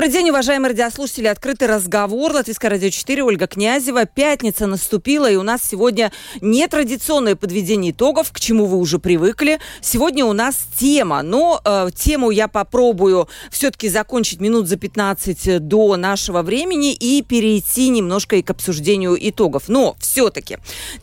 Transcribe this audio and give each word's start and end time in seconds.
Добрый 0.00 0.14
день, 0.14 0.30
уважаемые 0.30 0.70
радиослушатели. 0.70 1.26
Открытый 1.26 1.68
разговор. 1.68 2.32
Латвийское 2.32 2.70
радио 2.70 2.88
4. 2.88 3.22
Ольга 3.22 3.46
Князева. 3.46 4.06
Пятница 4.06 4.66
наступила, 4.66 5.30
и 5.30 5.36
у 5.36 5.42
нас 5.42 5.60
сегодня 5.62 6.10
нетрадиционное 6.40 7.36
подведение 7.36 7.92
итогов, 7.92 8.32
к 8.32 8.40
чему 8.40 8.64
вы 8.64 8.78
уже 8.78 8.98
привыкли. 8.98 9.58
Сегодня 9.82 10.24
у 10.24 10.32
нас 10.32 10.56
тема. 10.78 11.20
Но 11.20 11.60
э, 11.62 11.90
тему 11.94 12.30
я 12.30 12.48
попробую 12.48 13.28
все-таки 13.50 13.90
закончить 13.90 14.40
минут 14.40 14.68
за 14.68 14.78
15 14.78 15.68
до 15.68 15.96
нашего 15.96 16.40
времени 16.40 16.94
и 16.94 17.20
перейти 17.20 17.90
немножко 17.90 18.36
и 18.36 18.42
к 18.42 18.48
обсуждению 18.48 19.18
итогов. 19.20 19.64
Но 19.68 19.96
все-таки 20.00 20.56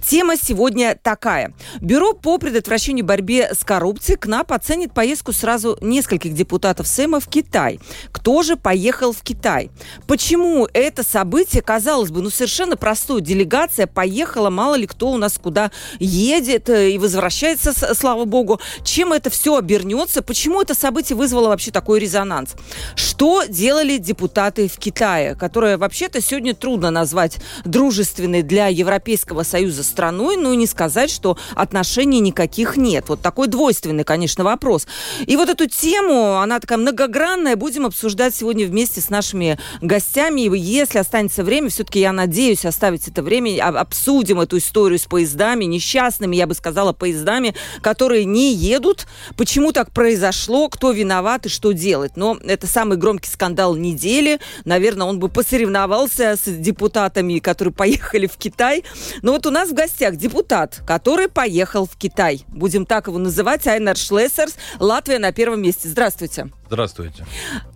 тема 0.03 0.37
сегодня 0.37 0.97
такая. 0.99 1.53
Бюро 1.81 2.13
по 2.13 2.39
предотвращению 2.39 3.05
борьбе 3.05 3.53
с 3.53 3.63
коррупцией 3.63 4.17
КНАП 4.17 4.53
оценит 4.53 4.91
поездку 4.91 5.33
сразу 5.33 5.77
нескольких 5.81 6.33
депутатов 6.33 6.87
Сэма 6.87 7.19
в 7.19 7.27
Китай. 7.27 7.79
Кто 8.11 8.41
же 8.41 8.57
поехал 8.87 9.11
в 9.11 9.21
Китай. 9.21 9.69
Почему 10.07 10.67
это 10.73 11.03
событие, 11.03 11.61
казалось 11.61 12.09
бы, 12.09 12.21
ну 12.21 12.29
совершенно 12.29 12.77
простое, 12.77 13.21
делегация 13.21 13.85
поехала, 13.85 14.49
мало 14.49 14.75
ли 14.75 14.87
кто 14.87 15.11
у 15.11 15.17
нас 15.17 15.37
куда 15.37 15.71
едет 15.99 16.69
э, 16.69 16.91
и 16.91 16.97
возвращается, 16.97 17.73
слава 17.93 18.25
богу. 18.25 18.61
Чем 18.83 19.11
это 19.11 19.29
все 19.29 19.57
обернется? 19.57 20.21
Почему 20.21 20.61
это 20.61 20.73
событие 20.73 21.17
вызвало 21.17 21.49
вообще 21.49 21.71
такой 21.71 21.99
резонанс? 21.99 22.51
Что 22.95 23.43
делали 23.43 23.97
депутаты 23.97 24.69
в 24.69 24.77
Китае, 24.77 25.35
которая 25.35 25.77
вообще-то 25.77 26.21
сегодня 26.21 26.53
трудно 26.53 26.89
назвать 26.89 27.37
дружественной 27.65 28.41
для 28.41 28.67
Европейского 28.67 29.43
Союза 29.43 29.83
страной, 29.83 30.37
ну 30.37 30.53
и 30.53 30.55
не 30.55 30.65
сказать, 30.65 31.11
что 31.11 31.37
отношений 31.55 32.21
никаких 32.21 32.77
нет. 32.77 33.09
Вот 33.09 33.21
такой 33.21 33.47
двойственный, 33.47 34.05
конечно, 34.05 34.45
вопрос. 34.45 34.87
И 35.25 35.35
вот 35.35 35.49
эту 35.49 35.67
тему, 35.67 36.37
она 36.37 36.61
такая 36.61 36.77
многогранная, 36.77 37.57
будем 37.57 37.85
обсуждать 37.85 38.33
сегодня 38.33 38.47
сегодня 38.47 38.65
вместе 38.77 39.01
с 39.01 39.09
нашими 39.09 39.57
гостями. 39.81 40.41
И 40.41 40.59
если 40.59 40.99
останется 40.99 41.43
время, 41.43 41.69
все-таки 41.69 41.99
я 41.99 42.13
надеюсь 42.13 42.63
оставить 42.63 43.07
это 43.07 43.23
время, 43.23 43.65
обсудим 43.65 44.39
эту 44.39 44.59
историю 44.59 44.99
с 44.99 45.05
поездами, 45.05 45.63
несчастными, 45.63 46.35
я 46.35 46.45
бы 46.45 46.53
сказала, 46.53 46.93
поездами, 46.93 47.55
которые 47.81 48.25
не 48.25 48.53
едут. 48.53 49.07
Почему 49.35 49.71
так 49.71 49.91
произошло, 49.91 50.69
кто 50.69 50.91
виноват 50.91 51.47
и 51.47 51.49
что 51.49 51.71
делать. 51.71 52.17
Но 52.17 52.37
это 52.43 52.67
самый 52.67 52.99
громкий 52.99 53.31
скандал 53.31 53.75
недели. 53.75 54.39
Наверное, 54.63 55.07
он 55.07 55.17
бы 55.17 55.29
посоревновался 55.29 56.35
с 56.35 56.43
депутатами, 56.45 57.39
которые 57.39 57.73
поехали 57.73 58.27
в 58.27 58.37
Китай. 58.37 58.83
Но 59.23 59.31
вот 59.31 59.47
у 59.47 59.49
нас 59.49 59.69
в 59.69 59.73
гостях 59.73 60.17
депутат, 60.17 60.81
который 60.85 61.29
поехал 61.29 61.87
в 61.87 61.97
Китай. 61.97 62.43
Будем 62.47 62.85
так 62.85 63.07
его 63.07 63.17
называть, 63.17 63.65
Айнар 63.65 63.97
Шлессерс. 63.97 64.53
Латвия 64.77 65.17
на 65.17 65.31
первом 65.31 65.63
месте. 65.63 65.89
Здравствуйте. 65.89 66.51
Здравствуйте. 66.67 67.25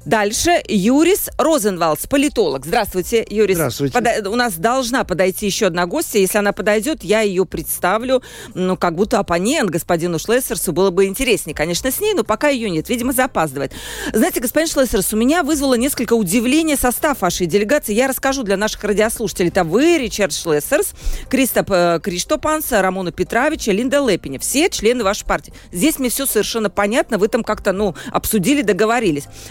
Дальше 0.05 0.61
Юрис 0.67 1.29
Розенвалдс, 1.37 2.07
политолог. 2.07 2.65
Здравствуйте, 2.65 3.25
Юрис. 3.29 3.55
Здравствуйте. 3.55 3.93
Пода- 3.93 4.29
у 4.29 4.35
нас 4.35 4.55
должна 4.55 5.03
подойти 5.03 5.45
еще 5.45 5.67
одна 5.67 5.85
гостья. 5.85 6.19
Если 6.19 6.37
она 6.37 6.51
подойдет, 6.53 7.03
я 7.03 7.21
ее 7.21 7.45
представлю. 7.45 8.21
Ну, 8.53 8.75
как 8.77 8.95
будто 8.95 9.19
оппонент 9.19 9.69
господину 9.69 10.19
Шлессерсу. 10.19 10.73
Было 10.73 10.89
бы 10.89 11.05
интереснее, 11.05 11.55
конечно, 11.55 11.89
с 11.91 11.99
ней, 12.01 12.13
но 12.13 12.23
пока 12.23 12.49
ее 12.49 12.69
нет. 12.69 12.89
Видимо, 12.89 13.13
запаздывает. 13.13 13.71
Знаете, 14.11 14.39
господин 14.41 14.67
Шлессерс, 14.67 15.13
у 15.13 15.17
меня 15.17 15.43
вызвало 15.43 15.75
несколько 15.75 16.13
удивления 16.13 16.75
состав 16.75 17.21
вашей 17.21 17.45
делегации. 17.47 17.93
Я 17.93 18.07
расскажу 18.07 18.43
для 18.43 18.57
наших 18.57 18.83
радиослушателей. 18.83 19.49
Это 19.49 19.63
вы, 19.63 19.97
Ричард 19.99 20.33
Шлессерс, 20.33 20.91
Кристоп 21.29 21.69
э, 21.71 21.99
Криштопанс, 22.03 22.71
Рамона 22.71 23.11
Петровича, 23.11 23.71
Линда 23.71 24.05
Лепиня. 24.05 24.39
Все 24.39 24.69
члены 24.69 25.03
вашей 25.03 25.25
партии. 25.25 25.53
Здесь 25.71 25.99
мне 25.99 26.09
все 26.09 26.25
совершенно 26.25 26.69
понятно. 26.69 27.17
Вы 27.17 27.27
там 27.27 27.43
как-то, 27.43 27.71
ну, 27.71 27.95
обсудили, 28.11 28.61
договорились. 28.63 28.80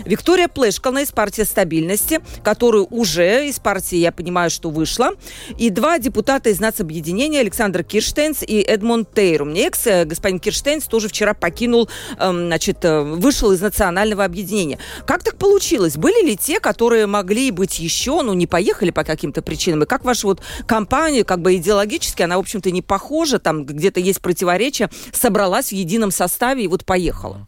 Виктория 0.05 0.49
Плешкална 0.49 1.01
из 1.01 1.13
партии 1.13 1.43
стабильности, 1.43 2.21
которую 2.43 2.87
уже 2.91 3.49
из 3.49 3.59
партии, 3.59 3.97
я 3.97 4.13
понимаю, 4.13 4.51
что 4.51 4.71
вышла. 4.71 5.13
И 5.59 5.71
два 5.71 5.99
депутата 5.99 6.51
из 6.51 6.61
нацобъединения, 6.61 7.41
Александр 7.41 7.85
Кирштейнс 7.85 8.43
и 8.43 8.61
Эдмонд 8.61 9.13
Тейру. 9.15 9.45
Мне 9.45 9.67
экс, 9.67 9.87
э, 9.87 10.05
господин 10.05 10.39
Кирштейнс, 10.39 10.85
тоже 10.87 11.09
вчера 11.09 11.35
покинул, 11.35 11.89
эм, 12.19 12.47
значит, 12.47 12.85
э, 12.85 13.03
вышел 13.03 13.53
из 13.53 13.61
национального 13.61 14.25
объединения. 14.25 14.79
Как 15.07 15.23
так 15.23 15.37
получилось? 15.37 15.97
Были 15.97 16.27
ли 16.27 16.37
те, 16.37 16.61
которые 16.61 17.07
могли 17.07 17.51
быть 17.51 17.79
еще, 17.79 18.23
ну, 18.23 18.35
не 18.35 18.47
поехали 18.47 18.91
по 18.91 19.05
каким-то 19.05 19.43
причинам? 19.43 19.83
И 19.83 19.87
как 19.87 20.05
ваша 20.05 20.27
вот 20.27 20.41
компания, 20.67 21.25
как 21.25 21.41
бы 21.41 21.57
идеологически, 21.57 22.23
она, 22.23 22.37
в 22.37 22.41
общем-то, 22.41 22.71
не 22.71 22.83
похожа, 22.83 23.39
там 23.39 23.65
где-то 23.65 24.01
есть 24.01 24.21
противоречия, 24.21 24.91
собралась 25.13 25.69
в 25.69 25.73
едином 25.73 26.11
составе 26.11 26.65
и 26.65 26.69
вот 26.69 26.85
поехала? 26.85 27.47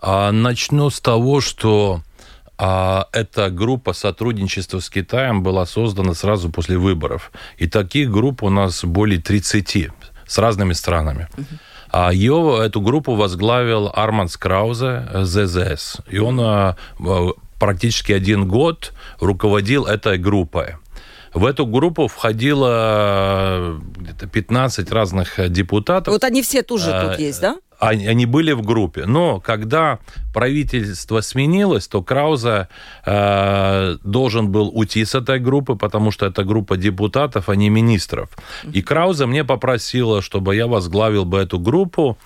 А, 0.00 0.32
начну 0.32 0.90
с 0.90 1.00
того, 1.00 1.40
что 1.40 2.02
а 2.60 3.06
эта 3.12 3.50
группа 3.50 3.92
сотрудничества 3.92 4.80
с 4.80 4.90
Китаем 4.90 5.44
была 5.44 5.64
создана 5.64 6.14
сразу 6.14 6.50
после 6.50 6.76
выборов. 6.76 7.30
И 7.56 7.68
таких 7.68 8.10
групп 8.10 8.42
у 8.42 8.50
нас 8.50 8.84
более 8.84 9.20
30 9.20 9.90
с 10.26 10.38
разными 10.38 10.72
странами. 10.72 11.28
А 11.90 12.12
ее, 12.12 12.60
эту 12.64 12.80
группу 12.80 13.14
возглавил 13.14 13.90
Арман 13.94 14.28
Скраузе, 14.28 15.08
ЗЗС. 15.14 15.98
И 16.10 16.18
он 16.18 16.40
а, 16.40 16.76
практически 17.60 18.12
один 18.12 18.48
год 18.48 18.92
руководил 19.20 19.86
этой 19.86 20.18
группой. 20.18 20.74
В 21.32 21.46
эту 21.46 21.64
группу 21.64 22.08
входило 22.08 23.78
где-то 23.96 24.26
15 24.26 24.90
разных 24.90 25.38
депутатов. 25.52 26.12
Вот 26.12 26.24
они 26.24 26.42
все 26.42 26.62
тоже 26.62 26.90
тут 27.08 27.20
есть, 27.20 27.40
да? 27.40 27.56
Они 27.78 28.26
были 28.26 28.52
в 28.52 28.62
группе. 28.62 29.06
Но 29.06 29.40
когда 29.40 29.98
правительство 30.34 31.20
сменилось, 31.20 31.88
то 31.88 32.02
Крауза 32.02 32.68
э, 33.06 33.96
должен 34.02 34.50
был 34.50 34.70
уйти 34.74 35.04
с 35.04 35.14
этой 35.14 35.38
группы, 35.38 35.76
потому 35.76 36.10
что 36.10 36.26
это 36.26 36.44
группа 36.44 36.76
депутатов, 36.76 37.48
а 37.48 37.56
не 37.56 37.70
министров. 37.70 38.30
И 38.72 38.82
Крауза 38.82 39.26
мне 39.26 39.44
попросила, 39.44 40.22
чтобы 40.22 40.56
я 40.56 40.66
возглавил 40.66 41.24
бы 41.24 41.38
эту 41.38 41.58
группу, 41.58 42.18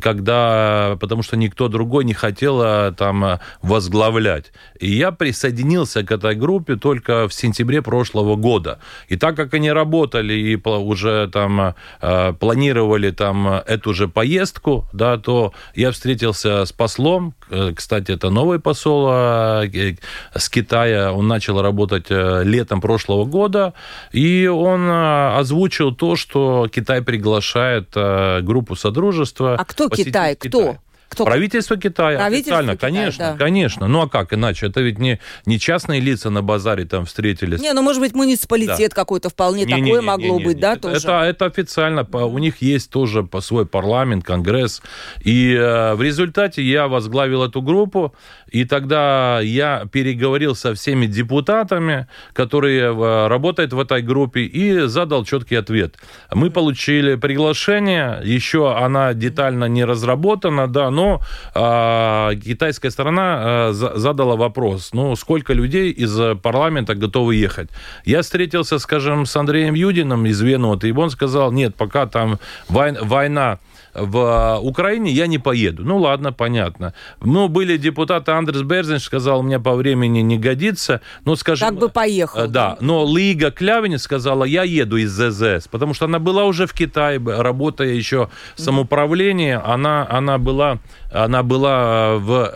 когда, 0.00 0.96
потому 1.00 1.22
что 1.22 1.36
никто 1.36 1.68
другой 1.68 2.04
не 2.04 2.14
хотел 2.14 2.60
э, 2.62 2.92
там 2.96 3.40
возглавлять. 3.62 4.52
И 4.78 4.90
я 4.90 5.10
присоединился 5.12 6.02
к 6.04 6.12
этой 6.12 6.34
группе 6.34 6.76
только 6.76 7.28
в 7.28 7.34
сентябре 7.34 7.82
прошлого 7.82 8.36
года. 8.36 8.78
И 9.08 9.16
так 9.16 9.36
как 9.36 9.54
они 9.54 9.72
работали 9.72 10.34
и 10.34 10.56
уже 10.68 11.28
там 11.28 11.74
э, 12.00 12.32
планировали 12.34 13.10
там 13.10 13.48
эту 13.48 13.94
же 13.94 14.08
поездку, 14.08 14.86
да, 14.98 15.16
то 15.16 15.54
я 15.74 15.90
встретился 15.90 16.66
с 16.66 16.72
послом, 16.72 17.34
Э, 17.50 17.72
кстати, 17.74 18.12
это 18.12 18.30
новый 18.30 18.58
посол 18.58 19.08
э, 19.10 19.94
с 20.34 20.48
Китая. 20.48 21.12
Он 21.12 21.26
начал 21.26 21.60
работать 21.62 22.06
э, 22.10 22.42
летом 22.44 22.80
прошлого 22.80 23.24
года. 23.24 23.74
И 24.12 24.46
он 24.46 24.90
озвучил 24.90 25.94
то, 25.94 26.16
что 26.16 26.68
Китай 26.68 27.02
приглашает 27.02 27.88
группу 27.94 28.76
Содружества. 28.76 29.56
А 29.58 29.64
кто 29.64 29.88
Китай? 29.88 30.36
Кто? 30.36 30.76
Кто? 31.08 31.24
Правительство 31.24 31.76
Китая. 31.76 32.18
Правительство 32.18 32.58
официально, 32.58 32.76
Китая, 32.76 32.92
конечно, 32.92 33.24
да. 33.32 33.44
конечно. 33.44 33.88
Ну 33.88 34.02
а 34.02 34.08
как 34.08 34.32
иначе? 34.34 34.66
Это 34.66 34.80
ведь 34.80 34.98
не, 34.98 35.20
не 35.46 35.58
частные 35.58 36.00
лица 36.00 36.30
на 36.30 36.42
базаре 36.42 36.84
там 36.84 37.06
встретились. 37.06 37.60
Не, 37.60 37.72
ну 37.72 37.82
может 37.82 38.00
быть 38.00 38.14
муниципалитет 38.14 38.90
да. 38.90 38.94
какой-то 38.94 39.30
вполне 39.30 39.64
не, 39.64 39.70
такое 39.70 39.84
не, 39.84 39.92
не, 39.92 40.00
могло 40.00 40.26
не, 40.26 40.38
не, 40.38 40.44
быть, 40.44 40.56
не, 40.56 40.62
да, 40.62 40.72
это, 40.72 40.82
тоже? 40.82 40.96
Это, 40.96 41.22
это 41.22 41.44
официально. 41.46 42.02
У 42.04 42.38
них 42.38 42.60
есть 42.60 42.90
тоже 42.90 43.26
свой 43.40 43.66
парламент, 43.66 44.24
конгресс. 44.24 44.82
И 45.22 45.54
э, 45.54 45.94
в 45.94 46.02
результате 46.02 46.62
я 46.62 46.88
возглавил 46.88 47.42
эту 47.42 47.62
группу, 47.62 48.14
и 48.50 48.64
тогда 48.64 49.40
я 49.40 49.86
переговорил 49.90 50.54
со 50.54 50.74
всеми 50.74 51.06
депутатами, 51.06 52.06
которые 52.32 52.92
э, 52.92 53.26
работают 53.28 53.72
в 53.72 53.80
этой 53.80 54.02
группе, 54.02 54.42
и 54.42 54.86
задал 54.86 55.24
четкий 55.24 55.56
ответ. 55.56 55.96
Мы 56.32 56.50
получили 56.50 57.14
приглашение, 57.14 58.20
еще 58.24 58.74
она 58.76 59.14
детально 59.14 59.66
не 59.66 59.84
разработана, 59.84 60.66
да, 60.66 60.90
но 60.98 61.20
э, 61.54 62.34
китайская 62.44 62.90
сторона 62.90 63.68
э, 63.70 63.72
задала 63.72 64.34
вопрос, 64.34 64.90
ну, 64.92 65.14
сколько 65.14 65.52
людей 65.52 65.92
из 65.92 66.18
парламента 66.42 66.96
готовы 66.96 67.36
ехать. 67.36 67.68
Я 68.04 68.22
встретился, 68.22 68.78
скажем, 68.80 69.24
с 69.24 69.36
Андреем 69.36 69.74
Юдиным 69.74 70.26
из 70.26 70.40
Венуты, 70.40 70.88
и 70.88 70.92
он 70.92 71.10
сказал, 71.10 71.52
нет, 71.52 71.76
пока 71.76 72.06
там 72.06 72.38
война 72.68 73.58
в 73.94 74.58
Украине, 74.62 75.10
я 75.10 75.26
не 75.26 75.38
поеду. 75.38 75.84
Ну, 75.84 75.98
ладно, 75.98 76.32
понятно. 76.32 76.94
Ну, 77.20 77.48
были 77.48 77.76
депутаты, 77.76 78.32
Андрес 78.32 78.62
Берзинш 78.62 79.02
сказал, 79.02 79.42
мне 79.42 79.58
по 79.58 79.74
времени 79.74 80.20
не 80.20 80.38
годится. 80.38 81.00
Ну, 81.24 81.36
скажем... 81.36 81.68
Как 81.68 81.78
бы 81.78 81.88
поехал. 81.88 82.40
Э, 82.40 82.46
да, 82.46 82.76
но 82.80 83.06
Лига 83.06 83.50
Клявинец 83.50 84.02
сказала, 84.02 84.44
я 84.44 84.62
еду 84.62 84.96
из 84.96 85.10
ЗЗС, 85.10 85.68
потому 85.68 85.94
что 85.94 86.04
она 86.04 86.18
была 86.18 86.44
уже 86.44 86.66
в 86.66 86.72
Китае, 86.72 87.20
работая 87.24 87.88
еще 87.88 88.28
в 88.56 88.60
самоуправлении, 88.60 89.58
она, 89.64 90.06
она 90.08 90.38
была 90.38 90.78
она 91.10 91.42
была 91.42 92.16
в 92.16 92.52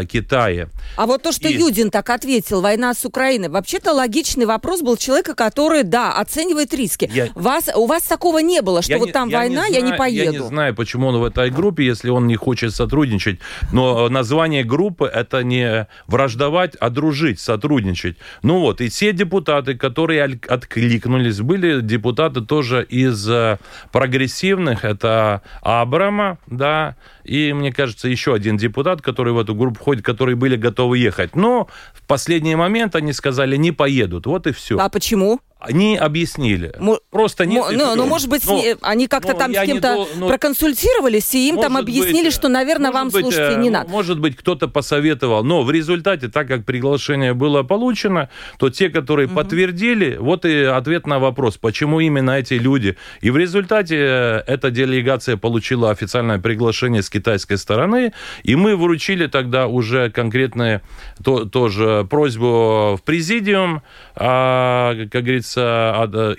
э, 0.00 0.06
Китае. 0.06 0.68
А 0.96 1.06
вот 1.06 1.22
то, 1.22 1.32
что 1.32 1.48
и... 1.48 1.54
Юдин 1.54 1.90
так 1.90 2.10
ответил, 2.10 2.60
война 2.60 2.94
с 2.94 3.04
Украиной, 3.04 3.48
вообще-то 3.48 3.92
логичный 3.92 4.46
вопрос 4.46 4.82
был 4.82 4.96
человека, 4.96 5.34
который, 5.34 5.82
да, 5.82 6.12
оценивает 6.12 6.74
риски. 6.74 7.08
Я... 7.12 7.28
Вас, 7.34 7.70
у 7.74 7.86
вас 7.86 8.02
такого 8.02 8.38
не 8.38 8.62
было, 8.62 8.82
что 8.82 8.92
я 8.92 8.98
вот 8.98 9.06
не, 9.06 9.12
там 9.12 9.28
я 9.28 9.38
война, 9.38 9.68
не 9.68 9.74
я 9.74 9.80
знаю, 9.80 9.92
не 9.92 9.98
поеду. 9.98 10.32
Я 10.32 10.40
не 10.40 10.46
знаю, 10.46 10.74
почему 10.74 11.08
он 11.08 11.18
в 11.18 11.24
этой 11.24 11.50
группе, 11.50 11.84
если 11.86 12.10
он 12.10 12.26
не 12.26 12.36
хочет 12.36 12.74
сотрудничать. 12.74 13.38
Но 13.72 14.08
название 14.08 14.64
группы 14.64 15.06
это 15.06 15.42
не 15.44 15.86
враждовать, 16.06 16.74
а 16.76 16.90
дружить, 16.90 17.40
сотрудничать. 17.40 18.16
Ну 18.42 18.60
вот, 18.60 18.80
и 18.80 18.88
все 18.88 19.12
депутаты, 19.12 19.76
которые 19.76 20.24
откликнулись, 20.24 21.40
были 21.40 21.80
депутаты 21.80 22.40
тоже 22.40 22.84
из 22.84 23.28
э, 23.28 23.58
прогрессивных, 23.92 24.84
это 24.84 25.42
Абрама, 25.62 26.38
да, 26.46 26.96
и, 27.24 27.52
мне 27.64 27.72
кажется, 27.72 28.08
еще 28.08 28.34
один 28.34 28.58
депутат, 28.58 29.00
который 29.00 29.32
в 29.32 29.38
эту 29.38 29.54
группу 29.54 29.80
входит, 29.80 30.04
которые 30.04 30.36
были 30.36 30.54
готовы 30.54 30.98
ехать. 30.98 31.34
Но 31.34 31.68
в 31.94 32.06
последний 32.06 32.54
момент 32.56 32.94
они 32.94 33.14
сказали, 33.14 33.56
не 33.56 33.72
поедут. 33.72 34.26
Вот 34.26 34.46
и 34.46 34.52
все. 34.52 34.76
А 34.78 34.90
почему? 34.90 35.40
Они 35.66 35.96
объяснили. 35.96 36.74
Мо... 36.78 36.98
Просто 37.10 37.46
нет. 37.46 37.64
Ну, 37.72 37.94
ну, 37.94 38.06
может 38.06 38.28
быть, 38.28 38.44
но, 38.46 38.62
они 38.82 39.06
как-то 39.06 39.34
там 39.34 39.54
с 39.54 39.64
кем-то 39.64 39.94
дол... 39.94 40.08
ну, 40.16 40.28
проконсультировались, 40.28 41.34
и 41.34 41.48
им 41.48 41.58
там 41.58 41.76
объяснили, 41.76 42.26
быть, 42.26 42.34
что, 42.34 42.48
наверное, 42.48 42.92
вам, 42.92 43.08
быть, 43.08 43.22
слушайте, 43.22 43.56
не 43.56 43.70
ну, 43.70 43.78
надо. 43.78 43.90
Может 43.90 44.20
быть, 44.20 44.36
кто-то 44.36 44.68
посоветовал. 44.68 45.42
Но 45.42 45.62
в 45.62 45.70
результате, 45.70 46.28
так 46.28 46.48
как 46.48 46.64
приглашение 46.64 47.32
было 47.34 47.62
получено, 47.62 48.28
то 48.58 48.68
те, 48.68 48.90
которые 48.90 49.26
угу. 49.26 49.36
подтвердили, 49.36 50.16
вот 50.18 50.44
и 50.44 50.64
ответ 50.64 51.06
на 51.06 51.18
вопрос, 51.18 51.56
почему 51.56 52.00
именно 52.00 52.32
эти 52.32 52.54
люди. 52.54 52.96
И 53.22 53.30
в 53.30 53.36
результате 53.36 53.96
э, 53.96 54.42
эта 54.46 54.70
делегация 54.70 55.36
получила 55.36 55.90
официальное 55.90 56.38
приглашение 56.38 57.02
с 57.02 57.08
китайской 57.08 57.53
стороны, 57.58 58.12
и 58.42 58.56
мы 58.56 58.76
вручили 58.76 59.26
тогда 59.26 59.66
уже 59.66 60.10
конкретную 60.10 60.82
то, 61.22 61.44
тоже 61.44 62.06
просьбу 62.08 62.96
в 62.96 63.02
президиум, 63.04 63.82
а, 64.16 64.94
как 65.10 65.22
говорится, 65.22 65.62
а, 65.62 66.34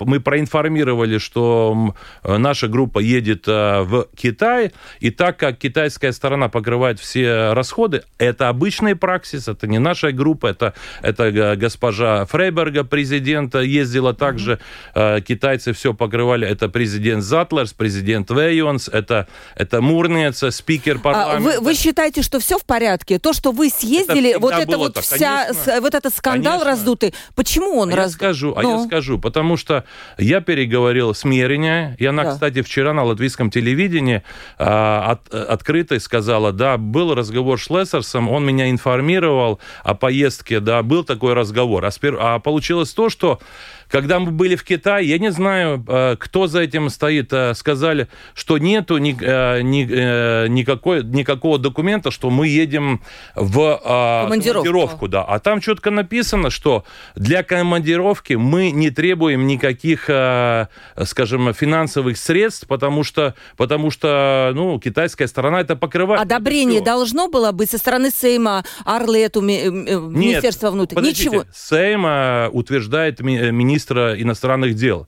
мы 0.00 0.20
проинформировали, 0.20 1.18
что 1.18 1.94
наша 2.24 2.68
группа 2.68 2.98
едет 2.98 3.44
а, 3.46 3.82
в 3.82 4.08
Китай, 4.16 4.72
и 5.00 5.10
так 5.10 5.36
как 5.36 5.58
китайская 5.58 6.12
сторона 6.12 6.48
покрывает 6.48 7.00
все 7.00 7.52
расходы, 7.52 8.02
это 8.18 8.48
обычный 8.48 8.96
праксис, 8.96 9.48
это 9.48 9.66
не 9.66 9.78
наша 9.78 10.12
группа, 10.12 10.46
это, 10.46 10.74
это 11.02 11.56
госпожа 11.56 12.24
Фрейберга, 12.26 12.84
президента, 12.84 13.60
ездила 13.60 14.14
также, 14.14 14.58
mm-hmm. 14.94 15.20
китайцы 15.22 15.72
все 15.72 15.94
покрывали, 15.94 16.46
это 16.46 16.68
президент 16.68 17.22
Затлерс, 17.22 17.72
президент 17.72 18.30
Вейонс, 18.30 18.88
это, 18.88 19.28
это 19.56 19.80
Мурнец, 19.80 20.42
спикер 20.56 20.98
парламента. 20.98 21.36
А 21.36 21.60
вы, 21.60 21.64
вы 21.64 21.74
считаете, 21.74 22.22
что 22.22 22.38
все 22.38 22.58
в 22.58 22.64
порядке? 22.64 23.18
То, 23.18 23.32
что 23.32 23.52
вы 23.52 23.68
съездили, 23.68 24.30
это 24.30 24.40
вот 24.40 24.54
это 24.54 24.78
вот 24.78 24.94
так, 24.94 25.04
вся, 25.04 25.46
конечно, 25.46 25.80
вот 25.80 25.94
этот 25.94 26.14
скандал 26.16 26.60
конечно. 26.60 26.70
раздутый, 26.70 27.14
почему 27.34 27.78
он 27.78 27.92
а 27.92 27.96
раз... 27.96 28.12
Я 28.12 28.16
скажу, 28.16 28.54
а 28.56 28.62
я 28.62 28.68
ну. 28.68 28.86
скажу, 28.86 29.18
потому 29.18 29.56
что 29.56 29.84
я 30.18 30.40
переговорил 30.40 31.14
с 31.14 31.24
Мериня, 31.24 31.96
и 31.98 32.06
она, 32.06 32.24
Да. 32.24 32.32
кстати, 32.32 32.62
вчера 32.62 32.92
на 32.92 33.04
латвийском 33.04 33.50
телевидении 33.50 34.22
а, 34.58 35.12
от, 35.12 35.34
открыто 35.34 35.98
сказала, 36.00 36.52
да, 36.52 36.76
был 36.76 37.14
разговор 37.14 37.60
с 37.60 37.68
Лессерсом, 37.70 38.30
он 38.30 38.44
меня 38.44 38.70
информировал 38.70 39.58
о 39.82 39.94
поездке, 39.94 40.60
да, 40.60 40.82
был 40.82 41.04
такой 41.04 41.34
разговор. 41.34 41.84
А, 41.84 41.90
спер... 41.90 42.16
а 42.20 42.38
получилось 42.38 42.92
то, 42.92 43.08
что 43.08 43.40
когда 43.94 44.18
мы 44.18 44.32
были 44.32 44.56
в 44.56 44.64
Китае, 44.64 45.08
я 45.08 45.18
не 45.18 45.30
знаю, 45.30 45.84
э, 45.86 46.16
кто 46.18 46.48
за 46.48 46.62
этим 46.62 46.90
стоит, 46.90 47.32
э, 47.32 47.54
сказали, 47.54 48.08
что 48.34 48.58
нету 48.58 48.98
ни, 48.98 49.16
э, 49.16 49.62
ни, 49.62 50.48
никакой, 50.48 51.04
никакого 51.04 51.60
документа, 51.60 52.10
что 52.10 52.28
мы 52.28 52.48
едем 52.48 53.02
в 53.36 53.78
командировку. 53.82 54.64
командировку 54.64 55.08
да. 55.08 55.22
А 55.22 55.38
там 55.38 55.60
четко 55.60 55.92
написано, 55.92 56.50
что 56.50 56.84
для 57.14 57.44
командировки 57.44 58.32
мы 58.32 58.72
не 58.72 58.90
требуем 58.90 59.46
никаких, 59.46 60.10
скажем, 61.04 61.54
финансовых 61.54 62.18
средств, 62.18 62.66
потому 62.66 63.04
что, 63.04 63.36
потому 63.56 63.92
что 63.92 64.50
ну, 64.56 64.80
китайская 64.80 65.28
сторона 65.28 65.60
это 65.60 65.76
покрывает. 65.76 66.20
Одобрение 66.20 66.78
это 66.80 66.86
должно 66.86 67.28
было 67.28 67.52
быть 67.52 67.70
со 67.70 67.78
стороны 67.78 68.10
Сейма, 68.10 68.64
Арлету, 68.84 69.40
Министерства 69.40 70.72
внутренних? 70.72 71.04
Ничего. 71.04 71.44
Сейм 71.54 72.04
утверждает 72.52 73.20
министр 73.20 73.83
министра 73.84 74.20
иностранных 74.20 74.74
дел. 74.74 75.06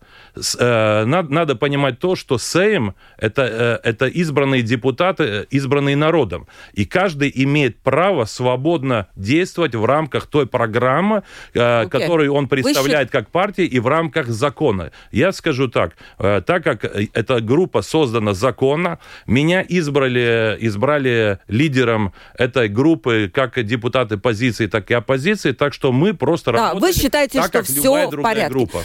Э, 0.59 1.05
надо, 1.05 1.33
надо 1.33 1.57
понимать 1.57 1.99
то, 1.99 2.17
что 2.17 2.39
Сейм 2.39 2.95
это, 3.19 3.81
э, 3.85 3.89
это 3.89 4.07
избранные 4.07 4.63
депутаты, 4.63 5.25
э, 5.25 5.45
избранные 5.51 5.97
народом. 5.97 6.47
И 6.75 6.85
каждый 6.85 7.33
имеет 7.35 7.79
право 7.79 8.27
свободно 8.27 9.07
действовать 9.17 9.75
в 9.75 9.85
рамках 9.85 10.27
той 10.27 10.47
программы, 10.47 11.23
okay. 11.55 11.89
которую 11.89 12.35
он 12.35 12.49
представляет 12.49 13.11
как 13.11 13.31
партия, 13.31 13.65
и 13.65 13.81
в 13.81 13.87
рамках 13.87 14.29
закона. 14.29 14.91
Я 15.13 15.33
скажу 15.33 15.69
так, 15.69 15.93
так 16.19 16.65
как 16.65 16.85
эта 16.85 17.41
группа 17.41 17.83
создана 17.83 18.35
законно, 18.35 18.99
меня 19.27 19.65
избрали, 19.69 20.57
избрали 20.61 21.39
лидером 21.49 22.13
этой 22.39 22.69
группы 22.69 23.31
как 23.33 23.63
депутаты 23.65 24.17
позиции, 24.17 24.67
так 24.67 24.91
и 24.91 24.95
оппозиции, 24.95 25.53
так 25.53 25.75
что 25.75 25.93
мы 25.93 26.15
просто 26.15 26.53
да, 26.53 26.69
работаем 26.69 26.81
вы 26.81 26.93
считаете, 26.93 27.39
так, 27.39 27.49
что 27.49 27.59
как 27.59 27.67
все 27.67 28.09
в 28.09 28.23
порядке? 28.23 28.56
Группа. 28.57 28.83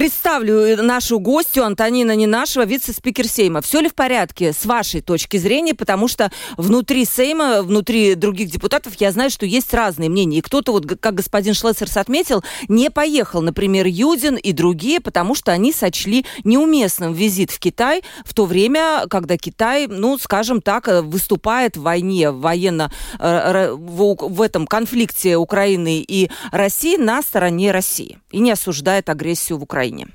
Представлю 0.00 0.82
нашу 0.82 1.18
гостью 1.18 1.62
Антонина 1.62 2.16
Ненашева, 2.16 2.64
вице-спикер 2.64 3.28
Сейма. 3.28 3.60
Все 3.60 3.80
ли 3.80 3.90
в 3.90 3.94
порядке 3.94 4.54
с 4.54 4.64
вашей 4.64 5.02
точки 5.02 5.36
зрения? 5.36 5.74
Потому 5.74 6.08
что 6.08 6.32
внутри 6.56 7.04
Сейма, 7.04 7.60
внутри 7.60 8.14
других 8.14 8.48
депутатов, 8.48 8.94
я 8.98 9.12
знаю, 9.12 9.28
что 9.28 9.44
есть 9.44 9.74
разные 9.74 10.08
мнения. 10.08 10.38
И 10.38 10.40
кто-то, 10.40 10.72
вот 10.72 10.86
как 10.98 11.16
господин 11.16 11.52
Шлессерс 11.52 11.98
отметил, 11.98 12.42
не 12.66 12.88
поехал, 12.88 13.42
например, 13.42 13.84
Юдин 13.86 14.36
и 14.36 14.52
другие, 14.52 15.00
потому 15.00 15.34
что 15.34 15.52
они 15.52 15.70
сочли 15.70 16.24
неуместным 16.44 17.12
визит 17.12 17.50
в 17.50 17.58
Китай 17.58 18.02
в 18.24 18.32
то 18.32 18.46
время, 18.46 19.04
когда 19.10 19.36
Китай, 19.36 19.86
ну, 19.86 20.16
скажем 20.16 20.62
так, 20.62 20.88
выступает 21.02 21.76
в 21.76 21.82
войне, 21.82 22.30
военно, 22.30 22.90
э, 23.18 23.74
в 23.74 24.40
этом 24.40 24.66
конфликте 24.66 25.36
Украины 25.36 26.02
и 26.08 26.30
России 26.52 26.96
на 26.96 27.20
стороне 27.20 27.70
России 27.70 28.16
и 28.30 28.38
не 28.38 28.52
осуждает 28.52 29.10
агрессию 29.10 29.58
в 29.58 29.62
Украине. 29.62 29.89
Украине. 29.90 30.06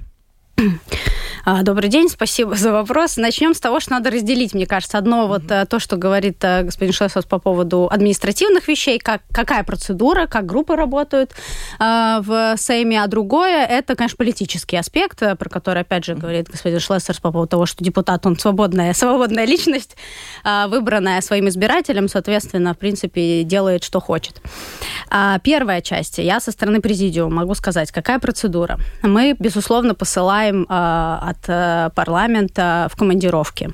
А, 1.47 1.61
добрый 1.61 1.91
день, 1.91 2.09
спасибо 2.09 2.55
за 2.55 2.71
вопрос. 2.71 3.17
Начнем 3.17 3.53
с 3.53 3.59
того, 3.59 3.79
что 3.79 3.91
надо 3.91 4.09
разделить, 4.09 4.55
мне 4.55 4.65
кажется, 4.65 4.97
одно 4.97 5.27
вот 5.27 5.43
mm-hmm. 5.43 5.67
то, 5.67 5.77
что 5.77 5.95
говорит 5.95 6.43
э, 6.43 6.63
господин 6.63 6.91
Шлесос 6.91 7.25
по 7.25 7.37
поводу 7.37 7.87
административных 7.87 8.67
вещей, 8.67 8.97
как, 8.97 9.21
какая 9.31 9.63
процедура, 9.63 10.25
как 10.25 10.47
группы 10.47 10.75
работают 10.75 11.33
э, 11.79 12.17
в 12.21 12.55
Сейме, 12.57 13.03
а 13.03 13.05
другое 13.05 13.63
это, 13.63 13.95
конечно, 13.95 14.17
политический 14.17 14.75
аспект, 14.75 15.21
э, 15.21 15.35
про 15.35 15.47
который, 15.47 15.83
опять 15.83 16.03
же, 16.05 16.15
говорит 16.15 16.49
господин 16.49 16.79
Шлессерс 16.79 17.19
по 17.19 17.31
поводу 17.31 17.49
того, 17.49 17.67
что 17.67 17.83
депутат, 17.83 18.25
он 18.25 18.39
свободная, 18.39 18.93
свободная 18.95 19.45
личность, 19.45 19.95
э, 20.43 20.65
выбранная 20.67 21.21
своим 21.21 21.47
избирателем, 21.47 22.07
соответственно, 22.07 22.73
в 22.73 22.79
принципе, 22.79 23.43
делает, 23.43 23.83
что 23.83 23.99
хочет. 23.99 24.41
А, 25.11 25.37
первая 25.37 25.81
часть. 25.81 26.17
Я 26.17 26.39
со 26.39 26.51
стороны 26.51 26.81
президиума 26.81 27.35
могу 27.35 27.53
сказать, 27.53 27.91
какая 27.91 28.17
процедура. 28.17 28.79
Мы, 29.03 29.35
безусловно, 29.37 29.93
посылаем 29.93 30.65
э, 30.67 31.33
от 31.35 31.49
э, 31.49 31.89
парламента 31.95 32.87
в 32.91 32.95
командировке. 32.95 33.69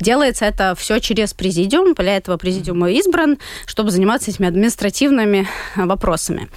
Делается 0.00 0.44
это 0.44 0.74
все 0.76 1.00
через 1.00 1.34
президиум. 1.34 1.94
Для 1.94 2.16
этого 2.16 2.36
президиум 2.36 2.86
избран, 2.86 3.38
чтобы 3.66 3.90
заниматься 3.90 4.30
этими 4.30 4.48
административными 4.48 5.46
э, 5.76 5.84
вопросами. 5.84 6.48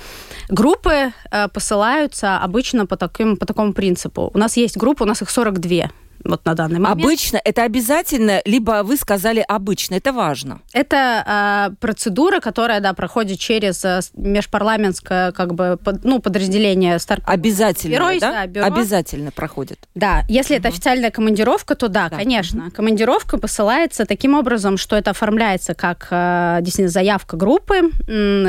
Группы 0.49 1.11
э, 1.31 1.47
посылаются 1.47 2.37
обычно 2.37 2.85
по, 2.85 2.97
таким, 2.97 3.37
по 3.37 3.45
такому 3.45 3.73
принципу. 3.73 4.31
У 4.33 4.37
нас 4.37 4.57
есть 4.57 4.77
группа, 4.77 5.03
у 5.03 5.05
нас 5.05 5.21
их 5.21 5.29
42 5.29 5.89
вот 6.23 6.45
на 6.45 6.53
данный 6.53 6.79
момент. 6.79 7.01
Обычно 7.01 7.39
это 7.43 7.63
обязательно, 7.63 8.41
либо 8.45 8.83
вы 8.83 8.97
сказали 8.97 9.43
обычно, 9.47 9.95
это 9.95 10.11
важно. 10.11 10.61
Это 10.73 11.69
э, 11.71 11.75
процедура, 11.79 12.39
которая, 12.39 12.81
да, 12.81 12.93
проходит 12.93 13.39
через 13.39 13.83
э, 13.85 14.01
межпарламентское, 14.13 15.31
как 15.31 15.53
бы, 15.53 15.77
под, 15.83 16.03
ну, 16.03 16.19
подразделение 16.19 16.99
Стар... 16.99 17.21
Обязательно, 17.25 17.93
бюро, 17.93 18.19
да? 18.19 18.31
да 18.31 18.47
бюро. 18.47 18.65
Обязательно 18.65 19.31
проходит. 19.31 19.87
Да, 19.95 20.23
если 20.27 20.55
угу. 20.55 20.59
это 20.59 20.69
официальная 20.69 21.11
командировка, 21.11 21.75
то 21.75 21.87
да, 21.87 22.09
да. 22.09 22.17
конечно. 22.17 22.67
Угу. 22.67 22.71
Командировка 22.71 23.37
посылается 23.37 24.05
таким 24.05 24.35
образом, 24.35 24.77
что 24.77 24.95
это 24.95 25.11
оформляется 25.11 25.73
как 25.73 26.07
э, 26.11 26.59
действительно 26.61 26.89
заявка 26.89 27.37
группы, 27.37 27.91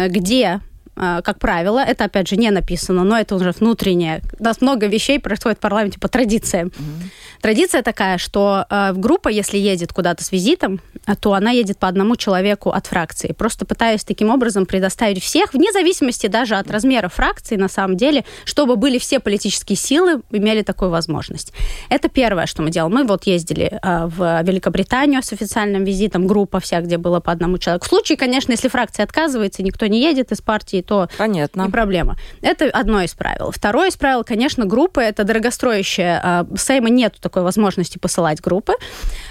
где 0.09 0.61
как 0.97 1.39
правило, 1.39 1.79
это, 1.79 2.05
опять 2.05 2.29
же, 2.29 2.37
не 2.37 2.51
написано, 2.51 3.05
но 3.05 3.19
это 3.19 3.35
уже 3.35 3.53
внутреннее. 3.53 4.21
У 4.39 4.45
нас 4.45 4.61
много 4.61 4.87
вещей 4.87 5.19
происходит 5.19 5.57
в 5.57 5.61
парламенте 5.61 5.99
по 5.99 6.09
традициям. 6.09 6.69
Mm-hmm. 6.69 7.11
Традиция 7.41 7.83
такая, 7.83 8.19
что 8.19 8.67
э, 8.69 8.93
группа, 8.95 9.29
если 9.29 9.57
едет 9.57 9.93
куда-то 9.93 10.23
с 10.23 10.31
визитом, 10.31 10.81
э, 11.07 11.15
то 11.17 11.33
она 11.33 11.51
едет 11.51 11.79
по 11.79 11.89
одному 11.89 12.17
человеку 12.17 12.71
от 12.71 12.87
фракции. 12.87 13.33
Просто 13.33 13.65
пытаюсь 13.65 14.05
таким 14.05 14.29
образом 14.31 14.67
предоставить 14.67 15.23
всех, 15.23 15.55
вне 15.55 15.73
зависимости 15.73 16.27
даже 16.27 16.57
от 16.57 16.71
размера 16.71 17.09
фракции, 17.09 17.57
на 17.57 17.69
самом 17.69 17.97
деле, 17.97 18.25
чтобы 18.45 18.77
были 18.77 18.99
все 18.99 19.21
политические 19.21 19.77
силы, 19.77 20.21
имели 20.31 20.63
такую 20.63 20.91
возможность. 20.91 21.53
Это 21.89 22.09
первое, 22.11 22.47
что 22.47 22.63
мы 22.63 22.71
делаем. 22.71 22.95
Мы 22.95 23.05
вот 23.05 23.25
ездили 23.25 23.79
э, 23.83 24.07
в 24.07 24.43
Великобританию 24.43 25.23
с 25.23 25.33
официальным 25.33 25.85
визитом, 25.85 26.27
группа 26.27 26.61
вся, 26.61 26.83
где 26.83 26.99
было 26.99 27.21
по 27.21 27.33
одному 27.33 27.57
человеку. 27.57 27.87
В 27.87 27.89
случае, 27.89 28.19
конечно, 28.19 28.53
если 28.53 28.69
фракция 28.69 29.05
отказывается, 29.05 29.63
никто 29.63 29.87
не 29.87 30.03
едет 30.03 30.31
из 30.31 30.43
партии, 30.43 30.83
то 30.83 31.09
Понятно. 31.17 31.63
не 31.63 31.71
проблема. 31.71 32.17
Это 32.43 32.67
одно 32.67 33.01
из 33.01 33.15
правил. 33.15 33.51
Второе 33.51 33.89
из 33.89 33.97
правил, 33.97 34.25
конечно, 34.25 34.67
группы, 34.67 35.01
это 35.01 35.25
дорогостроящее. 35.25 36.47
Сейма 36.57 36.91
нету 36.91 37.30
такой 37.31 37.43
возможности 37.45 37.99
посылать 37.99 38.41
группы. 38.41 38.75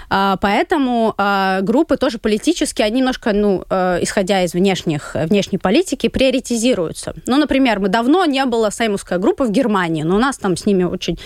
А, 0.10 0.38
поэтому 0.38 1.14
а, 1.18 1.62
группы 1.62 1.98
тоже 1.98 2.18
политически, 2.18 2.82
они 2.82 3.00
немножко, 3.00 3.32
ну, 3.34 3.64
э, 3.70 4.00
исходя 4.02 4.44
из 4.44 4.54
внешних, 4.54 5.16
внешней 5.16 5.58
политики, 5.58 6.10
приоритизируются. 6.10 7.14
Ну, 7.28 7.38
например, 7.38 7.80
мы 7.80 7.88
давно 7.90 8.26
не 8.26 8.44
было 8.46 8.72
сеймовская 8.72 9.20
группа 9.20 9.46
в 9.46 9.52
Германии, 9.52 10.04
но 10.04 10.16
у 10.16 10.20
нас 10.20 10.38
там 10.38 10.58
с 10.58 10.66
ними 10.66 10.84
очень 10.84 11.18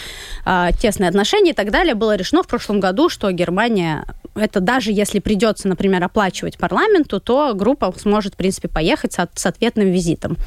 а, 0.46 0.72
тесные 0.72 1.10
отношения 1.10 1.52
и 1.52 1.54
так 1.54 1.72
далее. 1.72 1.96
Было 1.96 2.16
решено 2.16 2.44
в 2.44 2.48
прошлом 2.48 2.80
году, 2.80 3.10
что 3.10 3.32
Германия 3.32 4.06
это 4.36 4.60
даже 4.60 4.92
если 4.92 5.20
придется, 5.20 5.68
например, 5.68 6.04
оплачивать 6.04 6.58
парламенту, 6.58 7.20
то 7.20 7.54
группа 7.54 7.94
сможет, 7.98 8.34
в 8.34 8.38
принципе, 8.38 8.68
поехать 8.68 9.14
с, 9.14 9.30
с 9.36 9.46
ответным 9.46 9.92
визитом. 9.92 10.38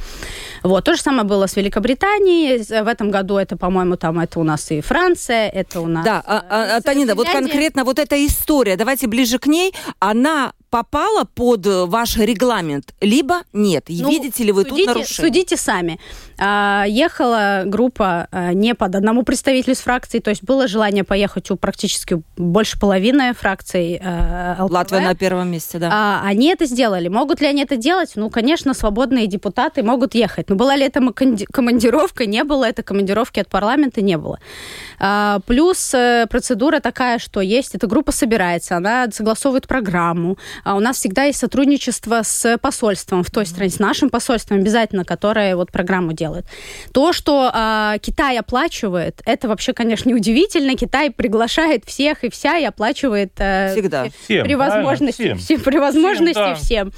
Вот. 0.63 0.85
То 0.85 0.95
же 0.95 1.01
самое 1.01 1.25
было 1.25 1.47
с 1.47 1.57
Великобританией. 1.57 2.59
В 2.83 2.89
этом 2.89 3.11
году 3.11 3.37
это, 3.37 3.57
по-моему, 3.57 3.97
там 3.97 4.19
это 4.19 4.41
у 4.41 4.43
нас 4.43 4.71
и 4.71 4.81
Франция, 4.81 5.49
это 5.49 5.81
у 5.81 5.87
нас... 5.87 6.05
Да, 6.05 6.23
а, 6.27 6.77
а, 6.77 6.81
Танина, 6.81 7.15
вот 7.15 7.29
конкретно 7.29 7.85
вот 7.85 7.99
эта 7.99 8.26
история, 8.27 8.77
давайте 8.77 9.07
ближе 9.07 9.39
к 9.39 9.47
ней, 9.47 9.75
она 9.99 10.53
попала 10.77 11.25
под 11.25 11.67
э, 11.67 11.87
ваш 11.87 12.19
регламент, 12.19 12.95
либо 13.01 13.37
нет? 13.55 13.87
Ну, 13.89 14.11
Видите 14.11 14.45
ли 14.45 14.53
вы 14.53 14.65
судите, 14.65 14.85
тут 14.85 14.95
нарушение? 14.95 15.31
Судите 15.31 15.57
сами. 15.57 15.99
А, 16.39 16.85
ехала 16.87 17.63
группа 17.65 18.29
а, 18.31 18.53
не 18.53 18.75
под 18.75 18.95
одному 18.95 19.23
представителю 19.23 19.73
из 19.73 19.79
фракции, 19.79 20.19
то 20.19 20.29
есть 20.29 20.45
было 20.45 20.69
желание 20.69 21.03
поехать 21.03 21.51
у 21.51 21.57
практически 21.57 22.23
больше 22.37 22.79
половины 22.79 23.33
фракций 23.33 23.99
а, 24.05 24.65
ЛПВ. 24.65 24.73
Латвия 24.73 25.01
на 25.01 25.15
первом 25.15 25.51
месте, 25.51 25.79
да. 25.79 25.89
А, 25.91 26.21
они 26.29 26.49
это 26.49 26.67
сделали. 26.67 27.09
Могут 27.09 27.41
ли 27.41 27.47
они 27.47 27.63
это 27.63 27.79
делать? 27.79 28.13
Ну, 28.15 28.29
конечно, 28.29 28.75
свободные 28.75 29.27
депутаты 29.29 29.83
могут 29.83 30.15
ехать. 30.15 30.51
Но 30.51 30.57
была 30.57 30.77
ли 30.77 30.85
это 30.85 31.01
командировка? 31.51 32.27
Не 32.27 32.45
было. 32.45 32.67
Это 32.67 32.83
командировки 32.83 33.41
от 33.41 33.49
парламента 33.49 34.03
не 34.03 34.19
было. 34.19 34.39
А, 34.99 35.39
плюс 35.47 35.95
э, 35.95 36.27
процедура 36.29 36.81
такая, 36.81 37.19
что 37.19 37.41
есть, 37.41 37.75
эта 37.75 37.87
группа 37.87 38.13
собирается, 38.13 38.77
она 38.77 39.07
согласовывает 39.11 39.67
программу, 39.67 40.37
у 40.75 40.81
нас 40.81 40.97
всегда 40.97 41.25
есть 41.25 41.39
сотрудничество 41.39 42.23
с 42.23 42.59
посольством 42.59 43.23
в 43.23 43.31
той 43.31 43.47
стране, 43.47 43.71
с 43.71 43.79
нашим 43.79 44.11
посольством 44.11 44.59
обязательно, 44.59 45.05
которое 45.05 45.57
вот 45.57 45.71
программу 45.71 46.13
делает. 46.13 46.47
То, 46.93 47.13
что 47.13 47.51
э, 47.55 47.99
Китай 48.01 48.39
оплачивает, 48.39 49.23
это 49.25 49.49
вообще, 49.49 49.73
конечно, 49.73 50.09
неудивительно. 50.09 50.77
Китай 50.77 51.11
приглашает 51.11 51.85
всех 51.85 52.25
и 52.25 52.31
вся 52.31 52.57
и 52.59 52.65
оплачивает 52.65 53.33
э, 53.39 53.73
всегда 53.73 54.07
всем, 54.25 54.45
при 54.45 54.55
возможности 54.55 55.35
всем. 55.35 55.61
при 55.61 55.79
возможности 55.79 56.55
всем. 56.55 56.55
Да. 56.55 56.55
всем. 56.55 56.93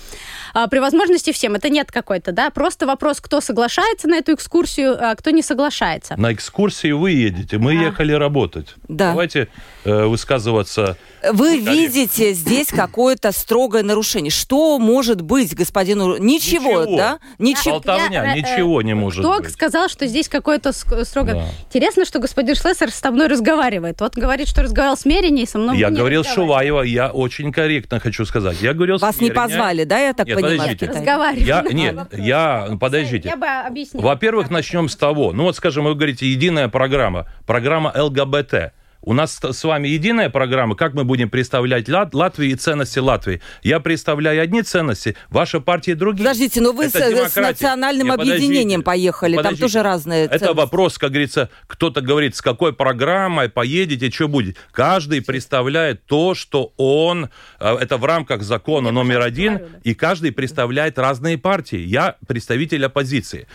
А, 0.54 0.66
при 0.68 0.78
возможности 0.78 1.32
всем. 1.32 1.54
Это 1.54 1.68
нет 1.68 1.90
какой-то, 1.92 2.32
да, 2.32 2.50
просто 2.50 2.86
вопрос, 2.86 3.20
кто 3.20 3.40
соглашается 3.40 4.08
на 4.08 4.16
эту 4.16 4.34
экскурсию, 4.34 4.96
а 4.98 5.14
кто 5.14 5.30
не 5.30 5.42
соглашается. 5.42 6.14
На 6.16 6.32
экскурсию 6.32 6.98
вы 6.98 7.12
едете, 7.12 7.58
мы 7.58 7.72
а. 7.72 7.82
ехали 7.84 8.12
работать. 8.12 8.74
Да. 8.88 9.10
Давайте 9.10 9.48
высказываться 9.84 10.96
вы 11.32 11.58
видите 11.58 12.32
здесь 12.32 12.68
какое-то 12.68 13.32
строгое 13.32 13.82
нарушение. 13.82 14.30
Что 14.30 14.78
может 14.78 15.20
быть, 15.20 15.54
господину? 15.54 16.16
Ничего, 16.16 16.82
ничего. 16.82 16.96
да? 16.96 17.18
Ничего. 17.38 17.74
Болтовня, 17.74 18.24
я, 18.24 18.34
ничего 18.34 18.82
не 18.82 18.94
может 18.94 19.24
кто 19.24 19.38
быть. 19.38 19.52
Сказал, 19.52 19.88
что 19.88 20.06
здесь 20.06 20.28
какое-то 20.28 20.72
строгое? 20.72 21.34
Да. 21.34 21.44
Интересно, 21.66 22.04
что 22.04 22.20
господин 22.20 22.54
Шлессер 22.54 22.90
со 22.90 23.10
мной 23.10 23.26
разговаривает. 23.26 24.00
Вот 24.00 24.16
говорит, 24.16 24.48
что 24.48 24.62
разговаривал 24.62 24.96
с 24.96 25.04
Мерине, 25.04 25.42
и 25.42 25.46
со 25.46 25.58
мной 25.58 25.78
Я 25.78 25.90
говорил 25.90 26.24
Шуваева, 26.24 26.82
я 26.82 27.10
очень 27.10 27.52
корректно 27.52 28.00
хочу 28.00 28.24
сказать. 28.24 28.60
Я 28.60 28.74
говорил 28.74 28.98
Вас 28.98 29.20
не 29.20 29.30
позвали, 29.30 29.84
да, 29.84 29.98
я 29.98 30.12
так 30.12 30.26
нет, 30.26 30.36
понимаю? 30.36 30.58
Подождите. 30.58 30.86
Разговаривали. 30.86 31.44
Я, 31.44 31.62
нет, 31.70 32.08
я, 32.12 32.68
подождите. 32.80 33.28
Я 33.28 33.36
бы 33.36 33.46
объяснила. 33.46 34.04
Во-первых, 34.04 34.50
начнем 34.50 34.88
с 34.88 34.96
того, 34.96 35.32
ну 35.32 35.44
вот, 35.44 35.56
скажем, 35.56 35.84
вы 35.84 35.94
говорите, 35.94 36.26
единая 36.26 36.68
программа, 36.68 37.26
программа 37.46 37.92
ЛГБТ. 37.96 38.72
У 39.00 39.12
нас 39.14 39.38
с 39.40 39.64
вами 39.64 39.88
единая 39.88 40.28
программа, 40.28 40.74
как 40.74 40.92
мы 40.92 41.04
будем 41.04 41.30
представлять 41.30 41.88
Лат 41.88 42.14
Латвию 42.14 42.50
и 42.50 42.54
ценности 42.56 42.98
Латвии. 42.98 43.40
Я 43.62 43.78
представляю 43.78 44.42
одни 44.42 44.62
ценности, 44.62 45.16
ваша 45.30 45.60
партия 45.60 45.94
другие. 45.94 46.24
Подождите, 46.24 46.60
но 46.60 46.72
вы 46.72 46.88
с, 46.88 46.92
с 46.92 47.36
национальным 47.36 48.08
Нет, 48.08 48.18
объединением 48.20 48.82
поехали, 48.82 49.36
подождите. 49.36 49.60
там 49.60 49.68
тоже 49.68 49.82
разные 49.82 50.26
ценности. 50.26 50.44
Это 50.44 50.54
вопрос, 50.54 50.98
как 50.98 51.10
говорится, 51.10 51.48
кто-то 51.68 52.00
говорит, 52.00 52.34
с 52.34 52.42
какой 52.42 52.72
программой 52.72 53.48
поедете, 53.48 54.10
что 54.10 54.26
будет. 54.26 54.56
Каждый 54.72 55.22
представляет 55.22 56.04
то, 56.06 56.34
что 56.34 56.72
он, 56.76 57.30
э, 57.60 57.76
это 57.76 57.98
в 57.98 58.04
рамках 58.04 58.42
закона 58.42 58.88
Я 58.88 58.92
номер 58.92 59.20
один, 59.20 59.58
говорю, 59.58 59.72
да. 59.74 59.80
и 59.84 59.94
каждый 59.94 60.32
представляет 60.32 60.98
разные 60.98 61.38
партии. 61.38 61.78
Я 61.78 62.16
представитель 62.26 62.84
оппозиции. 62.84 63.46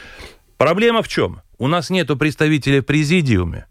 Проблема 0.57 1.03
в 1.03 1.09
чем? 1.09 1.41
У 1.57 1.67
нас 1.67 1.89
нету 1.89 2.15
представителей 2.15 2.79
в 2.79 2.85
президиуме. 2.85 3.65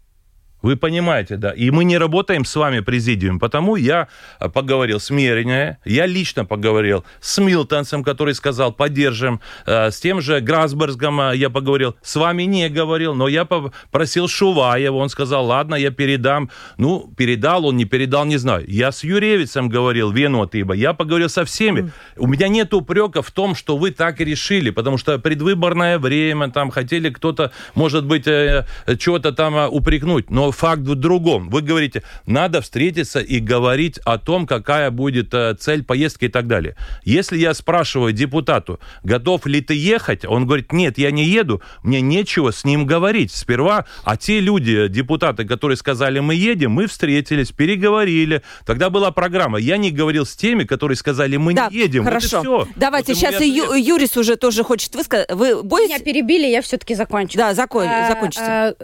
Вы 0.63 0.77
понимаете, 0.77 1.35
да. 1.35 1.51
И 1.51 1.71
мы 1.71 1.83
не 1.83 1.97
работаем 1.97 2.45
с 2.45 2.55
вами 2.55 2.79
президиум, 2.79 3.37
потому 3.37 3.75
я 3.75 4.07
э, 4.39 4.47
поговорил 4.47 5.01
с 5.01 5.09
Мерине, 5.09 5.77
я 5.83 6.05
лично 6.05 6.45
поговорил 6.45 7.03
с 7.19 7.37
Милтонсом, 7.37 8.01
который 8.01 8.33
сказал, 8.33 8.71
поддержим, 8.71 9.41
э, 9.65 9.91
с 9.91 9.99
тем 9.99 10.21
же 10.21 10.39
Грасбергом 10.39 11.19
э, 11.19 11.35
я 11.35 11.49
поговорил, 11.49 11.97
с 12.01 12.15
вами 12.15 12.43
не 12.43 12.69
говорил, 12.69 13.13
но 13.13 13.27
я 13.27 13.43
попросил 13.43 14.29
Шуваева, 14.29 14.95
он 14.95 15.09
сказал, 15.09 15.45
ладно, 15.45 15.75
я 15.75 15.91
передам. 15.91 16.49
Ну, 16.77 17.13
передал 17.17 17.65
он, 17.65 17.75
не 17.75 17.83
передал, 17.83 18.23
не 18.23 18.37
знаю. 18.37 18.63
Я 18.65 18.93
с 18.93 19.03
Юревицем 19.03 19.67
говорил, 19.67 20.11
Венуатыба, 20.11 20.75
я 20.75 20.93
поговорил 20.93 21.27
со 21.27 21.43
всеми. 21.43 21.81
Mm. 21.81 21.91
У 22.19 22.27
меня 22.27 22.47
нет 22.47 22.73
упрека 22.73 23.21
в 23.21 23.31
том, 23.31 23.55
что 23.55 23.75
вы 23.75 23.91
так 23.91 24.21
и 24.21 24.23
решили, 24.23 24.69
потому 24.69 24.97
что 24.97 25.19
предвыборное 25.19 25.99
время, 25.99 26.51
там 26.51 26.71
хотели 26.71 27.09
кто-то, 27.09 27.51
может 27.75 28.05
быть, 28.05 28.23
чего-то 28.23 29.33
там 29.33 29.55
упрекнуть, 29.69 30.29
но 30.29 30.52
факт 30.53 30.81
в 30.81 30.95
другом. 30.95 31.49
Вы 31.49 31.61
говорите, 31.61 32.03
надо 32.25 32.61
встретиться 32.61 33.19
и 33.19 33.39
говорить 33.39 33.99
о 34.05 34.17
том, 34.17 34.47
какая 34.47 34.91
будет 34.91 35.33
э, 35.33 35.55
цель 35.59 35.83
поездки 35.83 36.25
и 36.25 36.29
так 36.29 36.47
далее. 36.47 36.75
Если 37.03 37.37
я 37.37 37.53
спрашиваю 37.53 38.13
депутату, 38.13 38.79
готов 39.03 39.45
ли 39.45 39.61
ты 39.61 39.73
ехать, 39.73 40.25
он 40.25 40.45
говорит, 40.45 40.71
нет, 40.71 40.97
я 40.97 41.11
не 41.11 41.25
еду, 41.25 41.61
мне 41.83 42.01
нечего 42.01 42.51
с 42.51 42.63
ним 42.63 42.85
говорить. 42.85 43.31
Сперва, 43.31 43.85
а 44.03 44.17
те 44.17 44.39
люди, 44.39 44.87
депутаты, 44.87 45.45
которые 45.45 45.77
сказали, 45.77 46.19
мы 46.19 46.35
едем, 46.35 46.71
мы 46.71 46.87
встретились, 46.87 47.51
переговорили. 47.51 48.43
Тогда 48.65 48.89
была 48.89 49.11
программа. 49.11 49.59
Я 49.59 49.77
не 49.77 49.91
говорил 49.91 50.25
с 50.25 50.35
теми, 50.35 50.63
которые 50.63 50.95
сказали, 50.95 51.37
мы 51.37 51.53
да, 51.53 51.69
не 51.69 51.77
едем. 51.77 52.03
Хорошо. 52.03 52.41
Вот 52.43 52.69
Давайте, 52.75 53.13
вот 53.13 53.19
сейчас 53.19 53.41
и 53.41 53.49
Ю, 53.49 53.73
Юрис 53.73 54.15
уже 54.17 54.35
тоже 54.35 54.63
хочет 54.63 54.95
высказать. 54.95 55.31
Вы 55.31 55.63
боитесь? 55.63 55.95
Меня 55.95 55.99
перебили, 55.99 56.47
я 56.47 56.61
все-таки 56.61 56.95
закончу. 56.95 57.37
Да, 57.37 57.53
закон, 57.53 57.87
а, 57.87 58.07
закончите. 58.07 58.43
А, 58.43 58.75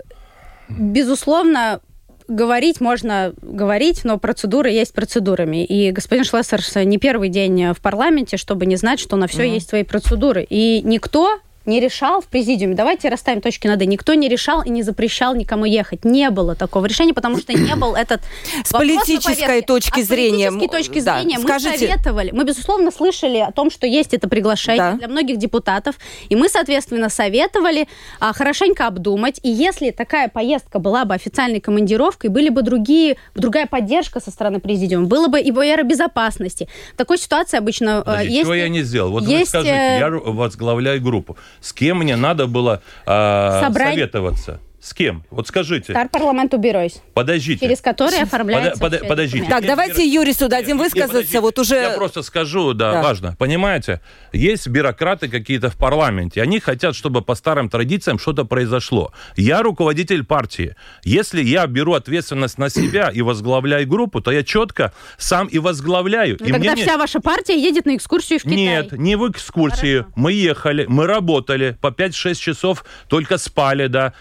безусловно, 0.69 1.81
говорить 2.27 2.79
можно 2.79 3.33
говорить, 3.41 4.01
но 4.03 4.17
процедуры 4.17 4.69
есть 4.69 4.93
процедурами. 4.93 5.65
И 5.65 5.91
господин 5.91 6.23
Шлессерс 6.23 6.75
не 6.75 6.97
первый 6.97 7.29
день 7.29 7.73
в 7.73 7.81
парламенте, 7.81 8.37
чтобы 8.37 8.65
не 8.65 8.75
знать, 8.75 8.99
что 8.99 9.15
на 9.15 9.27
все 9.27 9.43
mm-hmm. 9.43 9.53
есть 9.53 9.69
свои 9.69 9.83
процедуры. 9.83 10.45
И 10.49 10.81
никто 10.83 11.39
не 11.69 11.79
решал 11.79 12.21
в 12.21 12.27
президиуме, 12.27 12.75
давайте 12.75 13.09
расставим 13.09 13.41
точки 13.41 13.67
над 13.67 13.81
«и». 13.81 13.85
Никто 13.85 14.13
не 14.15 14.27
решал 14.27 14.61
и 14.61 14.69
не 14.69 14.83
запрещал 14.83 15.35
никому 15.35 15.65
ехать. 15.65 16.03
Не 16.03 16.29
было 16.31 16.55
такого 16.55 16.85
решения, 16.85 17.13
потому 17.13 17.37
что 17.37 17.53
не 17.53 17.75
был 17.75 17.95
этот 17.95 18.21
С 18.63 18.71
политической 18.71 19.61
точки 19.61 20.01
а 20.01 20.03
зрения. 20.03 20.51
С 20.51 20.53
политической 20.53 20.77
точки 20.77 21.05
да, 21.05 21.19
зрения 21.19 21.39
скажите... 21.39 21.69
мы 21.71 21.77
советовали. 21.77 22.31
Мы, 22.31 22.43
безусловно, 22.43 22.91
слышали 22.91 23.37
о 23.37 23.51
том, 23.51 23.71
что 23.71 23.87
есть 23.87 24.13
это 24.13 24.27
приглашение 24.27 24.91
да. 24.91 24.97
для 24.97 25.07
многих 25.07 25.37
депутатов. 25.37 25.95
И 26.29 26.35
мы, 26.35 26.49
соответственно, 26.49 27.09
советовали 27.09 27.87
а, 28.19 28.33
хорошенько 28.33 28.87
обдумать. 28.87 29.39
И 29.43 29.49
если 29.49 29.91
такая 29.91 30.27
поездка 30.27 30.79
была 30.79 31.05
бы 31.05 31.13
официальной 31.13 31.59
командировкой, 31.59 32.29
были 32.29 32.49
бы 32.49 32.63
другие, 32.63 33.17
другая 33.35 33.67
поддержка 33.67 34.19
со 34.19 34.31
стороны 34.31 34.59
президиума, 34.59 35.05
было 35.05 35.27
бы 35.27 35.39
и 35.39 35.51
БР 35.51 35.83
безопасности. 35.83 36.67
В 36.93 36.97
такой 36.97 37.17
ситуации 37.17 37.57
обычно... 37.57 38.01
Подожди, 38.05 38.33
есть, 38.33 38.43
чего 38.43 38.55
я 38.55 38.69
не 38.69 38.81
сделал? 38.81 39.11
Вот 39.11 39.23
есть, 39.23 39.53
вы 39.53 39.61
скажите, 39.61 39.73
э, 39.73 39.99
я 39.99 40.09
возглавляю 40.09 41.01
группу. 41.01 41.37
С 41.61 41.73
кем 41.73 41.99
мне 41.99 42.15
надо 42.15 42.47
было 42.47 42.81
э, 43.05 43.71
советоваться? 43.73 44.59
С 44.81 44.93
кем? 44.93 45.23
Вот 45.29 45.47
скажите. 45.47 45.91
Стар 45.91 46.07
парламенту 46.07 46.57
Беройс. 46.57 47.01
Подождите. 47.13 47.59
Через 47.65 47.81
который 47.81 48.21
оформляется 48.21 48.79
Пода- 48.79 48.97
все 48.99 49.07
подождите. 49.07 49.45
Так, 49.49 49.65
давайте 49.65 50.05
Юрису 50.07 50.47
дадим 50.47 50.77
Нет, 50.77 50.85
высказаться. 50.85 51.13
подождите. 51.15 51.39
Вот 51.41 51.59
уже... 51.59 51.75
Я 51.75 51.89
просто 51.91 52.21
скажу, 52.21 52.73
да, 52.73 52.93
Да. 52.93 53.01
важно. 53.03 53.35
Понимаете, 53.37 53.99
есть 54.31 54.67
бюрократы 54.69 55.27
какие-то 55.27 55.69
в 55.69 55.75
парламенте. 55.75 56.41
Они 56.41 56.61
хотят, 56.61 56.95
чтобы 56.95 57.21
по 57.21 57.35
старым 57.35 57.69
традициям 57.69 58.19
что-то 58.19 58.45
произошло. 58.45 59.11
Я 59.35 59.61
руководитель 59.63 60.23
партии. 60.23 60.75
Если 61.03 61.43
я 61.43 61.67
беру 61.67 61.93
ответственность 61.93 62.57
на 62.57 62.69
себя 62.69 63.09
и 63.13 63.21
возглавляю 63.21 63.85
группу, 63.85 64.21
то 64.21 64.31
я 64.31 64.43
четко 64.43 64.93
сам 65.17 65.47
и 65.47 65.59
возглавляю. 65.59 66.37
Ну, 66.39 66.45
и 66.47 66.51
тогда 66.53 66.71
мне 66.71 66.81
не- 66.81 66.83
вся 66.87 66.97
ваша 66.97 67.19
партия 67.19 67.61
едет 67.61 67.85
на 67.85 67.97
экскурсию 67.97 68.39
в 68.39 68.43
Китай. 68.43 68.55
Нет, 68.55 68.91
не 68.93 69.17
в 69.17 69.29
экскурсии. 69.29 69.97
Хорошо. 69.99 70.13
Мы 70.15 70.31
ехали, 70.31 70.85
мы 70.87 71.05
работали 71.05 71.77
по 71.81 71.87
5-6 71.91 72.39
часов, 72.39 72.85
только 73.09 73.37
спали, 73.37 73.87
да. 73.87 74.13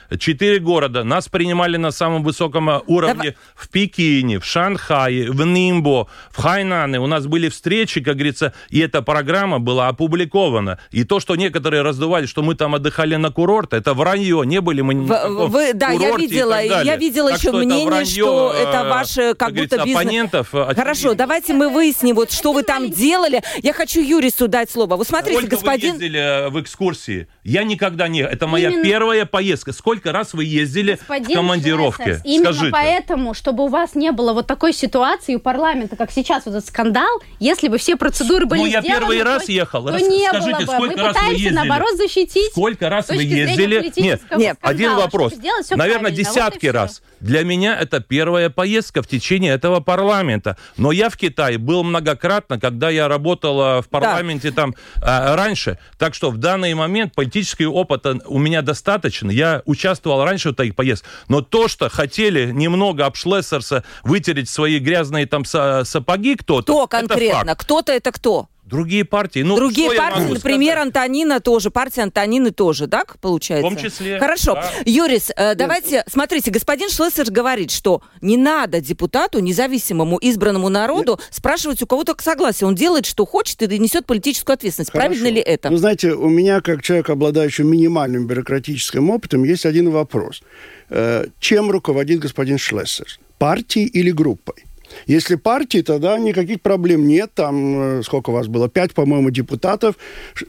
Четыре 0.48 0.64
города. 0.64 1.04
Нас 1.04 1.28
принимали 1.28 1.76
на 1.76 1.90
самом 1.90 2.22
высоком 2.22 2.70
э, 2.70 2.80
уровне 2.86 3.14
Давай- 3.14 3.36
в 3.54 3.68
Пекине, 3.68 4.38
в 4.38 4.46
Шанхае, 4.46 5.30
в 5.30 5.44
Нимбо, 5.44 6.08
в 6.30 6.40
Хайнане. 6.40 7.00
У 7.00 7.06
нас 7.06 7.26
были 7.26 7.50
встречи, 7.50 8.00
как 8.00 8.14
говорится, 8.14 8.54
и 8.70 8.78
эта 8.80 9.02
программа 9.02 9.58
была 9.58 9.88
опубликована. 9.88 10.78
И 10.90 11.04
то, 11.04 11.20
что 11.20 11.36
некоторые 11.36 11.82
раздували, 11.82 12.24
что 12.24 12.40
мы 12.42 12.54
там 12.54 12.74
отдыхали 12.74 13.16
на 13.16 13.30
курорт, 13.30 13.74
это 13.74 13.92
вранье. 13.92 14.42
Не 14.46 14.62
были 14.62 14.80
мы 14.80 14.94
ни 14.94 15.00
на 15.06 15.06
В- 15.06 15.20
каком 15.22 15.50
вы- 15.50 15.74
да, 15.74 15.90
я 15.90 16.16
видела, 16.16 16.62
я 16.62 16.96
видела 16.96 17.30
Так 17.30 17.40
еще 17.40 17.48
что 17.50 17.58
это 17.58 17.66
мнение, 17.68 17.86
вранье, 17.86 18.06
что 18.06 18.54
э, 18.56 18.62
это 18.62 18.84
ваше 18.88 19.34
как 19.34 19.50
будто 19.50 19.52
говорится, 19.52 19.76
бизнес. 19.84 19.96
оппонентов. 19.96 20.54
э, 20.54 20.74
Хорошо, 20.74 21.12
давайте 21.14 21.52
мы 21.52 21.68
выясним, 21.68 22.14
вот 22.16 22.32
что 22.32 22.54
вы 22.54 22.62
там 22.62 22.90
делали. 22.90 23.42
Я 23.62 23.74
хочу 23.74 24.00
Юрису 24.00 24.48
дать 24.48 24.70
слово. 24.70 24.96
Вот 24.96 25.06
смотрите, 25.06 25.36
Сколько 25.40 25.56
господин... 25.56 25.90
вы 25.96 26.02
ездили 26.04 26.18
э, 26.18 26.48
в 26.48 26.58
экскурсии? 26.62 27.28
Я 27.44 27.64
никогда 27.64 28.08
не... 28.08 28.20
Это 28.22 28.46
моя 28.46 28.70
Именно- 28.70 28.84
первая 28.84 29.26
поездка. 29.26 29.72
Сколько 29.74 30.10
раз 30.12 30.32
вы 30.32 30.37
ездили 30.44 30.92
Господин 31.00 31.30
в 31.30 31.32
командировке? 31.34 32.04
Шлессерс, 32.04 32.22
Именно 32.24 32.52
Скажите. 32.52 32.72
поэтому, 32.72 33.34
чтобы 33.34 33.64
у 33.64 33.68
вас 33.68 33.94
не 33.94 34.12
было 34.12 34.32
вот 34.32 34.46
такой 34.46 34.72
ситуации 34.72 35.34
у 35.34 35.40
парламента, 35.40 35.96
как 35.96 36.10
сейчас 36.10 36.46
вот 36.46 36.54
этот 36.56 36.66
скандал, 36.68 37.08
если 37.40 37.68
бы 37.68 37.78
все 37.78 37.96
процедуры 37.96 38.46
были 38.46 38.60
Ну, 38.60 38.66
я 38.66 38.80
сделаны, 38.80 39.00
первый 39.00 39.18
то- 39.18 39.24
раз 39.24 39.48
ехал. 39.48 39.84
то 39.86 39.92
Рас- 39.92 40.02
не 40.02 40.26
скажите, 40.28 40.50
было 40.50 40.58
бы. 40.60 40.64
сколько 40.72 40.96
Мы 40.96 41.02
раз 41.02 41.06
вы 41.08 41.08
пытаемся, 41.14 41.32
ездили? 41.42 41.54
наоборот, 41.54 41.96
защитить. 41.96 42.50
Сколько 42.52 42.88
раз 42.88 43.08
вы 43.08 43.22
ездили? 43.22 43.92
Нет, 44.00 44.20
скандала, 44.24 44.56
один 44.62 44.94
вопрос. 44.96 45.32
Наверное. 45.70 46.10
Вот 46.10 46.14
десятки 46.18 46.58
всё. 46.66 46.72
раз. 46.72 47.02
Для 47.20 47.42
меня 47.44 47.76
это 47.78 48.00
первая 48.00 48.50
поездка 48.50 49.02
в 49.02 49.08
течение 49.08 49.52
этого 49.54 49.80
парламента. 49.80 50.56
Но 50.76 50.92
я 50.92 51.10
в 51.10 51.16
Китае 51.16 51.58
был 51.58 51.82
многократно, 51.82 52.60
когда 52.60 52.90
я 52.90 53.08
работал 53.08 53.82
в 53.82 53.88
парламенте 53.88 54.50
там 54.52 54.74
а, 55.02 55.34
раньше. 55.36 55.78
Так 55.98 56.14
что 56.14 56.30
в 56.30 56.36
данный 56.38 56.74
момент 56.74 57.14
политического 57.14 57.70
опыта 57.72 58.18
у 58.26 58.38
меня 58.38 58.62
достаточно. 58.62 59.30
Я 59.30 59.62
участвовал 59.66 60.24
раньше 60.28 60.50
в 60.50 60.54
таких 60.54 60.74
поездках. 60.74 61.10
Но 61.28 61.40
то, 61.40 61.68
что 61.68 61.88
хотели 61.88 62.50
немного 62.52 63.06
обшлессерса 63.06 63.82
вытереть 64.04 64.48
свои 64.48 64.78
грязные 64.78 65.26
там 65.26 65.42
са- 65.42 65.84
сапоги 65.84 66.34
кто-то, 66.36 66.62
Кто 66.72 66.86
конкретно? 66.86 67.54
Кто-то 67.56 67.92
это 67.92 68.12
кто? 68.12 68.48
Другие 68.68 69.04
партии. 69.04 69.40
Ну, 69.40 69.56
Другие 69.56 69.92
партии, 69.92 70.32
например, 70.32 70.74
сказать? 70.74 70.86
Антонина 70.86 71.40
тоже, 71.40 71.70
партия 71.70 72.02
Антонины 72.02 72.50
тоже, 72.50 72.86
так 72.86 73.18
получается? 73.18 73.66
В 73.66 73.74
том 73.74 73.82
числе, 73.82 74.18
Хорошо. 74.18 74.54
да. 74.54 74.70
Юрис, 74.84 75.30
э, 75.34 75.54
давайте, 75.54 76.04
смотрите, 76.06 76.50
господин 76.50 76.90
Шлессер 76.90 77.30
говорит, 77.30 77.70
что 77.70 78.02
не 78.20 78.36
надо 78.36 78.80
депутату, 78.80 79.38
независимому 79.38 80.18
избранному 80.18 80.68
народу, 80.68 81.18
спрашивать 81.30 81.82
у 81.82 81.86
кого-то 81.86 82.14
согласие. 82.20 82.66
Он 82.66 82.74
делает, 82.74 83.06
что 83.06 83.24
хочет, 83.24 83.62
и 83.62 83.78
несет 83.78 84.04
политическую 84.04 84.54
ответственность. 84.54 84.92
Хорошо. 84.92 85.08
Правильно 85.08 85.34
ли 85.34 85.40
это? 85.40 85.70
Ну, 85.70 85.78
знаете, 85.78 86.12
у 86.12 86.28
меня, 86.28 86.60
как 86.60 86.82
человек, 86.82 87.08
обладающий 87.08 87.64
минимальным 87.64 88.26
бюрократическим 88.26 89.08
опытом, 89.08 89.44
есть 89.44 89.64
один 89.64 89.90
вопрос. 89.90 90.42
Э, 90.90 91.26
Чем 91.40 91.70
руководит 91.70 92.20
господин 92.20 92.58
Шлессер? 92.58 93.18
Партией 93.38 93.86
или 93.86 94.10
группой? 94.10 94.67
Если 95.06 95.36
партии, 95.36 95.82
тогда 95.82 96.18
никаких 96.18 96.60
проблем 96.60 97.06
нет. 97.06 97.30
Там, 97.34 97.98
э, 97.98 98.02
сколько 98.02 98.30
у 98.30 98.32
вас 98.32 98.46
было? 98.46 98.68
Пять, 98.68 98.94
по-моему, 98.94 99.30
депутатов. 99.30 99.94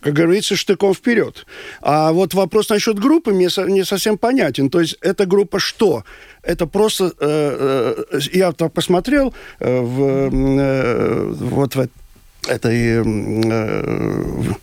Как 0.01 0.13
говорится, 0.13 0.55
штыком 0.55 0.93
вперед. 0.93 1.45
А 1.81 2.11
вот 2.11 2.33
вопрос 2.33 2.69
насчет 2.69 2.99
группы 2.99 3.31
мне 3.31 3.49
со- 3.49 3.65
не 3.69 3.83
совсем 3.85 4.17
понятен. 4.17 4.69
То 4.69 4.79
есть 4.81 4.97
эта 5.01 5.25
группа 5.25 5.59
что? 5.59 6.03
Это 6.43 6.65
просто... 6.67 7.11
э, 7.19 8.05
э, 8.11 8.19
я 8.33 8.51
так 8.51 8.73
посмотрел 8.73 9.33
э, 9.59 9.79
в, 9.81 10.29
э, 10.31 11.23
вот 11.33 11.75
в 11.75 11.87
этой 12.47 12.77
э, 12.87 13.03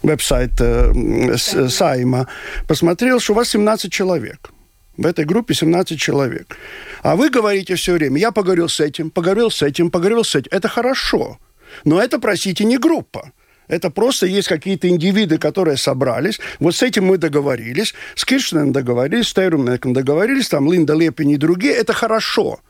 веб-сайт 0.03 0.53
э, 0.61 1.37
Сайма, 1.69 2.27
посмотрел, 2.67 3.21
что 3.21 3.33
у 3.33 3.37
вас 3.37 3.49
17 3.51 3.93
человек. 3.93 4.51
В 4.97 5.07
этой 5.07 5.25
группе 5.25 5.55
17 5.55 5.99
человек. 5.99 6.57
А 7.03 7.17
вы 7.17 7.29
говорите 7.31 7.75
все 7.75 7.93
время, 7.95 8.19
я 8.19 8.31
поговорил 8.31 8.69
с 8.69 8.81
этим, 8.81 9.11
поговорил 9.11 9.51
с 9.51 9.63
этим, 9.63 9.91
поговорил 9.91 10.25
с 10.25 10.35
этим. 10.35 10.49
Это 10.51 10.69
хорошо. 10.69 11.39
Но 11.85 12.01
это, 12.01 12.19
простите, 12.19 12.65
не 12.65 12.79
группа. 12.79 13.33
Это 13.69 13.91
просто 13.91 14.27
есть 14.27 14.49
какие-то 14.49 14.89
индивиды, 14.89 15.39
которые 15.39 15.77
собрались. 15.77 16.41
Вот 16.61 16.75
с 16.75 16.83
этим 16.83 17.07
мы 17.07 17.19
договорились. 17.19 17.95
С 18.15 18.25
Киршнером 18.25 18.73
договорились, 18.73 19.29
с 19.29 19.35
Тейрумнеком 19.35 19.93
договорились, 19.93 20.49
там 20.49 20.73
Линда 20.73 20.95
Лепин 20.95 21.31
и 21.31 21.37
другие. 21.37 21.75
Это 21.75 21.93
хорошо. 21.93 22.61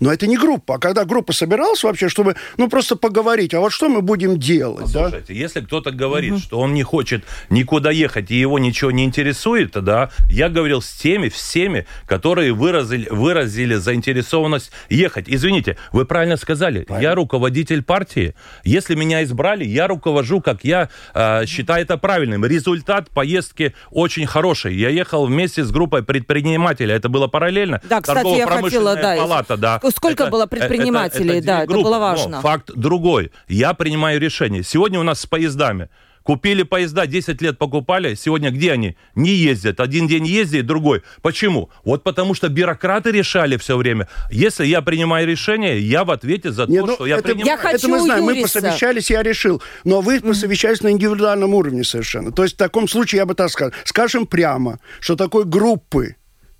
Но 0.00 0.12
это 0.12 0.26
не 0.26 0.36
группа. 0.36 0.76
А 0.76 0.78
когда 0.78 1.04
группа 1.04 1.32
собиралась 1.32 1.82
вообще, 1.82 2.08
чтобы, 2.08 2.36
ну, 2.56 2.68
просто 2.68 2.96
поговорить, 2.96 3.54
а 3.54 3.60
вот 3.60 3.72
что 3.72 3.88
мы 3.88 4.02
будем 4.02 4.38
делать, 4.38 4.92
да? 4.92 5.08
Слушайте, 5.08 5.34
если 5.34 5.60
кто-то 5.60 5.90
говорит, 5.90 6.38
что 6.38 6.58
он 6.60 6.74
не 6.74 6.82
хочет 6.82 7.24
никуда 7.50 7.90
ехать 7.90 8.30
и 8.30 8.34
его 8.38 8.58
ничего 8.58 8.90
не 8.90 9.04
интересует, 9.04 9.72
да, 9.72 10.10
я 10.28 10.48
говорил 10.48 10.82
с 10.82 10.90
теми, 10.90 11.28
всеми, 11.28 11.86
которые 12.06 12.52
выразили, 12.52 13.08
выразили 13.08 13.74
заинтересованность 13.74 14.70
ехать. 14.88 15.26
Извините, 15.28 15.76
вы 15.92 16.04
правильно 16.04 16.36
сказали, 16.36 16.86
я 17.00 17.14
руководитель 17.14 17.82
партии. 17.82 18.34
Если 18.64 18.94
меня 18.94 19.22
избрали, 19.24 19.64
я 19.64 19.86
руковожу, 19.86 20.40
как 20.40 20.64
я 20.64 20.88
э, 21.14 21.46
считаю 21.46 21.82
это 21.82 21.96
правильным. 21.98 22.44
Результат 22.44 23.10
поездки 23.10 23.74
очень 23.90 24.26
хороший. 24.26 24.74
Я 24.74 24.90
ехал 24.90 25.26
вместе 25.26 25.64
с 25.64 25.70
группой 25.70 26.02
предпринимателей. 26.02 26.94
Это 26.94 27.08
было 27.08 27.26
параллельно. 27.26 27.80
Да, 27.84 28.00
кстати, 28.00 28.36
я 28.36 28.46
хотела, 28.46 28.94
да, 28.96 29.16
палата, 29.16 29.56
да. 29.56 29.78
Сколько 29.90 30.26
было 30.26 30.46
предпринимателей, 30.46 31.40
да, 31.40 31.56
две 31.56 31.64
это 31.64 31.66
группы. 31.66 31.84
было 31.84 31.94
Но 31.94 32.00
важно. 32.00 32.40
факт 32.40 32.70
другой. 32.74 33.32
Я 33.48 33.74
принимаю 33.74 34.20
решение. 34.20 34.62
Сегодня 34.62 35.00
у 35.00 35.02
нас 35.02 35.20
с 35.20 35.26
поездами. 35.26 35.88
Купили 36.26 36.64
поезда, 36.64 37.06
10 37.06 37.40
лет 37.40 37.56
покупали, 37.56 38.16
сегодня 38.16 38.50
где 38.50 38.72
они? 38.72 38.96
Не 39.14 39.30
ездят. 39.30 39.78
Один 39.78 40.08
день 40.08 40.26
ездит, 40.26 40.66
другой. 40.66 41.02
Почему? 41.22 41.70
Вот 41.84 42.02
потому 42.02 42.34
что 42.34 42.48
бюрократы 42.48 43.12
решали 43.12 43.56
все 43.58 43.76
время. 43.76 44.08
Если 44.32 44.66
я 44.66 44.82
принимаю 44.82 45.24
решение, 45.28 45.78
я 45.78 46.02
в 46.02 46.10
ответе 46.10 46.50
за 46.50 46.66
Не, 46.66 46.80
то, 46.80 46.86
ну, 46.86 46.94
что 46.94 47.06
я 47.06 47.18
это, 47.18 47.28
принимаю. 47.28 47.46
Я 47.46 47.56
хочу 47.56 47.76
это 47.76 47.88
мы 47.88 48.00
знаем, 48.00 48.24
мы 48.24 48.32
Юриса. 48.32 48.54
посовещались, 48.54 49.08
я 49.08 49.22
решил. 49.22 49.62
Но 49.84 50.00
вы 50.00 50.20
посовещались 50.20 50.80
на 50.80 50.90
индивидуальном 50.90 51.54
уровне 51.54 51.84
совершенно. 51.84 52.32
То 52.32 52.42
есть 52.42 52.56
в 52.56 52.58
таком 52.58 52.88
случае 52.88 53.18
я 53.18 53.26
бы 53.26 53.34
так 53.34 53.48
сказал. 53.48 53.72
Скажем 53.84 54.26
прямо, 54.26 54.80
что 54.98 55.14
такой 55.14 55.44
группы, 55.44 56.16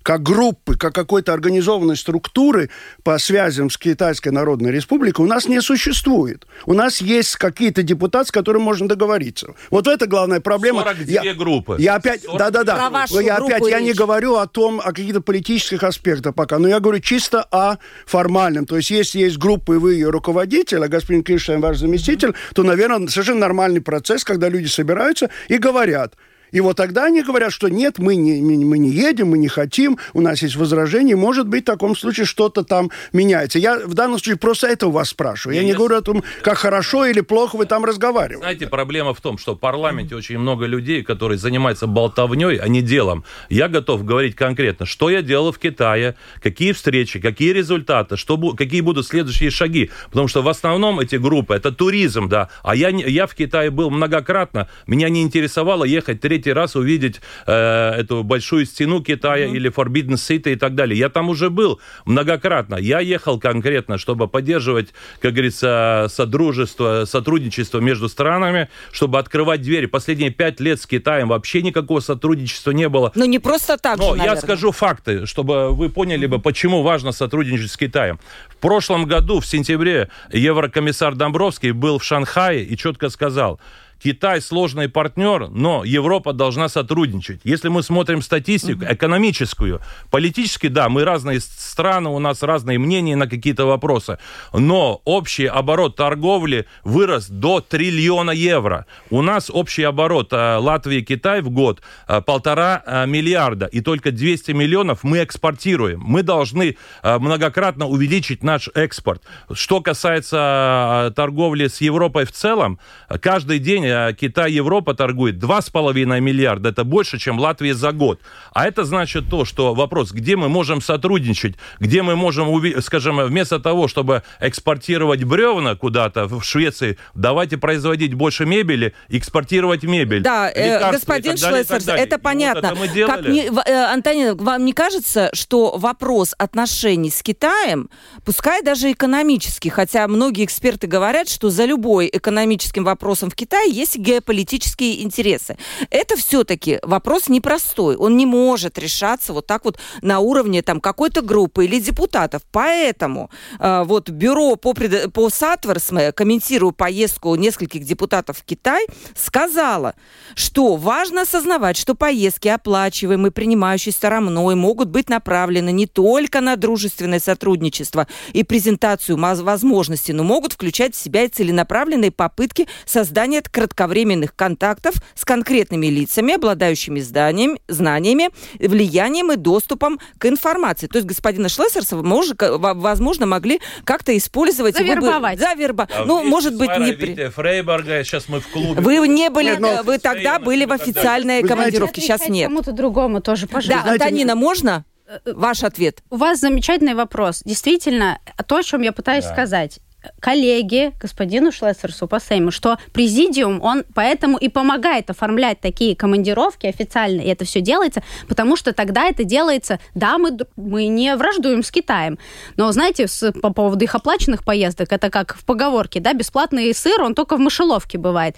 как 0.07 0.23
группы, 0.23 0.77
как 0.77 0.95
какой-то 0.95 1.33
организованной 1.33 1.97
структуры 1.97 2.69
по 3.03 3.17
связям 3.17 3.69
с 3.69 3.77
Китайской 3.77 4.29
Народной 4.29 4.71
Республикой 4.71 5.25
у 5.25 5.27
нас 5.27 5.49
не 5.49 5.59
существует. 5.59 6.47
У 6.65 6.73
нас 6.73 7.01
есть 7.01 7.35
какие-то 7.35 7.83
депутаты, 7.83 8.29
с 8.29 8.31
которыми 8.31 8.63
можно 8.63 8.87
договориться. 8.87 9.53
Вот 9.69 9.85
это 9.85 10.07
главная 10.07 10.39
проблема. 10.39 10.83
42 10.83 11.23
я, 11.23 11.33
группы. 11.33 11.75
Я 11.77 11.95
опять, 11.95 12.23
40. 12.23 12.39
да-да-да. 12.39 13.05
Я 13.21 13.35
опять, 13.35 13.67
я 13.67 13.81
не 13.81 13.91
говорю 13.91 14.37
о 14.37 14.47
том, 14.47 14.79
о 14.79 14.93
каких-то 14.93 15.19
политических 15.19 15.83
аспектах 15.83 16.33
пока, 16.33 16.57
но 16.57 16.69
я 16.69 16.79
говорю 16.79 17.01
чисто 17.01 17.43
о 17.51 17.75
формальном. 18.05 18.65
То 18.65 18.77
есть, 18.77 18.91
если 18.91 19.19
есть 19.19 19.37
группа, 19.37 19.73
и 19.73 19.77
вы 19.77 19.95
ее 19.95 20.09
руководитель, 20.09 20.85
а 20.85 20.87
господин 20.87 21.21
Киршайн 21.21 21.59
ваш 21.59 21.79
заместитель, 21.79 22.33
то, 22.55 22.63
наверное, 22.63 23.09
совершенно 23.09 23.41
нормальный 23.41 23.81
процесс, 23.81 24.23
когда 24.23 24.47
люди 24.47 24.67
собираются 24.67 25.29
и 25.49 25.57
говорят. 25.57 26.13
И 26.51 26.59
вот 26.61 26.77
тогда 26.77 27.05
они 27.05 27.21
говорят, 27.23 27.51
что 27.51 27.67
нет, 27.67 27.99
мы 27.99 28.15
не, 28.15 28.41
мы 28.41 28.77
не 28.77 28.89
едем, 28.89 29.29
мы 29.29 29.37
не 29.37 29.47
хотим, 29.47 29.97
у 30.13 30.21
нас 30.21 30.41
есть 30.41 30.55
возражения, 30.55 31.15
может 31.15 31.47
быть, 31.47 31.63
в 31.63 31.65
таком 31.65 31.95
случае 31.95 32.25
что-то 32.25 32.63
там 32.63 32.89
меняется. 33.13 33.59
Я 33.59 33.79
в 33.85 33.93
данном 33.93 34.17
случае 34.19 34.37
просто 34.37 34.67
это 34.67 34.87
у 34.87 34.91
вас 34.91 35.09
спрашиваю. 35.09 35.55
Я 35.55 35.61
Не, 35.61 35.67
не 35.67 35.71
я- 35.71 35.77
говорю 35.77 35.97
о 35.97 36.01
том, 36.01 36.23
как 36.41 36.57
хорошо 36.57 37.05
или 37.05 37.21
плохо 37.21 37.57
вы 37.57 37.65
там 37.65 37.83
разговариваете. 37.85 38.39
Знаете, 38.43 38.67
проблема 38.67 39.13
в 39.13 39.21
том, 39.21 39.37
что 39.37 39.55
в 39.55 39.59
парламенте 39.59 40.15
очень 40.15 40.37
много 40.39 40.65
людей, 40.65 41.03
которые 41.03 41.37
занимаются 41.37 41.87
болтовней, 41.87 42.57
а 42.57 42.67
не 42.67 42.81
делом. 42.81 43.23
Я 43.49 43.67
готов 43.67 44.05
говорить 44.05 44.35
конкретно, 44.35 44.85
что 44.85 45.09
я 45.09 45.21
делал 45.21 45.51
в 45.51 45.59
Китае, 45.59 46.15
какие 46.41 46.71
встречи, 46.71 47.19
какие 47.19 47.51
результаты, 47.51 48.15
что, 48.17 48.37
какие 48.53 48.81
будут 48.81 49.05
следующие 49.07 49.49
шаги. 49.49 49.89
Потому 50.09 50.27
что 50.27 50.41
в 50.41 50.47
основном 50.47 50.99
эти 50.99 51.15
группы, 51.17 51.55
это 51.55 51.71
туризм, 51.71 52.29
да. 52.29 52.49
А 52.63 52.75
я, 52.75 52.89
я 52.89 53.27
в 53.27 53.35
Китае 53.35 53.69
был 53.69 53.89
многократно, 53.89 54.69
меня 54.85 55.09
не 55.09 55.21
интересовало 55.21 55.83
ехать 55.83 56.21
третий 56.21 56.36
третий 56.37 56.53
раз 56.53 56.75
увидеть 56.75 57.19
э, 57.47 57.91
эту 57.97 58.23
большую 58.23 58.65
стену 58.65 59.01
Китая 59.01 59.47
mm-hmm. 59.47 59.55
или 59.55 59.71
Forbidden 59.71 60.15
City 60.15 60.53
и 60.53 60.55
так 60.55 60.75
далее. 60.75 60.97
Я 60.97 61.09
там 61.09 61.29
уже 61.29 61.49
был 61.49 61.79
многократно. 62.05 62.75
Я 62.75 62.99
ехал 62.99 63.39
конкретно, 63.39 63.97
чтобы 63.97 64.27
поддерживать, 64.27 64.93
как 65.19 65.33
говорится, 65.33 66.07
содружество, 66.09 67.05
сотрудничество 67.05 67.79
между 67.79 68.07
странами, 68.07 68.69
чтобы 68.91 69.17
открывать 69.17 69.61
двери. 69.61 69.87
Последние 69.87 70.29
пять 70.29 70.59
лет 70.59 70.79
с 70.79 70.85
Китаем 70.85 71.29
вообще 71.29 71.63
никакого 71.63 72.01
сотрудничества 72.01 72.71
не 72.71 72.87
было. 72.87 73.11
Но 73.15 73.25
не 73.25 73.39
просто 73.39 73.77
так 73.77 73.97
Но 73.97 74.15
же, 74.15 74.21
я 74.21 74.35
скажу 74.35 74.71
факты, 74.71 75.25
чтобы 75.25 75.73
вы 75.73 75.89
поняли 75.89 76.27
бы, 76.27 76.39
почему 76.39 76.83
важно 76.83 77.11
сотрудничать 77.11 77.71
с 77.71 77.77
Китаем. 77.77 78.19
В 78.49 78.57
прошлом 78.57 79.05
году, 79.05 79.39
в 79.39 79.45
сентябре, 79.45 80.09
еврокомиссар 80.31 81.15
Домбровский 81.15 81.71
был 81.71 81.97
в 81.97 82.03
Шанхае 82.03 82.63
и 82.63 82.77
четко 82.77 83.09
сказал, 83.09 83.59
Китай 84.01 84.41
сложный 84.41 84.89
партнер, 84.89 85.49
но 85.49 85.83
Европа 85.83 86.33
должна 86.33 86.69
сотрудничать. 86.69 87.41
Если 87.43 87.69
мы 87.69 87.83
смотрим 87.83 88.21
статистику 88.21 88.83
угу. 88.83 88.93
экономическую, 88.93 89.81
политически, 90.11 90.67
да, 90.67 90.89
мы 90.89 91.03
разные 91.03 91.39
страны, 91.39 92.09
у 92.09 92.19
нас 92.19 92.43
разные 92.43 92.79
мнения 92.79 93.15
на 93.15 93.27
какие-то 93.27 93.65
вопросы, 93.65 94.17
но 94.53 95.01
общий 95.05 95.45
оборот 95.45 95.95
торговли 95.95 96.67
вырос 96.83 97.27
до 97.27 97.61
триллиона 97.61 98.31
евро. 98.31 98.85
У 99.09 99.21
нас 99.21 99.49
общий 99.49 99.83
оборот 99.83 100.33
э, 100.33 100.57
Латвии 100.57 100.97
и 100.97 101.01
Китай 101.01 101.41
в 101.41 101.49
год 101.49 101.81
э, 102.07 102.21
полтора 102.21 102.83
э, 102.85 103.05
миллиарда, 103.07 103.65
и 103.65 103.81
только 103.81 104.11
200 104.11 104.51
миллионов 104.51 105.03
мы 105.03 105.23
экспортируем. 105.23 106.01
Мы 106.01 106.23
должны 106.23 106.77
многократно 107.03 107.87
увеличить 107.87 108.43
наш 108.43 108.69
экспорт. 108.73 109.23
Что 109.51 109.81
касается 109.81 111.13
торговли 111.15 111.67
с 111.67 111.81
Европой 111.81 112.25
в 112.25 112.31
целом, 112.31 112.79
каждый 113.21 113.59
день 113.59 113.86
Китай, 114.19 114.51
Европа 114.51 114.93
торгует 114.93 115.35
2,5 115.35 116.19
миллиарда. 116.19 116.69
Это 116.69 116.83
больше, 116.83 117.17
чем 117.17 117.39
Латвия 117.39 117.73
за 117.73 117.91
год. 117.91 118.19
А 118.53 118.67
это 118.67 118.83
значит 118.83 119.29
то, 119.29 119.45
что 119.45 119.73
вопрос, 119.73 120.11
где 120.11 120.35
мы 120.35 120.49
можем 120.49 120.81
сотрудничать, 120.81 121.55
где 121.79 122.01
мы 122.01 122.15
можем, 122.15 122.47
скажем, 122.81 123.19
вместо 123.21 123.59
того, 123.59 123.87
чтобы 123.87 124.23
экспортировать 124.39 125.23
бревна 125.23 125.75
куда-то 125.75 126.25
в 126.25 126.43
Швеции, 126.43 126.97
давайте 127.13 127.57
производить 127.57 128.13
больше 128.13 128.45
мебели, 128.45 128.93
экспортировать 129.09 129.83
мебель. 129.83 130.21
Да, 130.21 130.49
э, 130.49 130.91
господин 130.91 131.37
Шлессер, 131.37 131.93
это 131.95 132.17
понятно. 132.17 132.73
Вот 132.75 132.89
это 132.95 133.07
как 133.07 133.27
не, 133.27 133.45
э, 133.45 133.93
Антонина, 133.93 134.35
вам 134.35 134.65
не 134.65 134.73
кажется, 134.73 135.29
что 135.33 135.77
вопрос 135.77 136.33
отношений 136.37 137.09
с 137.09 137.21
Китаем, 137.21 137.89
пускай 138.25 138.61
даже 138.61 138.91
экономический, 138.91 139.69
хотя 139.69 140.07
многие 140.07 140.45
эксперты 140.45 140.87
говорят, 140.87 141.29
что 141.29 141.49
за 141.49 141.65
любой 141.65 142.09
экономическим 142.11 142.83
вопросом 142.83 143.29
в 143.29 143.35
Китае 143.35 143.71
есть 143.77 143.97
геополитические 143.97 145.03
интересы. 145.03 145.57
Это 145.89 146.15
все-таки 146.17 146.79
вопрос 146.83 147.29
непростой. 147.29 147.95
Он 147.95 148.17
не 148.17 148.25
может 148.25 148.77
решаться 148.77 149.33
вот 149.33 149.47
так 149.47 149.65
вот 149.65 149.77
на 150.01 150.19
уровне 150.19 150.61
там 150.61 150.81
какой-то 150.81 151.21
группы 151.21 151.65
или 151.65 151.79
депутатов. 151.79 152.41
Поэтому 152.51 153.29
э, 153.59 153.83
вот 153.85 154.09
бюро 154.09 154.55
по, 154.55 154.73
пред... 154.73 155.13
по 155.13 155.29
Сатверсме, 155.29 156.11
комментируя 156.11 156.71
поездку 156.71 157.35
нескольких 157.35 157.83
депутатов 157.83 158.39
в 158.39 158.43
Китай, 158.43 158.87
сказала, 159.15 159.93
что 160.35 160.75
важно 160.75 161.21
осознавать, 161.21 161.77
что 161.77 161.95
поездки, 161.95 162.47
оплачиваемые 162.47 163.31
принимающей 163.31 163.91
стороной, 163.91 164.55
могут 164.55 164.89
быть 164.89 165.09
направлены 165.09 165.71
не 165.71 165.85
только 165.85 166.41
на 166.41 166.55
дружественное 166.55 167.19
сотрудничество 167.19 168.07
и 168.33 168.43
презентацию 168.43 169.17
возможностей, 169.17 170.13
но 170.13 170.23
могут 170.23 170.53
включать 170.53 170.95
в 170.95 170.99
себя 170.99 171.23
и 171.23 171.27
целенаправленные 171.27 172.11
попытки 172.11 172.67
создания 172.85 173.41
кратковременных 173.67 174.35
контактов 174.35 174.95
с 175.15 175.25
конкретными 175.25 175.87
лицами, 175.87 176.35
обладающими 176.35 176.99
зданием, 176.99 177.57
знаниями, 177.67 178.29
влиянием 178.59 179.31
и 179.31 179.35
доступом 179.35 179.99
к 180.17 180.25
информации. 180.25 180.87
То 180.87 180.97
есть 180.97 181.07
господина 181.07 181.49
Шлессерса, 181.49 181.97
может, 181.97 182.37
возможно, 182.39 183.25
могли 183.25 183.59
как-то 183.83 184.15
использовать... 184.17 184.77
Завербовать. 184.77 185.39
Бы, 185.39 185.45
заверба... 185.45 185.87
А 185.93 186.05
ну, 186.05 186.23
может 186.23 186.57
быть, 186.57 186.69
не... 186.77 186.93
Витя 186.93 187.29
Фрейберга, 187.29 188.03
сейчас 188.03 188.29
мы 188.29 188.39
в 188.39 188.47
клубе. 188.47 188.81
Вы 188.81 189.07
не 189.07 189.29
были, 189.29 189.51
нет, 189.51 189.59
но... 189.59 189.83
вы 189.83 189.99
тогда 189.99 190.39
были 190.39 190.65
в 190.65 190.71
официальной 190.71 191.43
командировке, 191.43 192.01
сейчас 192.01 192.27
нет. 192.29 192.47
Кому-то 192.47 192.71
другому 192.71 193.21
тоже, 193.21 193.47
пожалуйста. 193.47 193.85
Да, 193.85 193.93
Антонина, 193.93 194.35
можно? 194.35 194.85
Ваш 195.25 195.63
ответ. 195.63 196.01
У 196.09 196.17
вас 196.17 196.39
замечательный 196.39 196.93
вопрос. 196.93 197.41
Действительно, 197.45 198.19
то, 198.45 198.57
о 198.57 198.63
чем 198.63 198.81
я 198.81 198.91
пытаюсь 198.91 199.23
да. 199.23 199.31
сказать 199.31 199.79
коллеге, 200.19 200.93
господину 200.99 201.51
Шлессерсу 201.51 202.09
Сейму, 202.19 202.51
что 202.51 202.77
президиум, 202.93 203.61
он 203.61 203.83
поэтому 203.93 204.37
и 204.37 204.49
помогает 204.49 205.09
оформлять 205.09 205.59
такие 205.59 205.95
командировки 205.95 206.65
официально, 206.67 207.21
и 207.21 207.27
это 207.27 207.45
все 207.45 207.61
делается, 207.61 208.01
потому 208.27 208.55
что 208.55 208.73
тогда 208.73 209.05
это 209.07 209.23
делается, 209.23 209.79
да, 209.95 210.17
мы, 210.17 210.37
мы 210.55 210.87
не 210.87 211.15
враждуем 211.15 211.63
с 211.63 211.71
Китаем, 211.71 212.17
но, 212.55 212.71
знаете, 212.71 213.07
с, 213.07 213.31
по 213.31 213.53
поводу 213.53 213.83
их 213.83 213.95
оплаченных 213.95 214.43
поездок, 214.43 214.91
это 214.91 215.09
как 215.09 215.35
в 215.35 215.45
поговорке, 215.45 215.99
да, 215.99 216.13
бесплатный 216.13 216.73
сыр, 216.73 217.01
он 217.01 217.15
только 217.15 217.37
в 217.37 217.39
мышеловке 217.39 217.97
бывает. 217.97 218.35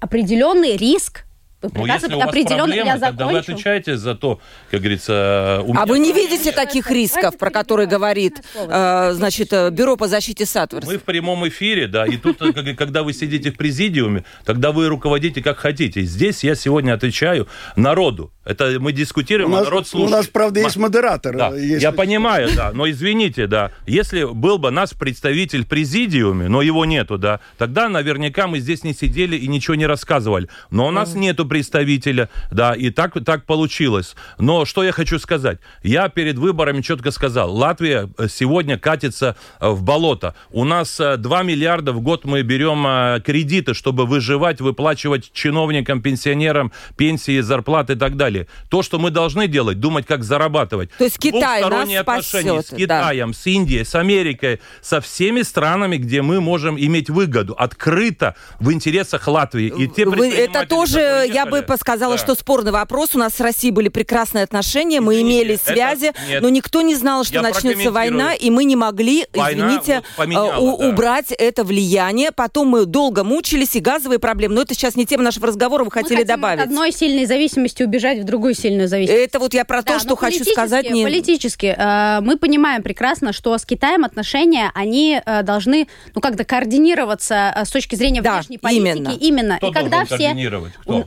Определенный 0.00 0.76
риск 0.76 1.24
ну, 1.60 1.86
если 1.86 2.14
у 2.14 2.18
вас 2.18 2.28
определенно 2.28 2.72
проблемы, 2.72 3.00
тогда 3.00 3.26
вы 3.26 3.38
отвечаете 3.38 3.96
за 3.96 4.14
то, 4.14 4.40
как 4.70 4.80
говорится... 4.80 5.60
У 5.64 5.74
а 5.76 5.86
вы 5.86 5.98
не 5.98 6.12
видите 6.12 6.52
таких 6.52 6.90
рисков, 6.90 7.36
про 7.36 7.50
которые 7.50 7.88
говорит, 7.88 8.42
э, 8.54 9.12
значит, 9.12 9.52
э, 9.52 9.70
Бюро 9.70 9.96
по 9.96 10.06
защите 10.06 10.46
Сатверс? 10.46 10.86
Мы 10.86 10.98
в 10.98 11.02
прямом 11.02 11.48
эфире, 11.48 11.88
да, 11.88 12.06
и 12.06 12.16
тут, 12.16 12.40
э, 12.42 12.74
когда 12.74 13.02
вы 13.02 13.12
сидите 13.12 13.50
в 13.50 13.56
президиуме, 13.56 14.24
тогда 14.44 14.70
вы 14.70 14.88
руководите 14.88 15.42
как 15.42 15.58
хотите. 15.58 16.02
Здесь 16.02 16.44
я 16.44 16.54
сегодня 16.54 16.94
отвечаю 16.94 17.48
народу. 17.74 18.32
Это 18.44 18.76
мы 18.78 18.92
дискутируем, 18.92 19.50
у 19.50 19.56
нас, 19.56 19.62
а 19.62 19.64
народ 19.64 19.88
слушает. 19.88 20.12
У 20.12 20.16
нас, 20.16 20.26
правда, 20.28 20.60
есть 20.60 20.76
модератор. 20.76 21.36
Да, 21.36 21.48
если... 21.54 21.82
Я 21.82 21.92
понимаю, 21.92 22.48
да, 22.54 22.70
но 22.72 22.88
извините, 22.88 23.46
да, 23.46 23.72
если 23.86 24.24
был 24.24 24.58
бы 24.58 24.70
наш 24.70 24.90
представитель 24.90 25.64
в 25.64 25.68
президиуме, 25.68 26.48
но 26.48 26.62
его 26.62 26.84
нету, 26.84 27.18
да, 27.18 27.40
тогда 27.58 27.88
наверняка 27.88 28.46
мы 28.46 28.60
здесь 28.60 28.84
не 28.84 28.94
сидели 28.94 29.36
и 29.36 29.48
ничего 29.48 29.74
не 29.74 29.86
рассказывали. 29.86 30.48
Но 30.70 30.86
у 30.86 30.90
нас 30.90 31.14
нету 31.14 31.44
представителя, 31.48 32.28
да, 32.50 32.74
и 32.74 32.90
так, 32.90 33.12
так 33.24 33.44
получилось. 33.44 34.14
Но 34.38 34.64
что 34.64 34.84
я 34.84 34.92
хочу 34.92 35.18
сказать? 35.18 35.58
Я 35.82 36.08
перед 36.08 36.38
выборами 36.38 36.82
четко 36.82 37.10
сказал, 37.10 37.54
Латвия 37.54 38.08
э, 38.18 38.28
сегодня 38.28 38.78
катится 38.78 39.36
э, 39.60 39.68
в 39.68 39.82
болото. 39.82 40.34
У 40.50 40.64
нас 40.64 40.98
2 40.98 41.16
э, 41.16 41.44
миллиарда 41.44 41.92
в 41.92 42.00
год 42.00 42.24
мы 42.24 42.42
берем 42.42 43.22
кредиты, 43.22 43.74
чтобы 43.74 44.06
выживать, 44.06 44.60
выплачивать 44.60 45.32
чиновникам, 45.32 46.02
пенсионерам 46.02 46.72
пенсии, 46.96 47.40
зарплаты 47.40 47.94
и 47.94 47.96
так 47.96 48.16
далее. 48.16 48.46
То, 48.68 48.82
что 48.82 48.98
мы 48.98 49.10
должны 49.10 49.48
делать, 49.48 49.80
думать, 49.80 50.06
как 50.06 50.24
зарабатывать. 50.24 50.90
То 50.98 51.04
есть 51.04 51.18
Китай 51.18 51.62
нас 51.62 51.88
отношения 52.00 52.62
с 52.62 52.74
Китаем, 52.74 53.28
да. 53.28 53.38
с 53.38 53.46
Индией, 53.46 53.84
с 53.84 53.94
Америкой, 53.94 54.60
со 54.80 55.00
всеми 55.00 55.42
странами, 55.42 55.96
где 55.96 56.22
мы 56.22 56.40
можем 56.40 56.78
иметь 56.78 57.10
выгоду 57.10 57.54
открыто 57.54 58.34
в 58.60 58.72
интересах 58.72 59.26
Латвии. 59.26 59.72
И 59.76 59.88
те 59.88 60.04
Вы, 60.06 60.30
это 60.30 60.66
тоже 60.66 61.26
я 61.32 61.37
бы 61.46 61.64
сказала, 61.78 62.14
да. 62.14 62.18
что 62.18 62.34
спорный 62.34 62.72
вопрос. 62.72 63.14
У 63.14 63.18
нас 63.18 63.34
с 63.34 63.40
Россией 63.40 63.72
были 63.72 63.88
прекрасные 63.88 64.44
отношения, 64.44 65.00
мы 65.00 65.14
извините, 65.14 65.42
имели 65.42 65.56
связи, 65.56 66.12
это... 66.30 66.42
но 66.42 66.48
никто 66.48 66.82
не 66.82 66.94
знал, 66.94 67.24
что 67.24 67.34
я 67.34 67.42
начнется 67.42 67.90
война, 67.90 68.34
и 68.34 68.50
мы 68.50 68.64
не 68.64 68.76
могли, 68.76 69.26
война 69.34 69.68
извините, 69.68 70.02
вот 70.16 70.28
э, 70.28 70.58
у, 70.58 70.78
да. 70.78 70.88
убрать 70.88 71.32
это 71.32 71.64
влияние. 71.64 72.32
Потом 72.32 72.68
мы 72.68 72.86
долго 72.86 73.24
мучились, 73.24 73.76
и 73.76 73.80
газовые 73.80 74.18
проблемы. 74.18 74.54
Но 74.54 74.62
это 74.62 74.74
сейчас 74.74 74.96
не 74.96 75.06
тема 75.06 75.24
нашего 75.24 75.46
разговора, 75.46 75.84
вы 75.84 75.90
хотели 75.90 76.20
мы 76.20 76.24
добавить. 76.24 76.60
от 76.60 76.66
одной 76.66 76.92
сильной 76.92 77.26
зависимости 77.26 77.82
убежать 77.82 78.18
в 78.18 78.24
другую 78.24 78.54
сильную 78.54 78.88
зависимость. 78.88 79.22
Это 79.22 79.38
вот 79.38 79.54
я 79.54 79.64
про 79.64 79.82
да, 79.82 79.94
то, 79.94 80.00
что 80.00 80.16
хочу 80.16 80.44
сказать. 80.44 80.90
Не... 80.90 81.04
Политически. 81.04 81.74
Э, 81.76 82.20
мы 82.20 82.36
понимаем 82.38 82.82
прекрасно, 82.82 83.32
что 83.32 83.56
с 83.56 83.64
Китаем 83.64 84.04
отношения, 84.04 84.70
они 84.74 85.20
э, 85.24 85.42
должны, 85.42 85.88
ну, 86.14 86.20
как-то 86.20 86.44
координироваться 86.44 87.54
с 87.64 87.70
точки 87.70 87.94
зрения 87.94 88.22
да, 88.22 88.34
внешней 88.34 88.58
политики. 88.58 88.88
Именно. 88.88 89.16
именно. 89.20 89.56
Кто 89.58 89.68
и 89.68 89.72
когда 89.72 90.04
все... 90.04 90.34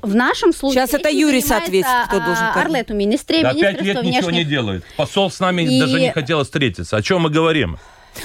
В 0.01 0.15
нашем 0.21 0.53
случае... 0.53 0.87
Сейчас 0.87 0.99
это 0.99 1.09
Юрис 1.09 1.51
ответит, 1.51 1.87
кто 2.07 2.19
должен... 2.19 2.45
Арлету, 2.55 2.93
министре, 2.93 3.43
да, 3.43 3.53
пять 3.53 3.81
лет 3.81 3.99
внешних... 3.99 4.15
ничего 4.15 4.31
не 4.31 4.43
делает. 4.43 4.83
Посол 4.97 5.29
с 5.29 5.39
нами 5.39 5.63
и... 5.63 5.79
даже 5.79 5.99
не 5.99 6.11
хотел 6.11 6.43
встретиться. 6.43 6.97
О 6.97 7.01
чем 7.01 7.21
мы 7.21 7.29
говорим? 7.29 7.77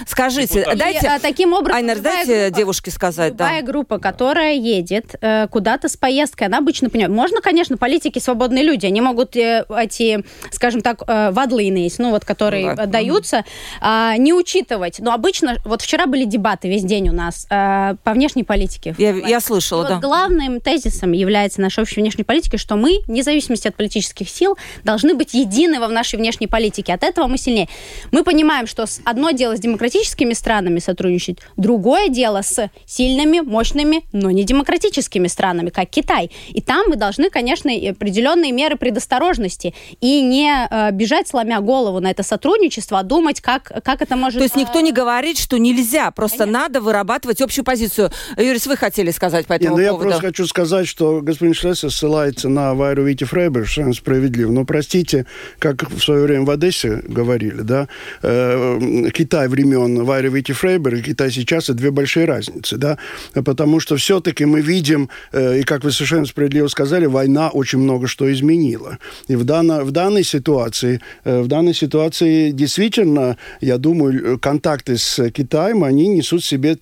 Скажите, 0.07 0.61
Депутат. 0.61 0.79
дайте, 0.79 1.07
и, 1.07 1.09
а, 1.09 1.19
таким 1.19 1.53
образом, 1.53 1.77
Айнер, 1.77 2.01
дайте 2.01 2.45
группа, 2.45 2.57
девушке 2.59 2.91
сказать. 2.91 3.33
Любая 3.33 3.61
да. 3.61 3.67
группа, 3.67 3.99
которая 3.99 4.55
едет 4.55 5.15
э, 5.21 5.47
куда-то 5.49 5.89
с 5.89 5.97
поездкой, 5.97 6.49
она 6.49 6.59
обычно 6.59 6.91
понимает. 6.91 7.15
Можно, 7.15 7.41
конечно, 7.41 7.77
политики 7.77 8.19
свободные 8.19 8.65
люди, 8.65 8.87
они 8.87 9.01
могут 9.01 9.37
э, 9.37 9.65
эти, 9.79 10.25
скажем 10.51 10.81
так, 10.81 11.03
э, 11.07 11.31
вадлины, 11.31 11.89
ну 11.99 12.11
вот, 12.11 12.25
которые 12.25 12.71
ну, 12.71 12.77
да. 12.77 12.87
даются, 12.87 13.45
э, 13.81 14.15
не 14.19 14.33
учитывать. 14.33 14.99
Но 14.99 15.13
обычно, 15.13 15.57
вот 15.65 15.83
вчера 15.83 16.07
были 16.07 16.25
дебаты 16.25 16.69
весь 16.69 16.85
день 16.85 17.09
у 17.09 17.13
нас 17.13 17.47
э, 17.51 17.97
по 18.03 18.13
внешней 18.13 18.45
политике. 18.45 18.95
Я, 18.99 19.11
я 19.11 19.41
слышала, 19.41 19.85
и 19.85 19.89
да. 19.89 19.95
Вот 19.95 20.05
главным 20.05 20.61
тезисом 20.61 21.13
является 21.13 21.61
нашей 21.61 21.83
общей 21.83 22.01
внешней 22.01 22.25
политики, 22.25 22.57
что 22.57 22.77
мы, 22.77 23.01
вне 23.07 23.23
зависимости 23.23 23.69
от 23.69 23.77
политических 23.77 24.29
сил, 24.29 24.57
должны 24.85 25.15
быть 25.15 25.35
едины 25.35 25.81
во 25.81 25.89
нашей 25.89 26.17
внешней 26.17 26.47
политике. 26.47 26.93
От 26.93 27.03
этого 27.03 27.27
мы 27.27 27.39
сильнее. 27.39 27.69
Мы 28.11 28.25
понимаем, 28.25 28.67
что 28.67 28.85
одно 29.05 29.31
дело 29.31 29.57
с 29.57 29.61
демократией, 29.61 29.76
демократическими 29.77 30.33
странами 30.33 30.79
сотрудничать. 30.79 31.39
Другое 31.57 32.09
дело 32.09 32.43
с 32.43 32.71
сильными, 32.87 33.41
мощными, 33.41 34.05
но 34.13 34.31
не 34.31 34.45
демократическими 34.45 35.29
странами, 35.29 35.71
как 35.71 35.91
Китай. 35.91 36.31
И 36.49 36.61
там 36.61 36.87
мы 36.89 36.97
должны, 36.97 37.31
конечно, 37.31 37.71
определенные 37.73 38.53
меры 38.53 38.77
предосторожности 38.77 39.75
и 40.01 40.23
не 40.23 40.67
э, 40.71 40.91
бежать, 40.93 41.29
сломя 41.29 41.61
голову 41.61 42.01
на 42.01 42.11
это 42.11 42.23
сотрудничество, 42.23 42.99
а 42.99 43.03
думать, 43.03 43.41
как, 43.41 43.71
как 43.85 44.03
это 44.03 44.17
может... 44.17 44.39
То 44.39 44.45
есть 44.45 44.57
никто 44.57 44.81
не 44.81 44.93
говорит, 44.93 45.39
что 45.39 45.59
нельзя, 45.59 46.11
просто 46.11 46.39
конечно. 46.39 46.61
надо 46.61 46.81
вырабатывать 46.81 47.41
общую 47.41 47.65
позицию. 47.65 48.11
Юрис, 48.37 48.67
вы 48.67 48.77
хотели 48.77 49.11
сказать 49.11 49.47
по 49.47 49.53
этому 49.55 49.77
Нет, 49.77 49.87
ну, 49.87 49.93
поводу? 49.93 50.09
Я 50.09 50.15
просто 50.15 50.27
хочу 50.29 50.47
сказать, 50.47 50.89
что 50.89 51.21
господин 51.21 51.55
Шлессер 51.55 51.91
ссылается 51.91 52.49
на 52.49 52.75
Вайру 52.75 53.05
Вити 53.05 53.25
Фрейбер, 53.25 53.63
совершенно 53.63 53.93
справедливо. 53.93 54.51
Но, 54.53 54.65
простите, 54.65 55.27
как 55.59 55.91
в 55.91 56.01
свое 56.01 56.23
время 56.23 56.45
в 56.45 56.51
Одессе 56.51 57.03
говорили, 57.05 57.61
да, 57.61 57.89
э, 58.23 59.11
Китай 59.13 59.49
времен 59.67 60.05
Вайры 60.05 60.29
Вити 60.29 60.53
Фрейбер 60.53 60.95
и 60.97 61.03
Китай 61.03 61.31
сейчас– 61.31 61.65
это 61.69 61.75
две 61.75 61.91
большие 61.91 62.27
разницы, 62.27 62.77
да, 62.77 62.99
потому 63.45 63.81
что 63.81 63.97
все-таки 63.97 64.45
мы 64.45 64.61
видим, 64.61 65.09
э, 65.33 65.61
и 65.61 65.63
как 65.63 65.85
вы 65.85 65.93
совершенно 65.93 66.27
справедливо 66.27 66.69
сказали, 66.69 67.07
война 67.07 67.51
очень 67.51 67.79
много 67.79 68.07
что 68.07 68.33
изменила. 68.33 68.99
И 69.29 69.37
в, 69.37 69.45
данно, 69.45 69.85
в 69.85 69.91
данной 69.91 70.25
ситуации, 70.25 71.01
э, 71.25 71.41
в 71.41 71.49
данной 71.49 71.75
ситуации 71.75 72.51
действительно, 72.51 73.37
я 73.61 73.79
думаю, 73.79 74.39
контакты 74.39 74.97
с 74.97 75.31
Китаем, 75.31 75.85
они 75.85 76.09
несут 76.09 76.43
в 76.43 76.47
себе 76.47 76.79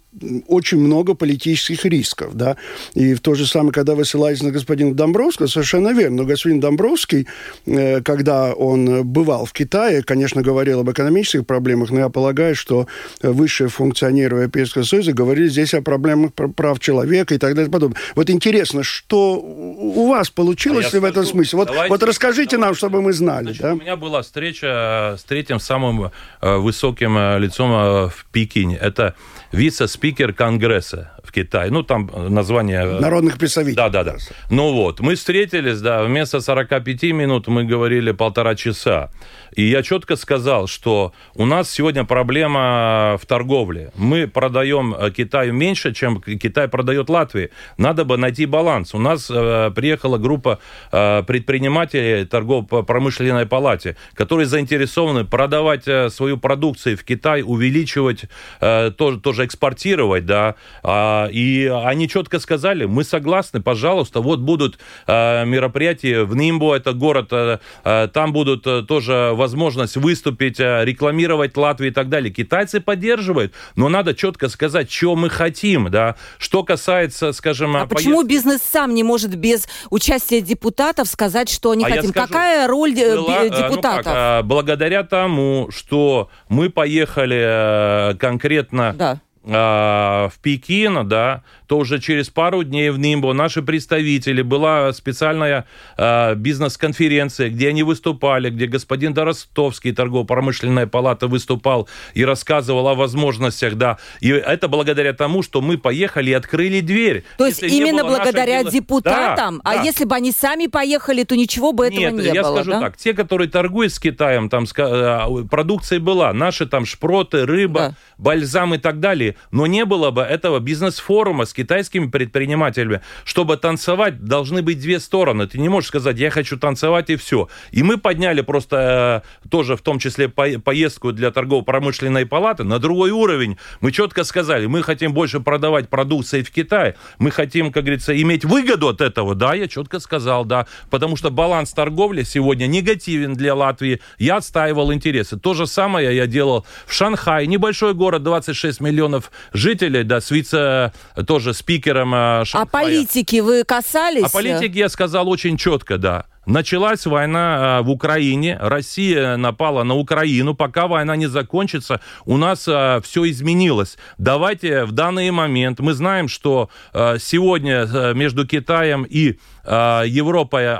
очень 0.46 0.78
много 0.78 1.14
политических 1.14 1.84
рисков, 1.84 2.34
да, 2.34 2.56
и 2.94 3.14
в 3.14 3.20
то 3.20 3.34
же 3.34 3.46
самое, 3.46 3.72
когда 3.72 3.94
вы 3.94 4.04
ссылаетесь 4.04 4.42
на 4.42 4.50
господина 4.50 4.94
Домбровского, 4.94 5.46
совершенно 5.46 5.92
верно, 5.92 6.22
но 6.22 6.24
господин 6.24 6.60
Домбровский, 6.60 7.26
э, 7.66 8.00
когда 8.02 8.52
он 8.52 9.04
бывал 9.04 9.44
в 9.44 9.52
Китае, 9.52 10.02
конечно, 10.02 10.42
говорил 10.42 10.80
об 10.80 10.90
экономических 10.90 11.46
проблемах, 11.46 11.90
но 11.90 12.00
я 12.00 12.08
полагаю, 12.08 12.54
что 12.54 12.73
высшие 13.22 13.68
функционеры 13.68 14.36
Европейского 14.36 14.82
Союза 14.82 15.12
говорили 15.12 15.48
здесь 15.48 15.74
о 15.74 15.82
проблемах 15.82 16.32
прав 16.32 16.80
человека 16.80 17.34
и 17.34 17.38
так 17.38 17.54
далее 17.54 17.68
и 17.68 17.72
подобное. 17.72 17.98
Вот 18.14 18.30
интересно, 18.30 18.82
что 18.82 19.36
у 19.36 20.08
вас 20.08 20.30
получилось 20.30 20.92
а 20.92 20.96
ли 20.96 21.00
в 21.00 21.04
этом 21.04 21.24
смысле? 21.24 21.58
Вот, 21.58 21.68
давайте, 21.68 21.88
вот 21.88 22.02
расскажите 22.02 22.56
давайте, 22.56 22.58
нам, 22.58 22.74
чтобы 22.74 23.02
мы 23.02 23.12
знали. 23.12 23.44
Значит, 23.44 23.62
да? 23.62 23.72
У 23.74 23.76
меня 23.76 23.96
была 23.96 24.22
встреча 24.22 25.16
с 25.18 25.24
третьим 25.24 25.60
самым 25.60 26.10
э, 26.40 26.56
высоким 26.56 27.16
э, 27.16 27.38
лицом 27.38 27.70
в 28.10 28.26
Пекине. 28.32 28.76
Это 28.76 29.14
вице-спикер 29.52 30.32
Конгресса 30.32 31.13
в 31.24 31.32
Китае. 31.32 31.70
Ну, 31.70 31.82
там 31.82 32.10
название... 32.28 32.84
Народных 33.00 33.38
представителей. 33.38 33.76
Да, 33.76 33.88
да, 33.88 34.04
да. 34.04 34.16
Ну 34.50 34.72
вот, 34.72 35.00
мы 35.00 35.14
встретились, 35.14 35.80
да, 35.80 36.04
вместо 36.04 36.40
45 36.40 37.02
минут 37.04 37.48
мы 37.48 37.64
говорили 37.64 38.12
полтора 38.12 38.54
часа. 38.54 39.10
И 39.54 39.62
я 39.62 39.82
четко 39.82 40.16
сказал, 40.16 40.66
что 40.66 41.12
у 41.34 41.46
нас 41.46 41.70
сегодня 41.70 42.04
проблема 42.04 43.16
в 43.20 43.26
торговле. 43.26 43.92
Мы 43.94 44.26
продаем 44.26 44.94
э, 44.94 45.10
Китаю 45.10 45.52
меньше, 45.52 45.94
чем 45.94 46.20
Китай 46.20 46.68
продает 46.68 47.08
Латвии. 47.08 47.50
Надо 47.78 48.04
бы 48.04 48.16
найти 48.16 48.46
баланс. 48.46 48.94
У 48.94 48.98
нас 48.98 49.30
э, 49.30 49.70
приехала 49.74 50.18
группа 50.18 50.58
э, 50.90 51.22
предпринимателей 51.22 52.24
торгово-промышленной 52.24 53.46
палате, 53.46 53.96
которые 54.14 54.46
заинтересованы 54.46 55.24
продавать 55.24 55.86
э, 55.86 56.10
свою 56.10 56.36
продукцию 56.36 56.96
в 56.96 57.04
Китай, 57.04 57.42
увеличивать, 57.42 58.24
э, 58.60 58.90
тоже, 58.96 59.20
тоже 59.20 59.44
экспортировать, 59.44 60.26
да. 60.26 60.56
А, 60.82 61.13
и 61.30 61.66
они 61.66 62.08
четко 62.08 62.38
сказали, 62.38 62.84
мы 62.84 63.04
согласны, 63.04 63.60
пожалуйста, 63.60 64.20
вот 64.20 64.40
будут 64.40 64.78
э, 65.06 65.44
мероприятия 65.44 66.24
в 66.24 66.34
Нимбо, 66.36 66.74
это 66.74 66.92
город, 66.92 67.28
э, 67.32 67.58
э 67.84 68.08
там 68.12 68.32
будут 68.32 68.66
э, 68.66 68.82
тоже 68.82 69.32
возможность 69.34 69.96
выступить, 69.96 70.58
рекламировать 70.58 71.56
Латвию 71.56 71.90
и 71.90 71.94
так 71.94 72.08
далее. 72.08 72.32
Китайцы 72.32 72.80
поддерживают, 72.80 73.52
но 73.76 73.88
надо 73.88 74.14
четко 74.14 74.48
сказать, 74.48 74.90
что 74.90 75.16
мы 75.16 75.30
хотим, 75.30 75.90
да. 75.90 76.16
Что 76.38 76.62
касается, 76.62 77.32
скажем... 77.32 77.76
А 77.76 77.86
почему 77.86 78.22
бизнес 78.22 78.60
сам 78.62 78.94
не 78.94 79.02
может 79.02 79.34
без 79.34 79.66
участия 79.90 80.40
депутатов 80.40 81.08
сказать, 81.08 81.48
что 81.48 81.72
они 81.72 81.84
а 81.84 81.88
хотим? 81.88 82.10
Скажу, 82.10 82.28
Какая 82.28 82.68
роль 82.68 82.94
была, 82.94 83.48
депутатов? 83.48 84.06
Ну 84.06 84.12
как, 84.12 84.46
благодаря 84.46 85.02
тому, 85.02 85.68
что 85.70 86.30
мы 86.48 86.70
поехали 86.70 88.16
конкретно... 88.18 88.94
Да 88.96 89.20
в 89.44 90.32
Пекин, 90.42 91.06
да, 91.08 91.42
то 91.66 91.78
уже 91.78 91.98
через 91.98 92.28
пару 92.28 92.62
дней 92.62 92.90
в 92.90 92.98
Нимбо 92.98 93.32
наши 93.32 93.62
представители, 93.62 94.42
была 94.42 94.92
специальная 94.92 95.66
э, 95.96 96.34
бизнес-конференция, 96.34 97.48
где 97.48 97.68
они 97.68 97.82
выступали, 97.82 98.50
где 98.50 98.66
господин 98.66 99.14
Доростовский, 99.14 99.92
торгово-промышленная 99.92 100.86
палата, 100.86 101.26
выступал 101.26 101.88
и 102.14 102.24
рассказывал 102.24 102.88
о 102.88 102.94
возможностях, 102.94 103.74
да. 103.76 103.98
И 104.20 104.28
это 104.28 104.68
благодаря 104.68 105.12
тому, 105.12 105.42
что 105.42 105.60
мы 105.60 105.78
поехали 105.78 106.30
и 106.30 106.32
открыли 106.34 106.80
дверь. 106.80 107.24
То 107.38 107.46
есть 107.46 107.62
если 107.62 107.76
именно 107.76 108.04
благодаря 108.04 108.60
дела... 108.60 108.70
депутатам? 108.70 109.60
Да, 109.64 109.70
а 109.70 109.76
да. 109.76 109.82
если 109.82 110.04
бы 110.04 110.14
они 110.14 110.32
сами 110.32 110.66
поехали, 110.66 111.24
то 111.24 111.36
ничего 111.36 111.72
бы 111.72 111.86
этого 111.86 112.00
Нет, 112.00 112.12
не 112.14 112.34
я 112.34 112.42
было, 112.42 112.56
скажу 112.56 112.70
да? 112.72 112.80
так, 112.80 112.96
те, 112.96 113.14
которые 113.14 113.48
торгуют 113.48 113.92
с 113.92 113.98
Китаем, 113.98 114.48
там 114.48 114.64
э, 114.76 115.44
продукция 115.50 116.00
была, 116.00 116.32
наши 116.32 116.66
там 116.66 116.84
шпроты, 116.84 117.46
рыба, 117.46 117.80
да. 117.80 117.94
бальзам 118.18 118.74
и 118.74 118.78
так 118.78 119.00
далее, 119.00 119.36
но 119.50 119.66
не 119.66 119.84
было 119.84 120.10
бы 120.10 120.22
этого 120.22 120.58
бизнес-форума 120.58 121.46
с 121.46 121.53
китайскими 121.54 122.06
предпринимателями. 122.06 123.00
Чтобы 123.24 123.56
танцевать, 123.56 124.24
должны 124.24 124.62
быть 124.62 124.80
две 124.80 125.00
стороны. 125.00 125.46
Ты 125.46 125.58
не 125.58 125.68
можешь 125.68 125.88
сказать, 125.88 126.18
я 126.18 126.30
хочу 126.30 126.58
танцевать 126.58 127.10
и 127.10 127.16
все. 127.16 127.48
И 127.70 127.82
мы 127.82 127.96
подняли 127.96 128.42
просто 128.42 129.22
э, 129.44 129.48
тоже 129.48 129.76
в 129.76 129.82
том 129.82 129.98
числе 129.98 130.28
по 130.28 130.46
поездку 130.58 131.12
для 131.12 131.30
торгово-промышленной 131.30 132.26
палаты 132.26 132.64
на 132.64 132.78
другой 132.78 133.10
уровень. 133.10 133.56
Мы 133.80 133.92
четко 133.92 134.24
сказали, 134.24 134.66
мы 134.66 134.82
хотим 134.82 135.12
больше 135.12 135.40
продавать 135.40 135.88
продукции 135.88 136.42
в 136.42 136.50
Китае. 136.50 136.96
Мы 137.18 137.30
хотим, 137.30 137.72
как 137.72 137.84
говорится, 137.84 138.20
иметь 138.20 138.44
выгоду 138.44 138.88
от 138.88 139.00
этого. 139.00 139.34
Да, 139.34 139.54
я 139.54 139.68
четко 139.68 140.00
сказал, 140.00 140.44
да. 140.44 140.66
Потому 140.90 141.16
что 141.16 141.30
баланс 141.30 141.72
торговли 141.72 142.22
сегодня 142.22 142.66
негативен 142.66 143.34
для 143.34 143.54
Латвии. 143.54 144.00
Я 144.18 144.36
отстаивал 144.36 144.92
интересы. 144.92 145.38
То 145.38 145.54
же 145.54 145.66
самое 145.66 146.14
я 146.14 146.26
делал 146.26 146.66
в 146.86 146.92
Шанхае. 146.92 147.46
Небольшой 147.46 147.94
город, 147.94 148.22
26 148.22 148.80
миллионов 148.80 149.30
жителей, 149.52 150.02
да, 150.02 150.20
с 150.20 150.30
вице 150.30 150.92
тоже 151.26 151.43
спикером 151.52 152.10
Шанхая. 152.44 152.62
А 152.62 152.66
политики 152.66 153.40
вы 153.40 153.64
касались? 153.64 154.24
А 154.24 154.28
политики 154.28 154.78
я 154.78 154.88
сказал 154.88 155.28
очень 155.28 155.56
четко, 155.56 155.98
да. 155.98 156.26
Началась 156.46 157.06
война 157.06 157.80
в 157.82 157.90
Украине, 157.90 158.58
Россия 158.60 159.36
напала 159.36 159.82
на 159.82 159.94
Украину. 159.94 160.54
Пока 160.54 160.86
война 160.86 161.16
не 161.16 161.26
закончится, 161.26 162.00
у 162.24 162.36
нас 162.36 162.60
все 162.60 163.30
изменилось. 163.30 163.96
Давайте 164.18 164.84
в 164.84 164.92
данный 164.92 165.30
момент, 165.30 165.80
мы 165.80 165.94
знаем, 165.94 166.28
что 166.28 166.68
сегодня 166.92 168.12
между 168.14 168.46
Китаем 168.46 169.04
и 169.04 169.38
Европой 169.64 170.76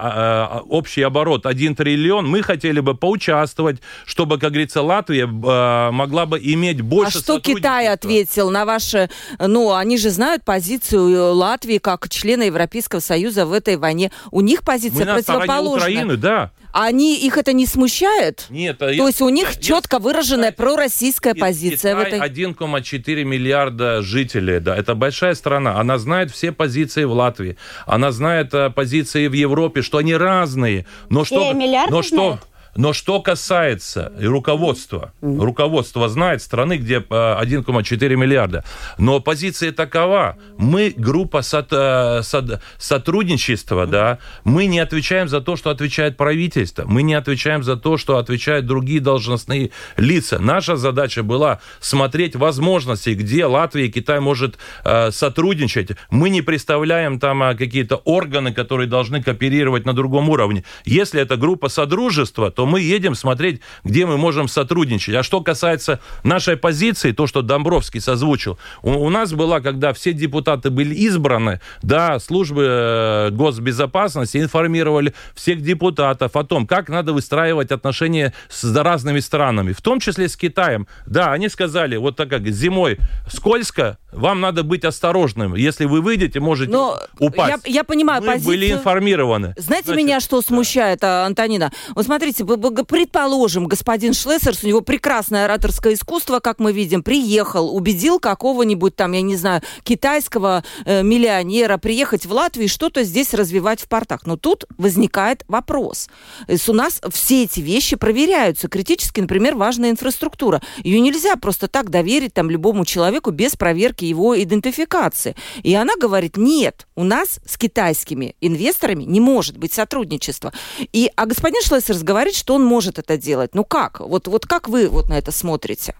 общий 0.69 1.01
оборот 1.01 1.47
1 1.47 1.75
триллион, 1.75 2.29
мы 2.29 2.43
хотели 2.43 2.81
бы 2.81 2.95
поучаствовать, 2.95 3.81
чтобы, 4.05 4.39
как 4.39 4.51
говорится, 4.51 4.83
Латвия 4.83 5.27
могла 5.27 6.27
бы 6.27 6.39
иметь 6.39 6.83
больше 6.83 7.19
А 7.19 7.21
что 7.23 7.41
Китай 7.41 7.89
ответил 7.89 8.51
на 8.51 8.67
ваши... 8.67 9.09
Ну, 9.39 9.73
они 9.73 9.97
же 9.97 10.11
знают 10.11 10.45
позицию 10.45 11.35
Латвии 11.35 11.79
как 11.79 12.11
члена 12.11 12.43
Европейского 12.43 13.01
Союза 13.01 13.47
в 13.47 13.55
этой 13.55 13.79
войне. 13.79 14.13
У 14.31 14.43
них 14.43 14.63
позиция 14.63 15.07
противоположная 15.15 15.54
положено. 15.57 15.87
Украины, 15.87 16.17
да. 16.17 16.51
Они 16.73 17.17
их 17.17 17.39
это 17.39 17.53
не 17.53 17.67
смущает? 17.67 18.47
Нет. 18.51 18.79
То 18.79 18.89
я, 18.89 19.07
есть 19.07 19.21
у 19.21 19.29
них 19.29 19.53
я, 19.55 19.61
четко 19.61 20.01
выраженная 20.01 20.51
Китай, 20.51 20.67
пророссийская 20.67 21.35
позиция 21.35 21.95
Китай 21.95 22.21
в 22.21 22.25
этой. 22.25 22.53
1,4 22.53 23.25
миллиарда 23.25 24.03
жителей, 24.03 24.59
да, 24.59 24.77
это 24.77 24.97
большая 24.97 25.35
страна. 25.35 25.79
Она 25.79 25.99
знает 25.99 26.33
все 26.33 26.51
позиции 26.51 27.05
в 27.05 27.13
Латвии, 27.13 27.57
она 27.87 28.11
знает 28.11 28.53
э, 28.55 28.71
позиции 28.71 29.29
в 29.29 29.35
Европе, 29.35 29.83
что 29.83 29.99
они 29.99 30.17
разные, 30.17 30.85
но 31.11 31.25
что, 31.25 31.53
но 31.53 32.03
что, 32.03 32.41
но 32.77 32.93
что 32.93 33.21
касается 33.21 34.13
руководства, 34.21 35.13
руководство 35.21 36.09
знает 36.09 36.43
страны, 36.43 36.77
где 36.77 36.99
1,4 36.99 38.13
э, 38.13 38.17
миллиарда, 38.17 38.65
но 38.99 39.21
позиция 39.21 39.73
такова, 39.73 40.37
мы 40.59 40.93
группа 40.97 41.43
сот, 41.43 41.69
э, 41.71 42.21
сот, 42.23 42.61
сотрудничества, 42.79 43.87
да, 43.87 44.19
мы 44.45 44.67
не 44.67 44.81
отвечаем 44.81 45.29
за 45.29 45.41
то, 45.41 45.57
что 45.57 45.71
отвечает 45.71 46.17
правительство, 46.17 46.85
мы 46.87 47.03
не 47.03 47.15
отвечаем 47.15 47.63
за 47.63 47.77
то, 47.77 47.97
что 47.97 48.19
отвечают 48.19 48.67
другие 48.67 49.01
должностные 49.01 49.71
лица. 49.97 50.39
Наша 50.39 50.77
задача 50.77 51.23
была 51.23 51.61
смотреть 51.81 52.37
возможности, 52.37 53.11
где 53.11 53.47
Латвия 53.47 53.87
и 53.87 53.91
Китай 53.91 54.21
может 54.21 54.59
э, 54.85 55.11
сотрудничать. 55.11 55.91
Мы 56.11 56.31
не 56.31 56.43
представляем 56.43 57.21
там 57.21 57.43
э, 57.43 57.55
какие-то 57.55 57.97
органы, 57.97 58.53
которые 58.53 58.89
должны 58.89 59.23
кооперировать 59.23 59.87
на 59.87 59.93
другом 59.93 60.29
уровне. 60.29 60.65
Если 60.85 61.21
это 61.21 61.37
группа 61.37 61.69
содружества, 61.69 62.51
то 62.51 62.64
то 62.65 62.67
мы 62.67 62.81
едем 62.81 63.15
смотреть, 63.15 63.61
где 63.85 64.07
мы 64.07 64.17
можем 64.17 64.49
сотрудничать. 64.49 65.15
А 65.17 65.23
что 65.23 65.43
касается 65.43 66.01
нашей 66.23 66.57
позиции, 66.57 67.13
то, 67.13 67.27
что 67.27 67.43
Домбровский 67.43 68.01
созвучил, 68.01 68.59
у, 68.83 68.91
у 68.91 69.11
нас 69.11 69.35
была, 69.35 69.61
когда 69.61 69.93
все 69.93 70.15
депутаты 70.15 70.71
были 70.71 70.95
избраны, 70.95 71.61
да, 71.83 72.19
службы 72.19 72.65
э, 72.67 73.31
госбезопасности 73.33 74.39
информировали 74.39 75.13
всех 75.35 75.61
депутатов 75.61 76.37
о 76.37 76.45
том, 76.45 76.67
как 76.67 76.89
надо 76.89 77.13
выстраивать 77.13 77.71
отношения 77.71 78.33
с 78.49 78.65
разными 78.75 79.21
странами, 79.21 79.75
в 79.75 79.83
том 79.83 80.01
числе 80.01 80.27
с 80.27 80.35
Китаем. 80.35 80.87
Да, 81.05 81.33
они 81.33 81.51
сказали, 81.51 81.97
вот 81.99 82.17
так 82.17 82.31
как 82.31 82.49
зимой 82.49 82.97
скользко, 83.29 83.99
вам 84.15 84.41
надо 84.41 84.63
быть 84.63 84.85
осторожным. 84.85 85.55
Если 85.55 85.85
вы 85.85 86.01
выйдете, 86.01 86.41
можете 86.41 86.73
Но 86.73 86.99
упасть. 87.19 87.67
Я, 87.67 87.73
я 87.73 87.85
понимаю 87.85 88.23
Мы 88.23 88.29
позицию. 88.29 88.47
были 88.47 88.73
информированы. 88.73 89.55
Знаете, 89.59 89.89
Значит, 89.89 90.03
меня 90.03 90.21
что 90.21 90.41
смущает, 90.41 91.03
а, 91.03 91.27
Антонина? 91.27 91.71
Вот 91.95 92.07
смотрите, 92.07 92.45
предположим, 92.57 93.67
господин 93.67 94.15
Шлессерс, 94.15 94.65
у 94.65 94.69
него 94.69 94.81
прекрасное 94.81 95.45
ораторское 95.45 95.95
искусство, 95.95 96.41
как 96.41 96.59
мы 96.59 96.73
видим, 96.73 97.03
приехал, 97.03 97.75
убедил 97.75 98.19
какого-нибудь 98.21 98.97
там, 98.97 99.13
я 99.13 99.23
не 99.23 99.37
знаю, 99.37 99.63
китайского 99.83 100.65
э, 100.85 101.03
миллионера 101.03 101.79
приехать 101.79 102.27
в 102.27 102.33
Латвию 102.33 102.67
и 102.67 102.69
что-то 102.69 103.05
здесь 103.05 103.35
развивать 103.35 103.81
в 103.81 103.89
портах. 103.89 104.27
Но 104.27 104.37
тут 104.37 104.65
возникает 104.79 105.45
вопрос. 105.49 106.09
Есть 106.49 106.69
у 106.69 106.73
нас 106.73 107.01
все 107.11 107.45
эти 107.45 107.61
вещи 107.61 107.97
проверяются. 107.97 108.69
Критически, 108.69 109.21
например, 109.21 109.55
важная 109.57 109.91
инфраструктура. 109.91 110.63
Ее 110.83 111.01
нельзя 111.01 111.37
просто 111.37 111.69
так 111.69 111.91
доверить 111.91 112.35
там 112.35 112.51
любому 112.51 112.85
человеку 112.85 113.31
без 113.31 113.57
проверки 113.57 114.05
его 114.05 114.41
идентификации. 114.41 115.37
И 115.63 115.75
она 115.75 115.95
говорит, 115.97 116.37
нет, 116.37 116.87
у 116.95 117.05
нас 117.05 117.41
с 117.47 117.57
китайскими 117.57 118.37
инвесторами 118.41 119.05
не 119.05 119.21
может 119.21 119.59
быть 119.59 119.73
сотрудничества. 119.73 120.53
И, 120.93 121.11
а 121.17 121.27
господин 121.27 121.63
Шлессерс 121.63 122.03
говорит, 122.03 122.35
что 122.45 122.57
он 122.57 122.65
может 122.65 122.99
это 122.99 123.17
делать. 123.17 123.55
Ну 123.55 123.65
как? 123.65 124.01
Вот, 124.01 124.29
вот 124.29 124.45
как 124.45 124.69
вы 124.69 124.91
вот 124.91 125.09
на 125.09 125.15
это 125.15 125.33
смотрите? 125.33 125.95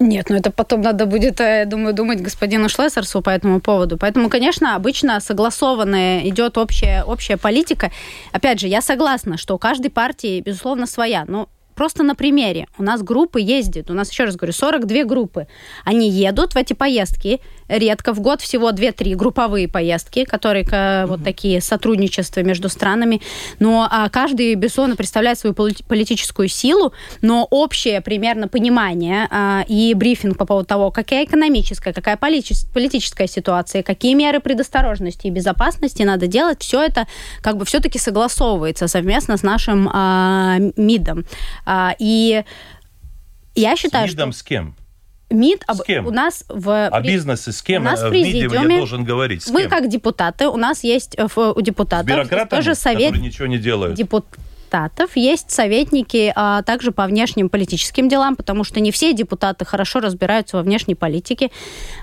Нет, 0.00 0.28
ну 0.28 0.34
это 0.34 0.50
потом 0.50 0.80
надо 0.80 1.06
будет, 1.06 1.40
э, 1.40 1.58
я 1.60 1.66
думаю, 1.66 1.94
думать 1.94 2.20
господину 2.20 2.68
Шлессерсу 2.68 3.22
по 3.22 3.30
этому 3.30 3.60
поводу. 3.60 3.96
Поэтому, 3.96 4.28
конечно, 4.28 4.74
обычно 4.74 5.20
согласованная 5.20 6.28
идет 6.28 6.58
общая, 6.58 7.04
общая 7.04 7.36
политика. 7.36 7.92
Опять 8.32 8.58
же, 8.58 8.66
я 8.66 8.80
согласна, 8.80 9.36
что 9.36 9.54
у 9.54 9.58
каждой 9.58 9.90
партии, 9.90 10.40
безусловно, 10.40 10.86
своя. 10.86 11.24
Но 11.28 11.48
просто 11.76 12.02
на 12.02 12.16
примере. 12.16 12.66
У 12.76 12.82
нас 12.82 13.00
группы 13.02 13.40
ездят, 13.40 13.88
у 13.88 13.94
нас, 13.94 14.10
еще 14.10 14.24
раз 14.24 14.34
говорю, 14.34 14.52
42 14.52 15.04
группы. 15.04 15.46
Они 15.84 16.10
едут 16.10 16.54
в 16.54 16.56
эти 16.56 16.72
поездки, 16.72 17.40
редко 17.68 18.12
в 18.12 18.20
год 18.20 18.40
всего 18.40 18.70
2-3 18.70 19.14
групповые 19.14 19.68
поездки, 19.68 20.24
которые 20.24 20.64
mm-hmm. 20.64 21.06
вот 21.06 21.24
такие 21.24 21.60
сотрудничества 21.60 22.40
между 22.40 22.68
странами. 22.68 23.20
Но 23.58 23.88
а, 23.90 24.08
каждый, 24.08 24.54
безусловно, 24.54 24.96
представляет 24.96 25.38
свою 25.38 25.54
политическую 25.54 26.48
силу, 26.48 26.92
но 27.22 27.46
общее 27.50 28.00
примерно 28.00 28.48
понимание 28.48 29.28
а, 29.30 29.64
и 29.68 29.94
брифинг 29.94 30.36
по 30.38 30.46
поводу 30.46 30.66
того, 30.66 30.90
какая 30.90 31.24
экономическая, 31.24 31.92
какая 31.92 32.16
политическая 32.16 33.26
ситуация, 33.26 33.82
какие 33.82 34.14
меры 34.14 34.40
предосторожности 34.40 35.26
и 35.26 35.30
безопасности 35.30 36.02
надо 36.02 36.26
делать, 36.26 36.62
все 36.62 36.82
это 36.82 37.06
как 37.40 37.56
бы 37.56 37.64
все-таки 37.64 37.98
согласовывается 37.98 38.88
совместно 38.88 39.36
с 39.36 39.42
нашим 39.42 39.90
а, 39.92 40.58
МИДом. 40.76 41.24
А, 41.64 41.94
и 41.98 42.44
я 43.54 43.76
считаю, 43.76 44.08
с 44.08 44.12
МИДом 44.12 44.32
что... 44.32 44.40
с 44.40 44.42
кем? 44.42 44.76
МИД 45.34 45.64
с 45.68 45.82
кем? 45.82 46.06
у 46.06 46.10
нас 46.10 46.44
в... 46.48 46.88
А 46.88 47.00
бизнесе 47.00 47.52
с 47.52 47.62
кем 47.62 47.82
у 47.82 47.84
нас 47.84 48.00
в 48.00 48.10
МИДе 48.10 48.38
я 48.40 48.48
президиуме 48.48 48.76
должен 48.78 49.04
говорить? 49.04 49.42
С 49.42 49.50
Мы 49.50 49.62
кем? 49.62 49.70
как 49.70 49.88
депутаты, 49.88 50.48
у 50.48 50.56
нас 50.56 50.84
есть 50.84 51.16
э, 51.18 51.26
у 51.36 51.60
депутатов 51.60 52.48
тоже 52.48 52.74
совет 52.74 53.14
ничего 53.16 53.46
не 53.46 53.58
делают? 53.58 53.96
депутатов, 54.74 55.16
есть 55.16 55.50
советники 55.50 56.32
а 56.34 56.62
также 56.62 56.90
по 56.90 57.06
внешним 57.06 57.48
политическим 57.48 58.08
делам, 58.08 58.36
потому 58.36 58.64
что 58.64 58.80
не 58.80 58.90
все 58.90 59.12
депутаты 59.12 59.64
хорошо 59.64 60.00
разбираются 60.00 60.56
во 60.56 60.62
внешней 60.62 60.94
политике. 60.94 61.50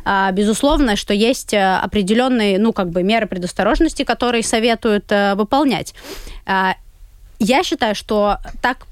А, 0.06 0.32
безусловно, 0.32 0.96
что 0.96 1.13
есть 1.13 1.54
э, 1.54 1.76
определенные, 1.76 2.60
ну, 2.60 2.72
как 2.74 2.89
бы 2.89 3.04
меры 3.04 3.28
предосторожности, 3.28 4.04
которые 4.04 4.44
советуют 4.44 5.12
э, 5.12 5.36
выполнять. 5.36 5.94
А, 6.46 6.76
я 7.39 7.63
считаю, 7.63 7.96
что 7.96 8.38
так 8.62 8.86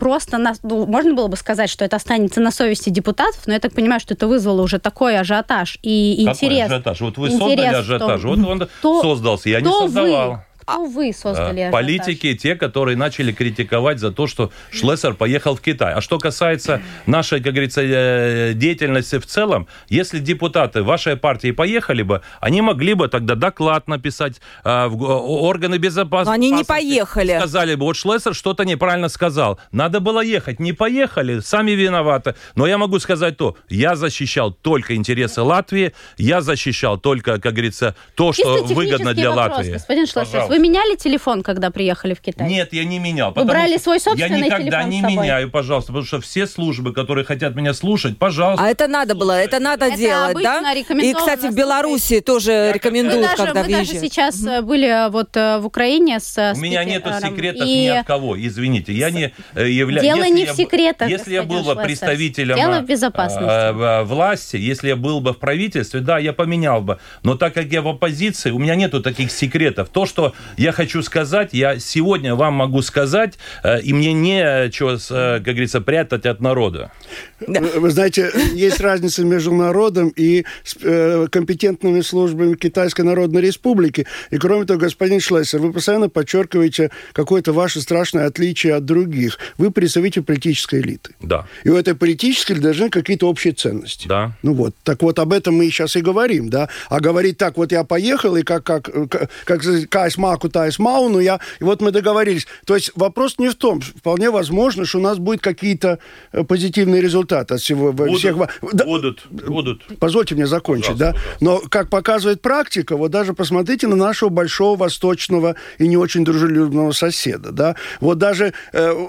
просто 0.00 0.38
нас, 0.38 0.58
ну, 0.64 0.86
можно 0.86 1.14
было 1.14 1.28
бы 1.28 1.36
сказать, 1.36 1.70
что 1.70 1.84
это 1.84 1.94
останется 1.96 2.40
на 2.40 2.50
совести 2.50 2.90
депутатов, 2.90 3.42
но 3.46 3.52
я 3.52 3.60
так 3.60 3.72
понимаю, 3.72 4.00
что 4.00 4.14
это 4.14 4.26
вызвало 4.26 4.62
уже 4.62 4.78
такой 4.80 5.16
ажиотаж 5.18 5.78
и 5.82 6.24
Какой 6.26 6.32
интерес. 6.48 6.66
ажиотаж? 6.70 7.00
Вот 7.02 7.18
вы 7.18 7.28
интерес 7.28 7.38
создали 7.38 7.68
в 7.68 7.98
том- 7.98 8.10
ажиотаж, 8.10 8.24
вот 8.24 8.38
он 8.48 8.68
Кто- 8.80 9.02
создался, 9.02 9.48
я 9.50 9.60
не 9.60 9.66
кто 9.66 9.82
создавал. 9.82 10.30
Вы? 10.32 10.38
Кто 10.70 10.84
вы 10.84 11.12
создали 11.12 11.60
Э, 11.62 11.68
ажиотаж? 11.68 11.72
Политики, 11.72 12.34
те, 12.34 12.54
которые 12.56 12.96
начали 12.96 13.32
критиковать 13.32 13.98
за 13.98 14.12
то, 14.12 14.26
что 14.26 14.50
Шлессер 14.72 15.14
поехал 15.14 15.56
в 15.56 15.60
Китай. 15.60 15.94
А 15.94 16.00
что 16.00 16.18
касается 16.18 16.80
нашей, 17.06 17.42
как 17.42 17.52
говорится, 17.52 17.82
э, 17.82 18.52
деятельности 18.54 19.18
в 19.18 19.26
целом, 19.26 19.66
если 19.88 20.18
депутаты 20.18 20.82
вашей 20.82 21.16
партии 21.16 21.50
поехали 21.52 22.02
бы, 22.02 22.22
они 22.40 22.62
могли 22.62 22.94
бы 22.94 23.08
тогда 23.08 23.34
доклад 23.34 23.88
написать 23.88 24.40
э, 24.64 24.86
в 24.86 25.02
органы 25.04 25.78
безопасности. 25.78 26.28
Но 26.28 26.34
они 26.34 26.50
не 26.50 26.64
поехали. 26.64 27.36
Сказали 27.38 27.74
бы, 27.74 27.86
вот 27.86 27.96
Шлессер 27.96 28.34
что-то 28.34 28.64
неправильно 28.64 29.08
сказал. 29.08 29.58
Надо 29.72 30.00
было 30.00 30.20
ехать. 30.20 30.60
Не 30.60 30.72
поехали, 30.72 31.40
сами 31.40 31.72
виноваты. 31.72 32.34
Но 32.54 32.66
я 32.66 32.78
могу 32.78 32.98
сказать 33.00 33.36
то, 33.36 33.56
я 33.68 33.96
защищал 33.96 34.52
только 34.52 34.94
интересы 34.94 35.42
Латвии, 35.42 35.92
я 36.18 36.40
защищал 36.40 36.98
только, 36.98 37.38
как 37.40 37.52
говорится, 37.52 37.94
то, 38.14 38.32
Чисто 38.32 38.58
что 38.58 38.74
выгодно 38.74 39.14
для 39.14 39.30
вопрос, 39.30 39.58
Латвии. 39.58 39.72
Господин 39.72 40.06
Пожалуйста. 40.06 40.46
вы 40.48 40.58
меняли 40.60 40.96
телефон, 40.96 41.42
когда 41.42 41.70
приехали 41.70 42.14
в 42.14 42.20
Китай? 42.20 42.48
Нет, 42.48 42.72
я 42.72 42.84
не 42.84 42.98
менял. 42.98 43.30
потому 43.30 43.50
брали 43.50 43.76
свой 43.78 44.00
собственный 44.00 44.38
Я 44.40 44.46
никогда 44.46 44.82
телефон 44.82 44.90
не 44.90 44.98
с 44.98 45.02
собой? 45.02 45.16
меняю, 45.16 45.50
пожалуйста, 45.50 45.92
потому 45.92 46.06
что 46.06 46.20
все 46.20 46.46
службы, 46.46 46.92
которые 46.92 47.24
хотят 47.24 47.54
меня 47.54 47.74
слушать, 47.74 48.18
пожалуйста. 48.18 48.64
А 48.64 48.68
это 48.68 48.86
надо 48.88 49.14
было, 49.14 49.32
это 49.32 49.58
надо 49.58 49.86
Это 49.86 49.96
делать, 49.96 50.36
да? 50.42 50.72
И, 50.72 51.14
кстати, 51.14 51.46
в 51.46 51.54
Беларуси 51.54 52.20
тоже 52.20 52.52
Я 52.52 52.72
рекомендуют, 52.72 53.22
даже, 53.22 53.36
когда 53.36 53.62
мы 53.62 53.70
даже 53.70 53.98
сейчас 53.98 54.44
э, 54.44 54.62
были 54.62 54.88
э, 54.88 55.10
вот 55.10 55.36
э, 55.36 55.58
в 55.58 55.66
Украине 55.66 56.20
с 56.20 56.52
У 56.56 56.60
меня 56.60 56.84
нет 56.84 57.04
секретов 57.20 57.66
и 57.66 57.84
ни 57.84 57.88
от 57.88 58.06
кого, 58.06 58.38
извините. 58.40 58.92
Я 58.92 59.10
не 59.10 59.32
являюсь... 59.54 60.02
Дело 60.02 60.22
если 60.22 60.34
не 60.34 60.44
я 60.44 60.52
в 60.52 60.56
секретах, 60.56 61.08
Если 61.08 61.32
я 61.34 61.42
был 61.42 61.62
бы 61.64 61.74
представителем 61.76 62.56
Дело 62.56 62.80
в 62.80 62.86
безопасности. 62.86 64.04
власти, 64.04 64.56
если 64.56 64.88
я 64.88 64.96
был 64.96 65.20
бы 65.20 65.32
в 65.32 65.38
правительстве, 65.38 66.00
да, 66.00 66.18
я 66.18 66.32
поменял 66.32 66.80
бы. 66.80 66.98
Но 67.22 67.36
так 67.36 67.54
как 67.54 67.66
я 67.66 67.82
в 67.82 67.88
оппозиции, 67.88 68.50
у 68.50 68.58
меня 68.58 68.74
нету 68.74 69.02
таких 69.02 69.30
секретов. 69.30 69.88
То, 69.88 70.06
что 70.06 70.34
я 70.56 70.72
хочу 70.72 71.02
сказать, 71.02 71.50
я 71.52 71.78
сегодня 71.78 72.34
вам 72.34 72.54
могу 72.54 72.82
сказать, 72.82 73.34
э, 73.62 73.80
и 73.82 73.92
мне 73.92 74.12
нечего, 74.12 74.96
с, 74.96 75.10
э, 75.10 75.36
как 75.36 75.54
говорится, 75.54 75.80
прятать 75.80 76.26
от 76.26 76.40
народа. 76.40 76.92
Вы 77.40 77.90
вы 77.90 77.90
знаете, 77.90 78.30
есть 78.54 78.80
разница 78.80 79.24
между 79.24 79.52
народом 79.52 80.12
и 80.14 80.44
э, 80.82 81.26
компетентными 81.30 82.00
службами 82.02 82.54
Китайской 82.54 83.02
Народной 83.02 83.42
Республики. 83.42 84.06
И 84.30 84.38
кроме 84.38 84.64
того, 84.64 84.78
господин 84.78 85.20
Шлессер, 85.20 85.58
вы 85.58 85.72
постоянно 85.72 86.08
подчеркиваете 86.08 86.90
какое-то 87.12 87.52
ваше 87.52 87.80
страшное 87.80 88.26
отличие 88.26 88.74
от 88.74 88.84
других. 88.84 89.38
Вы 89.58 89.70
представитель 89.70 90.22
политической 90.22 90.80
элиты. 90.80 91.14
Да. 91.20 91.46
И 91.64 91.68
у 91.68 91.76
этой 91.76 91.94
политической 91.94 92.54
должны 92.54 92.90
какие-то 92.90 93.28
общие 93.28 93.52
ценности. 93.52 94.06
Да. 94.06 94.36
Ну 94.42 94.54
вот, 94.54 94.74
так 94.84 95.02
вот 95.02 95.18
об 95.18 95.32
этом 95.32 95.54
мы 95.54 95.64
сейчас 95.70 95.96
и 95.96 96.00
говорим, 96.00 96.50
да. 96.50 96.68
А 96.88 97.00
говорить 97.00 97.38
так, 97.38 97.56
вот 97.56 97.72
я 97.72 97.84
поехал, 97.84 98.36
и 98.36 98.42
как, 98.42 98.64
как, 98.64 98.90
как, 99.10 99.30
как 99.44 99.62
кайс 99.88 100.16
маку, 100.30 100.48
тайс 100.48 100.78
мауну, 100.78 101.18
я, 101.20 101.40
и 101.60 101.64
вот 101.64 101.82
мы 101.82 101.90
договорились. 101.90 102.46
То 102.64 102.74
есть 102.76 102.92
вопрос 102.94 103.38
не 103.38 103.48
в 103.48 103.54
том, 103.54 103.80
вполне 103.80 104.30
возможно, 104.30 104.84
что 104.84 104.98
у 104.98 105.02
нас 105.02 105.18
будут 105.18 105.40
какие-то 105.42 105.98
э, 106.32 106.44
позитивные 106.44 107.02
результаты 107.02 107.54
от 107.54 107.60
всего, 107.60 107.92
Будут, 107.92 108.18
всех... 108.18 108.36
Да, 108.72 108.84
будут, 108.84 109.26
будут. 109.30 109.82
Позвольте 109.98 110.34
мне 110.34 110.46
закончить, 110.46 110.92
Пожалуйста, 110.98 111.20
да? 111.20 111.36
Но, 111.40 111.58
как 111.68 111.90
показывает 111.90 112.40
практика, 112.42 112.96
вот 112.96 113.10
даже 113.10 113.34
посмотрите 113.34 113.86
на 113.88 113.96
нашего 113.96 114.28
большого 114.28 114.76
восточного 114.76 115.54
и 115.78 115.88
не 115.88 115.96
очень 115.96 116.24
дружелюбного 116.24 116.92
соседа, 116.92 117.50
да? 117.50 117.74
Вот 118.00 118.18
даже 118.18 118.52
э, 118.72 119.06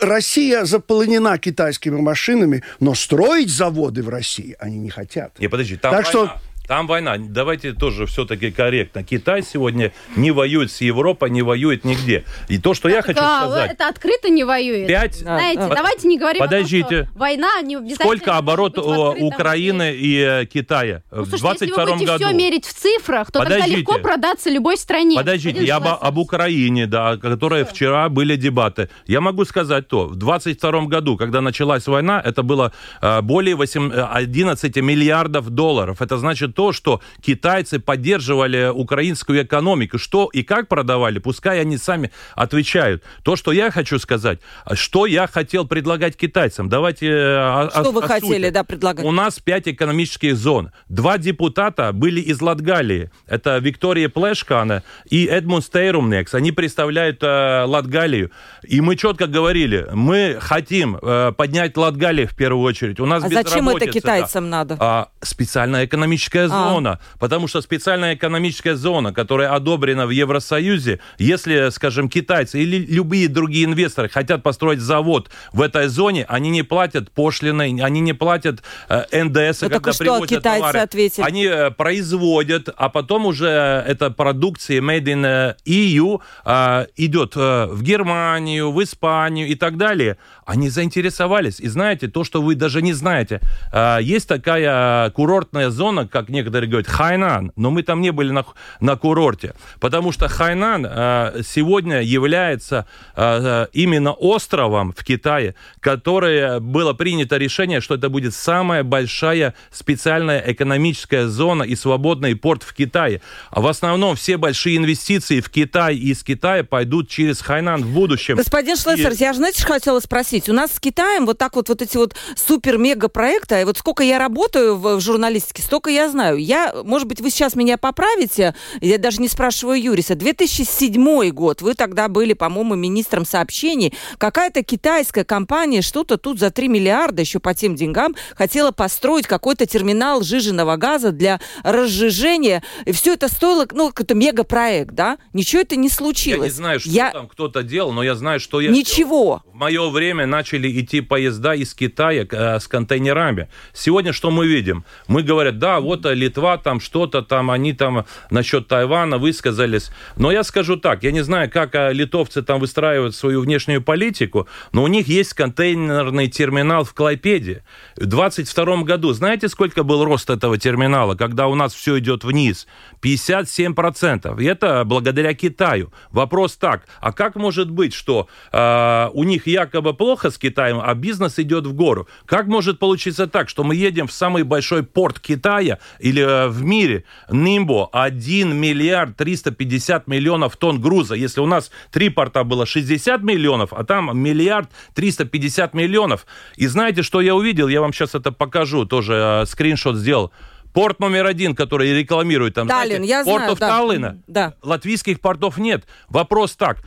Россия 0.00 0.64
заполнена 0.64 1.38
китайскими 1.38 2.00
машинами, 2.00 2.62
но 2.80 2.94
строить 2.94 3.48
заводы 3.50 4.02
в 4.02 4.08
России 4.08 4.54
они 4.58 4.78
не 4.78 4.90
хотят. 4.90 5.38
Не, 5.38 5.48
подожди, 5.48 5.76
там 5.76 5.92
Так 5.92 6.12
война. 6.12 6.28
что- 6.30 6.47
Там 6.68 6.86
война. 6.86 7.16
Давайте 7.18 7.72
тоже 7.72 8.04
все-таки 8.04 8.50
корректно. 8.50 9.02
Китай 9.02 9.42
сегодня 9.42 9.90
не 10.16 10.30
воюет 10.30 10.70
с 10.70 10.82
Европой, 10.82 11.30
не 11.30 11.40
воюет 11.40 11.84
нигде. 11.84 12.24
И 12.48 12.58
то, 12.58 12.74
что 12.74 12.90
я 12.90 13.00
хочу 13.00 13.18
Да, 13.18 13.40
сказать... 13.40 13.72
это 13.72 13.88
открыто 13.88 14.28
не 14.28 14.44
воюет. 14.44 14.86
Пять... 14.86 15.14
Знаете, 15.16 15.60
Да. 15.60 15.74
давайте 15.74 16.06
не 16.06 16.18
говорим 16.18 16.40
Подождите. 16.42 16.84
о 16.84 16.88
том, 17.04 17.06
что 17.08 17.18
война 17.18 17.60
не 17.62 17.76
обязательно 17.76 18.04
Сколько 18.04 18.36
оборот 18.36 18.76
у 18.78 19.26
Украины 19.26 19.94
и 19.94 20.18
э, 20.20 20.44
Китая 20.44 21.02
Ну, 21.10 21.22
в 21.22 21.28
слушайте, 21.30 21.64
если 21.64 21.74
22 21.74 21.84
вы 21.86 21.92
будете 21.92 22.06
году? 22.12 22.24
все 22.24 22.34
мерить 22.34 22.66
в 22.66 22.74
цифрах, 22.74 23.32
то 23.32 23.38
тогда 23.38 23.54
Подождите. 23.54 23.78
легко 23.80 23.98
продаться 23.98 24.50
любой 24.50 24.76
стране. 24.76 25.16
Подождите, 25.16 25.64
я 25.64 25.76
об, 25.76 25.86
об 25.86 26.18
Украине, 26.18 26.86
да, 26.86 27.10
о 27.12 27.16
которой 27.16 27.64
вчера 27.64 28.10
были 28.10 28.36
дебаты. 28.36 28.90
Я 29.06 29.22
могу 29.22 29.46
сказать 29.46 29.88
то, 29.88 30.04
в 30.06 30.16
22 30.16 30.82
году, 30.82 31.16
когда 31.16 31.40
началась 31.40 31.86
война, 31.86 32.20
это 32.22 32.42
было 32.42 32.72
э, 33.00 33.22
более 33.22 33.54
8, 33.54 33.90
э, 33.90 34.02
11 34.02 34.76
миллиардов 34.76 35.48
долларов. 35.48 36.02
Это 36.02 36.18
значит 36.18 36.57
то, 36.58 36.72
что 36.72 37.00
китайцы 37.20 37.78
поддерживали 37.78 38.68
украинскую 38.74 39.44
экономику. 39.44 39.96
Что 39.96 40.28
и 40.32 40.42
как 40.42 40.66
продавали, 40.66 41.20
пускай 41.20 41.60
они 41.60 41.78
сами 41.78 42.10
отвечают. 42.34 43.04
То, 43.22 43.36
что 43.36 43.52
я 43.52 43.70
хочу 43.70 44.00
сказать, 44.00 44.40
что 44.72 45.06
я 45.06 45.28
хотел 45.28 45.68
предлагать 45.68 46.16
китайцам. 46.16 46.68
Давайте 46.68 47.06
э, 47.10 47.68
Что 47.70 47.90
о, 47.90 47.92
вы 47.92 48.02
о 48.02 48.08
хотели, 48.08 48.46
сути. 48.46 48.50
да, 48.50 48.64
предлагать? 48.64 49.06
У 49.06 49.12
нас 49.12 49.38
пять 49.38 49.68
экономических 49.68 50.36
зон. 50.36 50.72
Два 50.88 51.18
депутата 51.18 51.92
были 51.92 52.20
из 52.20 52.42
Латгалии. 52.42 53.12
Это 53.28 53.58
Виктория 53.58 54.08
Плешкана 54.08 54.82
и 55.08 55.26
Эдмунд 55.26 55.64
Стейрумнекс. 55.64 56.34
Они 56.34 56.50
представляют 56.50 57.22
э, 57.22 57.66
Латгалию. 57.66 58.32
И 58.64 58.80
мы 58.80 58.96
четко 58.96 59.28
говорили, 59.28 59.86
мы 59.94 60.38
хотим 60.40 60.98
э, 61.00 61.30
поднять 61.36 61.76
Латгалию 61.76 62.26
в 62.26 62.34
первую 62.34 62.64
очередь. 62.64 62.98
У 62.98 63.06
нас 63.06 63.22
а 63.22 63.28
зачем 63.28 63.68
это 63.68 63.86
китайцам 63.86 64.50
да. 64.50 64.56
надо? 64.56 64.76
А, 64.80 65.08
специальная 65.22 65.84
экономическая 65.84 66.47
а. 66.52 66.70
зона. 66.70 67.00
Потому 67.18 67.48
что 67.48 67.60
специальная 67.60 68.14
экономическая 68.14 68.76
зона, 68.76 69.12
которая 69.12 69.54
одобрена 69.54 70.06
в 70.06 70.10
Евросоюзе, 70.10 71.00
если, 71.18 71.70
скажем, 71.70 72.08
китайцы 72.08 72.60
или 72.60 72.78
любые 72.78 73.28
другие 73.28 73.64
инвесторы 73.64 74.08
хотят 74.08 74.42
построить 74.42 74.80
завод 74.80 75.30
в 75.52 75.62
этой 75.62 75.88
зоне, 75.88 76.24
они 76.28 76.50
не 76.50 76.62
платят 76.62 77.10
пошлины, 77.10 77.80
они 77.82 78.00
не 78.00 78.12
платят 78.12 78.62
э, 78.88 79.24
НДС, 79.24 79.62
ну, 79.62 79.70
когда 79.70 79.92
привозят 79.92 80.28
китайцы 80.28 80.60
товары. 80.60 80.78
Ответили. 80.78 81.24
Они 81.24 81.44
э, 81.44 81.70
производят, 81.70 82.68
а 82.76 82.88
потом 82.88 83.26
уже 83.26 83.48
эта 83.86 84.10
продукция 84.10 84.80
made 84.80 85.04
in 85.04 85.26
э, 85.26 85.54
EU 85.64 86.20
э, 86.44 86.86
идет 86.96 87.32
э, 87.36 87.66
в 87.66 87.82
Германию, 87.82 88.72
в 88.72 88.82
Испанию 88.82 89.48
и 89.48 89.54
так 89.54 89.76
далее. 89.76 90.16
Они 90.48 90.70
заинтересовались. 90.70 91.60
И 91.60 91.68
знаете, 91.68 92.08
то, 92.08 92.24
что 92.24 92.40
вы 92.40 92.54
даже 92.54 92.80
не 92.80 92.94
знаете, 92.94 93.42
э, 93.70 93.98
есть 94.00 94.26
такая 94.26 95.10
курортная 95.10 95.68
зона, 95.68 96.08
как 96.08 96.30
некоторые 96.30 96.70
говорят, 96.70 96.88
Хайнан, 96.88 97.52
но 97.54 97.70
мы 97.70 97.82
там 97.82 98.00
не 98.00 98.12
были 98.12 98.30
на, 98.30 98.46
на 98.80 98.96
курорте, 98.96 99.54
потому 99.78 100.10
что 100.10 100.26
Хайнан 100.28 100.86
э, 100.88 101.42
сегодня 101.44 102.00
является 102.00 102.86
э, 103.14 103.66
именно 103.74 104.12
островом 104.12 104.94
в 104.96 105.04
Китае, 105.04 105.54
которое 105.80 106.60
было 106.60 106.94
принято 106.94 107.36
решение, 107.36 107.82
что 107.82 107.96
это 107.96 108.08
будет 108.08 108.32
самая 108.32 108.84
большая 108.84 109.54
специальная 109.70 110.42
экономическая 110.46 111.26
зона 111.26 111.62
и 111.62 111.76
свободный 111.76 112.34
порт 112.36 112.62
в 112.62 112.72
Китае. 112.72 113.20
А 113.50 113.60
в 113.60 113.66
основном 113.66 114.16
все 114.16 114.38
большие 114.38 114.78
инвестиции 114.78 115.40
в 115.40 115.50
Китай 115.50 115.94
и 115.94 116.12
из 116.12 116.22
Китая 116.22 116.64
пойдут 116.64 117.10
через 117.10 117.42
Хайнан 117.42 117.82
в 117.82 117.92
будущем. 117.92 118.36
Господин 118.36 118.78
Шлессер, 118.78 119.12
и... 119.12 119.16
я 119.16 119.32
же, 119.34 119.40
знаете, 119.40 119.60
что 119.60 119.74
хотела 119.74 120.00
спросить? 120.00 120.37
У 120.46 120.52
нас 120.52 120.72
с 120.74 120.78
Китаем 120.78 121.24
вот 121.24 121.38
так 121.38 121.56
вот, 121.56 121.70
вот 121.70 121.80
эти 121.80 121.96
вот 121.96 122.14
супер-мега 122.36 123.08
проекты, 123.08 123.62
и 123.62 123.64
вот 123.64 123.78
сколько 123.78 124.02
я 124.02 124.18
работаю 124.18 124.76
в, 124.76 124.96
в 124.96 125.00
журналистике, 125.00 125.62
столько 125.62 125.88
я 125.88 126.08
знаю. 126.10 126.36
Я, 126.36 126.74
может 126.84 127.08
быть, 127.08 127.22
вы 127.22 127.30
сейчас 127.30 127.56
меня 127.56 127.78
поправите, 127.78 128.54
я 128.80 128.98
даже 128.98 129.22
не 129.22 129.28
спрашиваю 129.28 129.80
Юриса. 129.80 130.14
2007 130.14 131.30
год, 131.30 131.62
вы 131.62 131.74
тогда 131.74 132.08
были, 132.08 132.34
по-моему, 132.34 132.74
министром 132.74 133.24
сообщений. 133.24 133.94
Какая-то 134.18 134.62
китайская 134.62 135.24
компания 135.24 135.80
что-то 135.80 136.18
тут 136.18 136.38
за 136.38 136.50
3 136.50 136.68
миллиарда 136.68 137.22
еще 137.22 137.38
по 137.38 137.54
тем 137.54 137.74
деньгам 137.74 138.14
хотела 138.34 138.70
построить 138.70 139.26
какой-то 139.26 139.66
терминал 139.66 140.22
жиженного 140.22 140.76
газа 140.76 141.12
для 141.12 141.40
разжижения. 141.62 142.62
И 142.84 142.92
все 142.92 143.14
это 143.14 143.28
стоило, 143.28 143.66
ну, 143.72 143.88
какой-то 143.88 144.14
мегапроект, 144.14 144.94
да? 144.94 145.18
Ничего 145.32 145.62
это 145.62 145.76
не 145.76 145.88
случилось. 145.88 146.40
Я 146.40 146.44
не 146.44 146.50
знаю, 146.50 146.80
что 146.80 146.90
я... 146.90 147.10
там 147.10 147.28
кто-то 147.28 147.62
делал, 147.62 147.92
но 147.92 148.02
я 148.02 148.14
знаю, 148.14 148.40
что 148.40 148.60
я 148.60 148.70
Ничего. 148.70 149.24
Делал. 149.24 149.42
В 149.52 149.54
мое 149.54 149.90
время 149.90 150.26
начали 150.28 150.80
идти 150.80 151.00
поезда 151.00 151.54
из 151.54 151.74
Китая 151.74 152.26
э, 152.30 152.60
с 152.60 152.68
контейнерами. 152.68 153.48
Сегодня 153.72 154.12
что 154.12 154.30
мы 154.30 154.46
видим? 154.46 154.84
Мы 155.08 155.22
говорят, 155.22 155.58
да, 155.58 155.80
вот 155.80 156.04
Литва 156.04 156.58
там 156.58 156.80
что-то 156.80 157.22
там, 157.22 157.50
они 157.50 157.72
там 157.72 158.04
насчет 158.30 158.68
Тайвана 158.68 159.18
высказались. 159.18 159.90
Но 160.16 160.30
я 160.30 160.44
скажу 160.44 160.76
так, 160.76 161.02
я 161.02 161.12
не 161.12 161.22
знаю, 161.22 161.50
как 161.50 161.74
э, 161.74 161.92
литовцы 161.92 162.42
там 162.42 162.60
выстраивают 162.60 163.14
свою 163.14 163.40
внешнюю 163.40 163.82
политику, 163.82 164.46
но 164.72 164.82
у 164.82 164.86
них 164.86 165.08
есть 165.08 165.34
контейнерный 165.34 166.28
терминал 166.28 166.84
в 166.84 166.94
Клайпеде. 166.94 167.64
В 167.96 168.06
22 168.06 168.82
году, 168.82 169.12
знаете, 169.12 169.48
сколько 169.48 169.82
был 169.82 170.04
рост 170.04 170.30
этого 170.30 170.58
терминала, 170.58 171.14
когда 171.14 171.48
у 171.48 171.54
нас 171.54 171.74
все 171.74 171.98
идет 171.98 172.24
вниз? 172.24 172.66
57%. 173.02 174.42
И 174.42 174.44
это 174.44 174.84
благодаря 174.84 175.34
Китаю. 175.34 175.92
Вопрос 176.10 176.56
так, 176.56 176.86
а 177.00 177.12
как 177.12 177.36
может 177.36 177.70
быть, 177.70 177.94
что 177.94 178.28
э, 178.52 179.08
у 179.12 179.24
них 179.24 179.46
якобы 179.46 179.94
плохо 179.94 180.17
с 180.24 180.38
Китаем, 180.38 180.80
а 180.82 180.94
бизнес 180.94 181.38
идет 181.38 181.66
в 181.66 181.72
гору? 181.72 182.08
Как 182.26 182.46
может 182.46 182.78
получиться 182.78 183.26
так, 183.26 183.48
что 183.48 183.64
мы 183.64 183.74
едем 183.74 184.06
в 184.06 184.12
самый 184.12 184.42
большой 184.42 184.82
порт 184.82 185.20
Китая 185.20 185.78
или 185.98 186.22
э, 186.22 186.48
в 186.48 186.62
мире, 186.62 187.04
Нимбо, 187.30 187.88
1 187.92 188.56
миллиард 188.56 189.16
350 189.16 190.06
миллионов 190.06 190.56
тонн 190.56 190.80
груза, 190.80 191.14
если 191.14 191.40
у 191.40 191.46
нас 191.46 191.70
три 191.90 192.08
порта 192.08 192.44
было 192.44 192.66
60 192.66 193.22
миллионов, 193.22 193.72
а 193.72 193.84
там 193.84 194.18
миллиард 194.18 194.70
350 194.94 195.74
миллионов. 195.74 196.26
И 196.56 196.66
знаете, 196.66 197.02
что 197.02 197.20
я 197.20 197.34
увидел? 197.34 197.68
Я 197.68 197.80
вам 197.80 197.92
сейчас 197.92 198.14
это 198.14 198.32
покажу, 198.32 198.84
тоже 198.84 199.42
э, 199.42 199.46
скриншот 199.46 199.96
сделал. 199.96 200.32
Порт 200.72 201.00
номер 201.00 201.26
один, 201.26 201.54
который 201.54 201.92
рекламирует 201.98 202.54
там, 202.54 202.68
Таллин, 202.68 203.04
знаете, 203.04 203.10
я 203.10 203.24
портов 203.24 203.58
знаю, 203.58 203.72
да. 203.72 203.78
Таллина. 203.78 204.22
Да. 204.26 204.54
Латвийских 204.62 205.20
портов 205.20 205.58
нет. 205.58 205.84
Вопрос 206.08 206.54
так. 206.56 206.78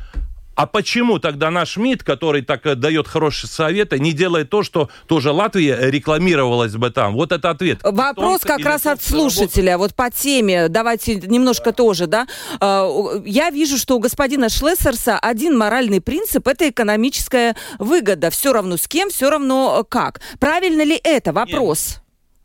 А 0.55 0.67
почему 0.67 1.19
тогда 1.19 1.49
наш 1.49 1.77
МИД, 1.77 2.03
который 2.03 2.41
так 2.41 2.65
э, 2.65 2.75
дает 2.75 3.07
хорошие 3.07 3.49
советы, 3.49 3.99
не 3.99 4.11
делает 4.11 4.49
то, 4.49 4.63
что 4.63 4.89
тоже 5.07 5.31
Латвия 5.31 5.77
рекламировалась 5.89 6.73
бы 6.73 6.89
там? 6.89 7.13
Вот 7.13 7.31
это 7.31 7.49
ответ. 7.49 7.79
Вопрос 7.83 8.41
как 8.41 8.59
раз 8.65 8.85
от 8.85 9.01
слушателя. 9.01 9.77
Вот 9.77 9.95
по 9.95 10.11
теме, 10.11 10.67
давайте 10.67 11.15
немножко 11.15 11.71
тоже, 11.71 12.07
да. 12.07 12.27
А, 12.59 12.89
я 13.25 13.49
вижу, 13.49 13.77
что 13.77 13.95
у 13.95 13.99
господина 13.99 14.49
Шлессерса 14.49 15.17
один 15.17 15.57
моральный 15.57 16.01
принцип– 16.01 16.47
это 16.49 16.69
экономическая 16.69 17.55
выгода. 17.79 18.29
Все 18.29 18.53
равно 18.53 18.77
с 18.77 18.87
кем, 18.87 19.09
все 19.09 19.29
равно 19.29 19.79
э, 19.81 19.83
как. 19.87 20.21
Правильно 20.39 20.83
ли 20.83 20.99
это? 21.01 21.31
Вопрос. 21.31 21.87
Нет. 21.87 22.00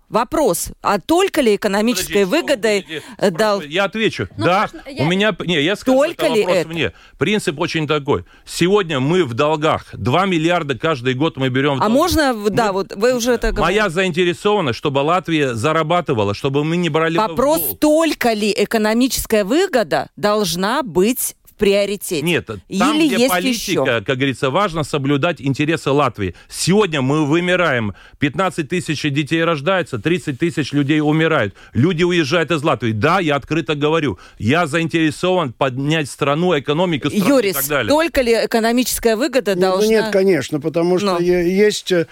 Вопрос, 0.09 0.69
а 0.83 1.01
только 1.01 1.41
ли 1.41 1.57
экономической 1.57 2.25
Подождите, 2.25 2.37
выгодой 2.37 2.87
э, 3.19 3.31
дал... 3.31 3.61
Я 3.61 3.85
отвечу. 3.85 4.29
Ну, 4.37 4.45
да, 4.45 4.61
можно, 4.73 4.89
я... 4.89 5.05
у 5.05 5.07
меня... 5.09 5.37
Не, 5.41 5.63
я 5.63 5.75
скажу, 5.75 5.99
только 5.99 6.27
это 6.27 6.35
ли 6.35 6.41
вопрос 6.43 6.59
это? 6.59 6.69
мне. 6.69 6.93
Принцип 7.19 7.59
очень 7.59 7.89
такой. 7.89 8.25
Сегодня 8.45 9.01
мы 9.01 9.25
в 9.25 9.35
долгах. 9.35 9.87
2 9.95 10.27
миллиарда 10.27 10.79
каждый 10.79 11.15
год 11.15 11.37
мы 11.37 11.49
берем 11.49 11.79
в 11.79 11.83
А 11.83 11.89
можно, 11.89 12.33
мы... 12.35 12.51
да, 12.51 12.73
вот 12.73 12.95
вы 12.95 13.17
уже 13.17 13.33
это 13.33 13.51
говорите. 13.53 13.81
Моя 13.81 13.91
заинтересованность, 13.91 14.79
чтобы 14.79 15.01
Латвия 15.01 15.55
зарабатывала, 15.55 16.35
чтобы 16.35 16.63
мы 16.63 16.77
не 16.77 16.89
брали 16.89 17.19
Вопрос, 17.19 17.77
только 17.81 18.33
ли 18.33 18.55
экономическая 18.57 19.45
выгода 19.45 20.09
должна 20.17 20.83
быть 20.83 21.35
приоритете? 21.57 22.23
Нет, 22.23 22.47
там, 22.47 22.61
Или 22.69 23.07
где 23.07 23.23
есть 23.23 23.35
политика, 23.35 23.83
еще? 23.83 23.85
как 24.03 24.17
говорится, 24.17 24.51
важно 24.51 24.85
соблюдать 24.85 25.41
интересы 25.41 25.91
Латвии. 25.91 26.35
Сегодня 26.49 27.03
мы 27.03 27.27
вымираем. 27.27 27.95
15 28.19 28.69
тысяч 28.69 29.03
детей 29.03 29.43
рождается, 29.45 29.99
30 29.99 30.39
тысяч 30.39 30.73
людей 30.73 31.01
умирают. 31.01 31.55
Люди 31.73 32.03
уезжают 32.03 32.51
из 32.51 32.63
Латвии. 32.63 32.93
Да, 32.93 33.21
я 33.21 33.37
открыто 33.37 33.75
говорю. 33.75 34.19
Я 34.39 34.67
заинтересован 34.67 35.53
поднять 35.53 36.11
страну, 36.11 36.59
экономику 36.59 37.11
страны 37.11 37.29
Юрис, 37.29 37.51
и 37.53 37.55
так 37.55 37.69
далее. 37.69 37.89
только 37.89 38.23
ли 38.23 38.33
экономическая 38.33 39.17
выгода 39.17 39.55
ну, 39.55 39.61
должна... 39.63 39.89
Нет, 39.89 40.13
конечно, 40.13 40.61
потому 40.61 40.99
что 40.99 41.15
Но. 41.15 41.19
есть, 41.19 41.93
э, 41.93 42.07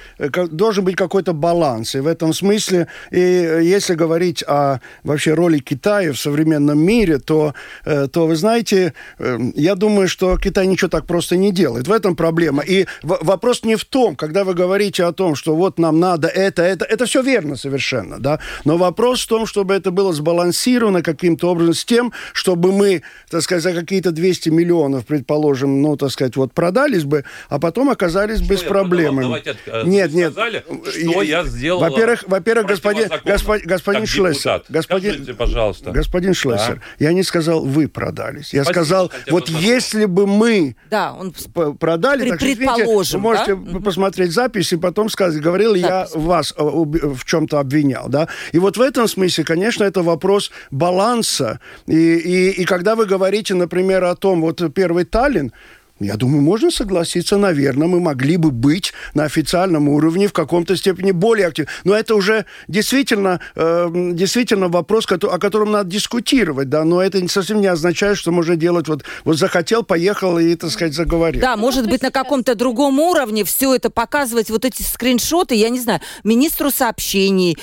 должен 0.50 0.84
быть 0.84 0.96
какой-то 0.96 1.32
баланс. 1.32 1.94
И 1.94 2.00
в 2.00 2.06
этом 2.06 2.32
смысле, 2.32 2.88
и 3.10 3.18
если 3.18 3.94
говорить 3.94 4.42
о 4.42 4.80
вообще 5.02 5.34
роли 5.34 5.58
Китая 5.58 6.12
в 6.12 6.18
современном 6.18 6.78
мире, 6.78 7.18
то, 7.18 7.54
э, 7.84 8.08
то 8.08 8.26
вы 8.26 8.36
знаете, 8.36 8.94
э, 9.18 9.33
я 9.54 9.74
думаю, 9.74 10.08
что 10.08 10.36
Китай 10.38 10.66
ничего 10.66 10.88
так 10.88 11.06
просто 11.06 11.36
не 11.36 11.52
делает. 11.52 11.88
В 11.88 11.92
этом 11.92 12.16
проблема. 12.16 12.62
И 12.62 12.86
вопрос 13.02 13.64
не 13.64 13.76
в 13.76 13.84
том, 13.84 14.16
когда 14.16 14.44
вы 14.44 14.54
говорите 14.54 15.04
о 15.04 15.12
том, 15.12 15.34
что 15.34 15.54
вот 15.54 15.78
нам 15.78 16.00
надо 16.00 16.28
это, 16.28 16.62
это, 16.62 16.84
это 16.84 17.06
все 17.06 17.22
верно 17.22 17.56
совершенно, 17.56 18.18
да. 18.18 18.40
Но 18.64 18.76
вопрос 18.76 19.22
в 19.22 19.28
том, 19.28 19.46
чтобы 19.46 19.74
это 19.74 19.90
было 19.90 20.12
сбалансировано 20.12 21.02
каким-то 21.02 21.50
образом 21.50 21.74
с 21.74 21.84
тем, 21.84 22.12
чтобы 22.32 22.72
мы, 22.72 23.02
так 23.30 23.42
сказать, 23.42 23.62
за 23.62 23.72
какие-то 23.72 24.10
200 24.10 24.48
миллионов, 24.50 25.06
предположим, 25.06 25.82
ну, 25.82 25.96
так 25.96 26.10
сказать, 26.10 26.36
вот 26.36 26.52
продались 26.52 27.04
бы, 27.04 27.24
а 27.48 27.58
потом 27.58 27.90
оказались 27.90 28.38
что 28.38 28.48
без 28.48 28.62
проблем. 28.62 29.20
Давайте, 29.20 29.56
э, 29.66 29.82
нет, 29.84 30.12
нет. 30.12 30.32
Сказали, 30.32 30.64
что 30.90 31.22
я, 31.22 31.40
я 31.40 31.44
сделал. 31.44 31.80
Во-первых, 31.80 32.24
во-первых, 32.26 32.66
господин, 32.66 33.08
господин, 33.24 33.66
господин 33.66 34.06
Шлессер, 34.06 34.62
господин, 34.68 35.12
Скажите, 35.12 35.34
пожалуйста. 35.34 35.90
господин 35.90 36.34
Шлессер, 36.34 36.76
да? 36.76 36.82
я 36.98 37.12
не 37.12 37.22
сказал, 37.22 37.64
вы 37.64 37.88
продались. 37.88 38.52
Я 38.52 38.64
Спасибо, 38.64 38.84
сказал, 38.84 39.12
вот 39.30 39.48
если 39.48 40.04
бы 40.06 40.26
мы 40.26 40.76
да, 40.90 41.12
он 41.12 41.32
продали, 41.78 42.30
так 42.30 42.38
предположим, 42.38 43.22
вы 43.22 43.30
можете 43.30 43.56
да? 43.56 43.80
посмотреть 43.80 44.32
запись 44.32 44.72
и 44.72 44.76
потом 44.76 45.08
сказать, 45.08 45.40
говорил 45.40 45.74
Запись. 45.74 45.88
я 45.88 46.06
вас 46.14 46.54
э, 46.56 46.62
в 46.62 47.24
чем-то 47.24 47.60
обвинял, 47.60 48.08
да. 48.08 48.28
И 48.52 48.58
вот 48.58 48.76
в 48.76 48.80
этом 48.80 49.08
смысле, 49.08 49.44
конечно, 49.44 49.84
это 49.84 50.02
вопрос 50.02 50.50
баланса. 50.70 51.60
И, 51.86 51.94
и, 51.94 52.50
и 52.50 52.64
когда 52.64 52.94
вы 52.94 53.06
говорите, 53.06 53.54
например, 53.54 54.04
о 54.04 54.14
том, 54.14 54.40
вот 54.40 54.62
первый 54.74 55.04
Таллин, 55.04 55.52
Я 56.00 56.16
думаю, 56.16 56.42
можно 56.42 56.72
согласиться, 56.72 57.36
наверное, 57.36 57.86
мы 57.86 58.00
могли 58.00 58.36
бы 58.36 58.50
быть 58.50 58.92
на 59.14 59.24
официальном 59.24 59.88
уровне 59.88 60.26
в 60.26 60.32
каком-то 60.32 60.76
степени 60.76 61.12
более 61.12 61.46
активны. 61.46 61.70
Но 61.84 61.94
это 61.94 62.16
уже 62.16 62.46
действительно, 62.66 63.38
э, 63.54 63.88
действительно 64.12 64.68
вопрос, 64.68 65.06
о 65.08 65.38
котором 65.38 65.70
надо 65.70 65.88
дискутировать, 65.90 66.68
да, 66.68 66.82
но 66.82 67.00
это 67.00 67.26
совсем 67.28 67.60
не 67.60 67.68
означает, 67.68 68.18
что 68.18 68.32
можно 68.32 68.56
делать 68.56 68.88
вот, 68.88 69.04
вот 69.24 69.38
захотел, 69.38 69.84
поехал 69.84 70.36
и, 70.40 70.56
так 70.56 70.70
сказать, 70.70 70.94
заговорил. 70.94 71.40
Да, 71.40 71.56
может 71.56 71.88
быть, 71.88 72.02
на 72.02 72.10
каком-то 72.10 72.56
другом 72.56 72.98
уровне 72.98 73.44
все 73.44 73.72
это 73.72 73.88
показывать, 73.88 74.50
вот 74.50 74.64
эти 74.64 74.82
скриншоты, 74.82 75.54
я 75.54 75.68
не 75.68 75.78
знаю, 75.78 76.00
министру 76.24 76.72
сообщений, 76.72 77.56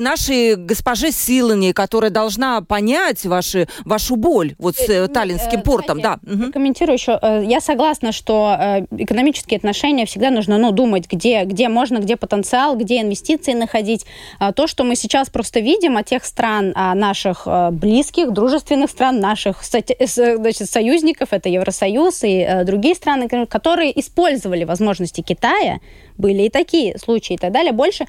нашей 0.00 0.56
госпоже 0.56 1.12
Силане, 1.12 1.72
которая 1.72 2.10
должна 2.10 2.60
понять 2.60 3.24
ваши, 3.24 3.68
вашу 3.84 4.16
боль 4.16 4.56
вот 4.58 4.76
с 4.76 4.88
э, 4.88 5.06
Таллинским 5.06 5.62
портом, 5.62 6.00
да. 6.00 6.18
Комментирую 6.52 6.94
еще. 6.94 7.20
Я 7.22 7.60
согласна, 7.68 8.12
что 8.12 8.56
э, 8.58 8.86
экономические 8.96 9.58
отношения 9.58 10.06
всегда 10.06 10.30
нужно 10.30 10.56
ну, 10.56 10.70
думать, 10.72 11.06
где, 11.06 11.44
где 11.44 11.68
можно, 11.68 11.98
где 11.98 12.16
потенциал, 12.16 12.76
где 12.76 13.02
инвестиции 13.02 13.52
находить. 13.52 14.06
А 14.38 14.52
то, 14.52 14.66
что 14.66 14.84
мы 14.84 14.96
сейчас 14.96 15.28
просто 15.28 15.60
видим 15.60 15.98
от 15.98 16.06
тех 16.06 16.24
стран 16.24 16.72
а, 16.74 16.94
наших 16.94 17.42
э, 17.46 17.70
близких, 17.70 18.32
дружественных 18.32 18.90
стран, 18.90 19.20
наших 19.20 19.62
значит, 19.64 20.70
союзников, 20.70 21.28
это 21.32 21.50
Евросоюз 21.50 22.24
и 22.24 22.38
э, 22.40 22.64
другие 22.64 22.94
страны, 22.94 23.28
которые 23.28 24.00
использовали 24.00 24.64
возможности 24.64 25.20
Китая, 25.20 25.80
были 26.18 26.42
и 26.42 26.50
такие 26.50 26.98
случаи 26.98 27.34
и 27.34 27.38
так 27.38 27.52
далее, 27.52 27.72
больше 27.72 28.04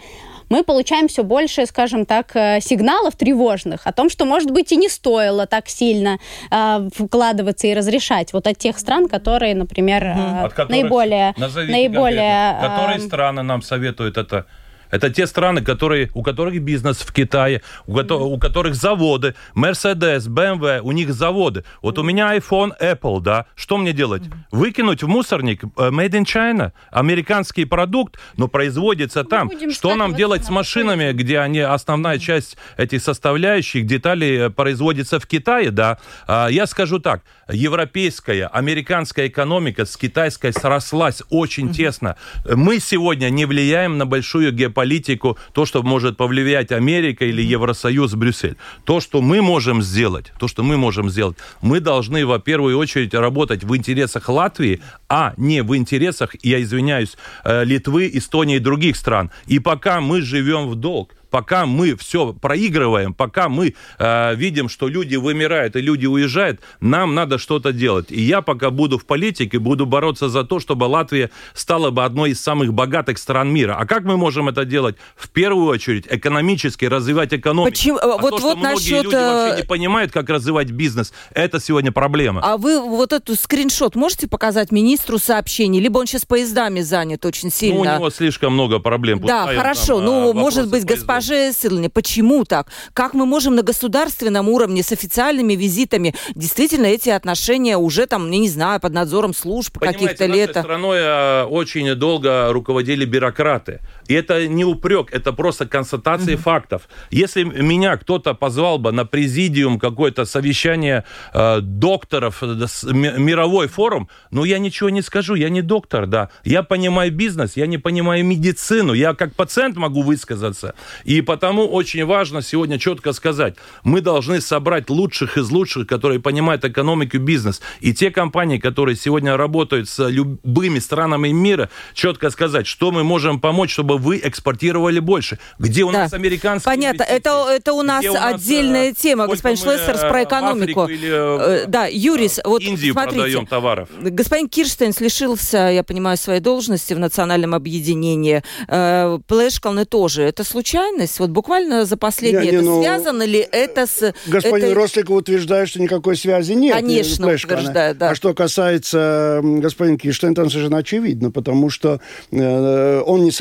мы 0.49 0.63
получаем 0.63 1.07
все 1.07 1.23
больше, 1.23 1.65
скажем 1.65 2.05
так, 2.05 2.35
э, 2.35 2.59
сигналов 2.59 3.15
тревожных 3.15 3.85
о 3.85 3.93
том, 3.93 4.09
что, 4.09 4.25
может 4.25 4.51
быть, 4.51 4.71
и 4.71 4.75
не 4.77 4.89
стоило 4.89 5.45
так 5.45 5.69
сильно 5.69 6.17
э, 6.51 6.89
вкладываться 6.93 7.67
и 7.67 7.73
разрешать 7.73 8.33
вот 8.33 8.47
от 8.47 8.57
тех 8.57 8.77
стран, 8.79 9.07
которые, 9.07 9.55
например, 9.55 10.03
э, 10.03 10.45
от 10.45 10.53
которых, 10.53 10.81
наиболее... 10.81 11.33
наиболее 11.37 12.57
э, 12.57 12.61
которые 12.61 12.99
страны 12.99 13.43
нам 13.43 13.61
советуют 13.61 14.17
это 14.17 14.45
это 14.89 15.09
те 15.09 15.27
страны, 15.27 15.61
которые, 15.61 16.09
у 16.13 16.23
которых 16.23 16.61
бизнес 16.61 16.97
в 16.97 17.13
Китае, 17.13 17.61
у, 17.87 17.97
mm-hmm. 17.97 18.17
у 18.17 18.37
которых 18.39 18.75
заводы, 18.75 19.35
Mercedes, 19.55 20.27
BMW, 20.27 20.79
у 20.79 20.91
них 20.91 21.13
заводы. 21.13 21.63
Вот 21.81 21.97
mm-hmm. 21.97 22.01
у 22.01 22.03
меня 22.03 22.37
iPhone, 22.37 22.71
Apple, 22.81 23.21
да. 23.21 23.45
Что 23.55 23.77
мне 23.77 23.93
делать? 23.93 24.23
Mm-hmm. 24.23 24.37
Выкинуть 24.51 25.03
в 25.03 25.07
мусорник 25.07 25.63
э, 25.63 25.67
Made 25.89 26.11
in 26.11 26.23
China, 26.23 26.71
американский 26.91 27.65
продукт, 27.65 28.19
но 28.37 28.47
производится 28.47 29.23
Мы 29.23 29.29
там. 29.29 29.51
Что 29.71 29.95
нам 29.95 30.15
делать 30.15 30.45
с 30.45 30.49
машинами, 30.49 31.11
где 31.11 31.39
они, 31.39 31.59
основная 31.59 32.19
часть 32.19 32.57
этих 32.77 33.01
составляющих, 33.01 33.85
деталей 33.85 34.37
э, 34.37 34.49
производится 34.49 35.19
в 35.19 35.27
Китае, 35.27 35.71
да? 35.71 35.97
А, 36.27 36.47
я 36.47 36.65
скажу 36.65 36.99
так, 36.99 37.23
европейская, 37.51 38.47
американская 38.47 39.27
экономика 39.27 39.85
с 39.85 39.97
китайской 39.97 40.53
срослась 40.53 41.23
очень 41.29 41.67
mm-hmm. 41.67 41.73
тесно. 41.73 42.15
Мы 42.45 42.79
сегодня 42.79 43.29
не 43.29 43.45
влияем 43.45 43.97
на 43.97 44.05
большую 44.05 44.51
геополитику 44.51 44.89
политику, 44.89 45.37
то, 45.53 45.65
что 45.65 45.83
может 45.83 46.17
повлиять 46.17 46.71
Америка 46.71 47.25
или 47.25 47.41
Евросоюз, 47.41 48.13
Брюссель. 48.15 48.55
То, 48.85 48.99
что 48.99 49.21
мы 49.21 49.41
можем 49.41 49.81
сделать, 49.81 50.31
то, 50.39 50.47
что 50.47 50.63
мы 50.63 50.77
можем 50.77 51.09
сделать, 51.09 51.37
мы 51.61 51.79
должны, 51.79 52.25
во 52.25 52.39
первую 52.39 52.77
очередь, 52.77 53.13
работать 53.13 53.63
в 53.63 53.75
интересах 53.75 54.29
Латвии, 54.29 54.79
а 55.09 55.33
не 55.37 55.61
в 55.63 55.75
интересах, 55.75 56.35
я 56.41 56.61
извиняюсь, 56.61 57.17
э, 57.43 57.65
Литвы, 57.65 58.09
Эстонии 58.13 58.55
и 58.55 58.59
других 58.59 58.95
стран. 58.95 59.31
И 59.47 59.59
пока 59.59 60.01
мы 60.01 60.21
живем 60.21 60.67
в 60.69 60.75
долг, 60.75 61.15
пока 61.29 61.65
мы 61.65 61.95
все 61.95 62.33
проигрываем, 62.33 63.13
пока 63.13 63.49
мы 63.49 63.75
э, 63.97 64.35
видим, 64.35 64.69
что 64.69 64.87
люди 64.87 65.15
вымирают 65.15 65.75
и 65.75 65.81
люди 65.81 66.05
уезжают, 66.05 66.61
нам 66.81 67.15
надо 67.15 67.37
что-то 67.37 67.71
делать. 67.71 68.11
И 68.11 68.21
я 68.21 68.41
пока 68.41 68.69
буду 68.69 68.97
в 68.97 69.05
политике, 69.05 69.59
буду 69.59 69.85
бороться 69.85 70.29
за 70.29 70.43
то, 70.43 70.59
чтобы 70.59 70.85
Латвия 70.85 71.29
стала 71.53 71.91
бы 71.91 72.03
одной 72.03 72.31
из 72.31 72.41
самых 72.41 72.73
богатых 72.73 73.17
стран 73.17 73.51
мира. 73.51 73.77
А 73.79 73.85
как 73.85 74.03
мы 74.03 74.17
можем 74.17 74.49
это 74.49 74.65
делать? 74.65 74.95
В 75.15 75.29
первую 75.29 75.67
очередь 75.67 76.05
экономически 76.09 76.85
развивать 76.85 77.33
экономику. 77.33 77.71
Почему? 77.71 77.97
А 77.97 78.17
вот, 78.17 78.37
то, 78.37 78.41
вот 78.41 78.57
многие 78.57 78.75
насчет... 78.75 79.03
люди 79.03 79.15
вообще 79.15 79.55
не 79.57 79.61
э, 79.63 79.65
понимают, 79.65 80.11
как 80.11 80.29
развивать 80.29 80.71
бизнес, 80.71 81.13
это 81.33 81.59
сегодня 81.59 81.91
проблема. 81.91 82.41
А 82.43 82.57
вы 82.57 82.79
вот 82.81 83.13
эту 83.13 83.35
скриншот 83.35 83.95
можете 83.95 84.27
показать 84.27 84.71
министру 84.71 85.19
сообщений? 85.19 85.79
Либо 85.79 85.99
он 85.99 86.07
сейчас 86.07 86.25
поездами 86.25 86.81
занят 86.81 87.25
очень 87.25 87.51
сильно? 87.51 87.75
Ну, 87.75 87.81
у 87.81 87.85
него 87.85 88.09
слишком 88.09 88.53
много 88.53 88.79
проблем. 88.79 89.19
Да, 89.19 89.47
хорошо. 89.47 89.97
Там, 89.97 90.05
ну, 90.05 90.33
может 90.33 90.69
быть, 90.69 90.85
господин 90.85 91.18
госпоже 91.19 91.53
Сырлине, 91.53 91.89
почему 91.89 92.45
так? 92.45 92.67
Как 92.93 93.13
мы 93.13 93.25
можем 93.25 93.55
на 93.55 93.61
государственном 93.61 94.49
уровне 94.49 94.83
с 94.83 94.91
официальными 94.91 95.53
визитами 95.53 96.15
действительно 96.35 96.85
эти 96.85 97.09
отношения 97.09 97.77
уже 97.77 98.05
там, 98.05 98.29
я 98.31 98.39
не 98.39 98.49
знаю, 98.49 98.79
под 98.79 98.93
надзором 98.93 99.33
служб 99.33 99.77
каких-то 99.77 100.25
лет? 100.25 100.51
страной 100.51 100.99
а, 101.01 101.45
очень 101.45 101.93
долго 101.95 102.51
руководили 102.51 103.05
бюрократы. 103.05 103.79
И 104.09 104.13
это 104.15 104.47
не 104.47 104.65
упрек, 104.65 105.13
это 105.13 105.31
просто 105.33 105.67
констатация 105.67 106.35
mm-hmm. 106.35 106.41
фактов. 106.41 106.89
Если 107.11 107.43
меня 107.43 107.95
кто-то 107.95 108.33
позвал 108.33 108.79
бы 108.79 108.91
на 108.91 109.05
президиум 109.05 109.79
какое-то 109.79 110.25
совещание 110.25 111.03
э, 111.31 111.59
докторов, 111.61 112.41
э, 112.41 112.47
мировой 112.91 113.67
форум, 113.67 114.09
ну 114.31 114.45
я 114.45 114.57
ничего 114.57 114.89
не 114.89 115.03
скажу, 115.03 115.35
я 115.35 115.49
не 115.49 115.61
доктор, 115.61 116.07
да. 116.07 116.29
Я 116.43 116.63
понимаю 116.63 117.11
бизнес, 117.11 117.55
я 117.55 117.67
не 117.67 117.77
понимаю 117.77 118.25
медицину, 118.25 118.93
я 118.93 119.13
как 119.13 119.35
пациент 119.35 119.77
могу 119.77 120.01
высказаться. 120.01 120.73
И 121.03 121.21
потому 121.21 121.67
очень 121.67 122.03
важно 122.03 122.41
сегодня 122.41 122.79
четко 122.79 123.13
сказать, 123.13 123.57
мы 123.83 124.01
должны 124.01 124.41
собрать 124.41 124.89
лучших 124.89 125.37
из 125.37 125.51
лучших, 125.51 125.85
которые 125.85 126.19
понимают 126.19 126.65
экономику 126.65 127.17
и 127.17 127.19
бизнес. 127.19 127.61
И 127.79 127.93
те 127.93 128.09
компании, 128.09 128.57
которые 128.57 128.95
сегодня 128.95 129.37
работают 129.37 129.87
с 129.87 130.09
любыми 130.09 130.79
странами 130.79 131.29
мира, 131.29 131.69
четко 131.93 132.31
сказать, 132.31 132.65
что 132.65 132.91
мы 132.91 133.03
можем 133.03 133.39
помочь, 133.39 133.71
чтобы 133.71 133.98
вы 133.99 134.19
экспортировали 134.23 134.99
больше. 134.99 135.39
Где 135.59 135.83
у 135.83 135.91
да. 135.91 135.99
нас 135.99 136.13
американские 136.13 136.73
Понятно, 136.73 137.03
это, 137.03 137.45
это 137.49 137.73
у 137.73 137.83
нас, 137.83 138.03
у 138.05 138.13
нас 138.13 138.35
отдельная 138.35 138.91
э, 138.91 138.93
тема, 138.93 139.27
господин 139.27 139.57
Шлессерс, 139.57 140.01
про 140.01 140.23
экономику. 140.23 140.87
Или, 140.87 141.63
э, 141.63 141.65
да, 141.67 141.85
Юрис, 141.85 142.39
вот 142.43 142.61
Индию 142.61 142.93
смотрите, 142.93 143.17
продаем 143.17 143.45
товаров. 143.45 143.89
Господин 143.99 144.49
Кирштейнс 144.49 144.99
лишился, 145.01 145.57
я 145.69 145.83
понимаю, 145.83 146.17
своей 146.17 146.39
должности 146.39 146.93
в 146.93 146.99
национальном 146.99 147.53
объединении. 147.53 148.43
Э, 148.67 149.19
Плешкалны 149.27 149.85
тоже. 149.85 150.23
Это 150.23 150.43
случайно? 150.43 150.79
случайность? 150.79 151.19
Вот 151.19 151.29
буквально 151.29 151.85
за 151.85 151.97
последнее, 151.97 152.43
не, 152.43 152.51
не, 152.51 152.57
это 152.57 152.65
ну, 152.65 152.81
связано 152.81 153.23
ли 153.23 153.45
это 153.51 153.87
с... 153.87 154.13
Господин 154.27 154.67
это... 154.67 154.75
Росликов 154.75 155.17
утверждает, 155.17 155.69
что 155.69 155.81
никакой 155.81 156.15
связи 156.15 156.53
нет. 156.53 156.75
Конечно, 156.75 157.27
Флешка, 157.27 157.53
утверждает, 157.53 157.97
да. 157.97 158.09
А 158.09 158.15
что 158.15 158.33
касается 158.33 159.41
господина 159.43 159.97
Киштейна, 159.97 160.35
там 160.35 160.49
совершенно 160.49 160.77
очевидно, 160.77 161.31
потому 161.31 161.69
что 161.69 161.99
э, 162.31 163.01
он 163.05 163.23
не 163.23 163.31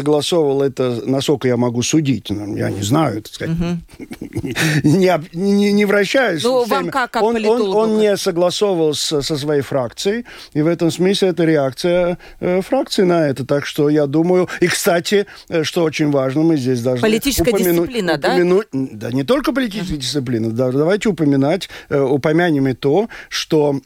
согласовывал 0.48 0.62
это, 0.62 1.02
насколько 1.06 1.48
я 1.48 1.56
могу 1.56 1.82
судить. 1.82 2.30
Ну, 2.30 2.56
я 2.56 2.70
не 2.70 2.82
знаю, 2.82 3.22
так 3.22 3.32
сказать. 3.32 3.56
Угу. 3.56 4.48
не, 4.84 5.20
не, 5.32 5.72
не 5.72 5.84
вращаюсь. 5.84 6.42
Ну, 6.44 6.64
вам 6.64 6.90
как, 6.90 7.10
как 7.10 7.22
он, 7.22 7.44
он, 7.44 7.74
он 7.74 7.98
не 7.98 8.16
согласовывал 8.16 8.94
с, 8.94 9.22
со 9.22 9.36
своей 9.36 9.62
фракцией, 9.62 10.24
и 10.54 10.62
в 10.62 10.66
этом 10.66 10.90
смысле 10.90 11.28
это 11.28 11.44
реакция 11.44 12.18
э, 12.40 12.60
фракции 12.62 13.04
на 13.04 13.28
это. 13.28 13.44
Так 13.44 13.66
что 13.66 13.88
я 13.88 14.06
думаю... 14.06 14.48
И, 14.60 14.66
кстати, 14.66 15.26
э, 15.48 15.64
что 15.64 15.84
очень 15.84 16.10
важно, 16.10 16.42
мы 16.42 16.56
здесь 16.56 16.82
должны 16.82 17.02
политическая 17.02 17.50
упомянуть, 17.50 17.88
дисциплина, 17.88 18.16
да? 18.16 18.28
Упомянуть, 18.28 18.66
да, 18.72 19.10
не 19.12 19.24
только 19.24 19.52
политическая 19.52 19.94
uh-huh. 19.94 19.98
дисциплина. 19.98 20.50
Да, 20.50 20.72
давайте 20.72 21.08
упоминать, 21.08 21.68
э, 21.88 22.00
упомянем 22.00 22.68
и 22.68 22.74
то, 22.74 23.08
что 23.28 23.80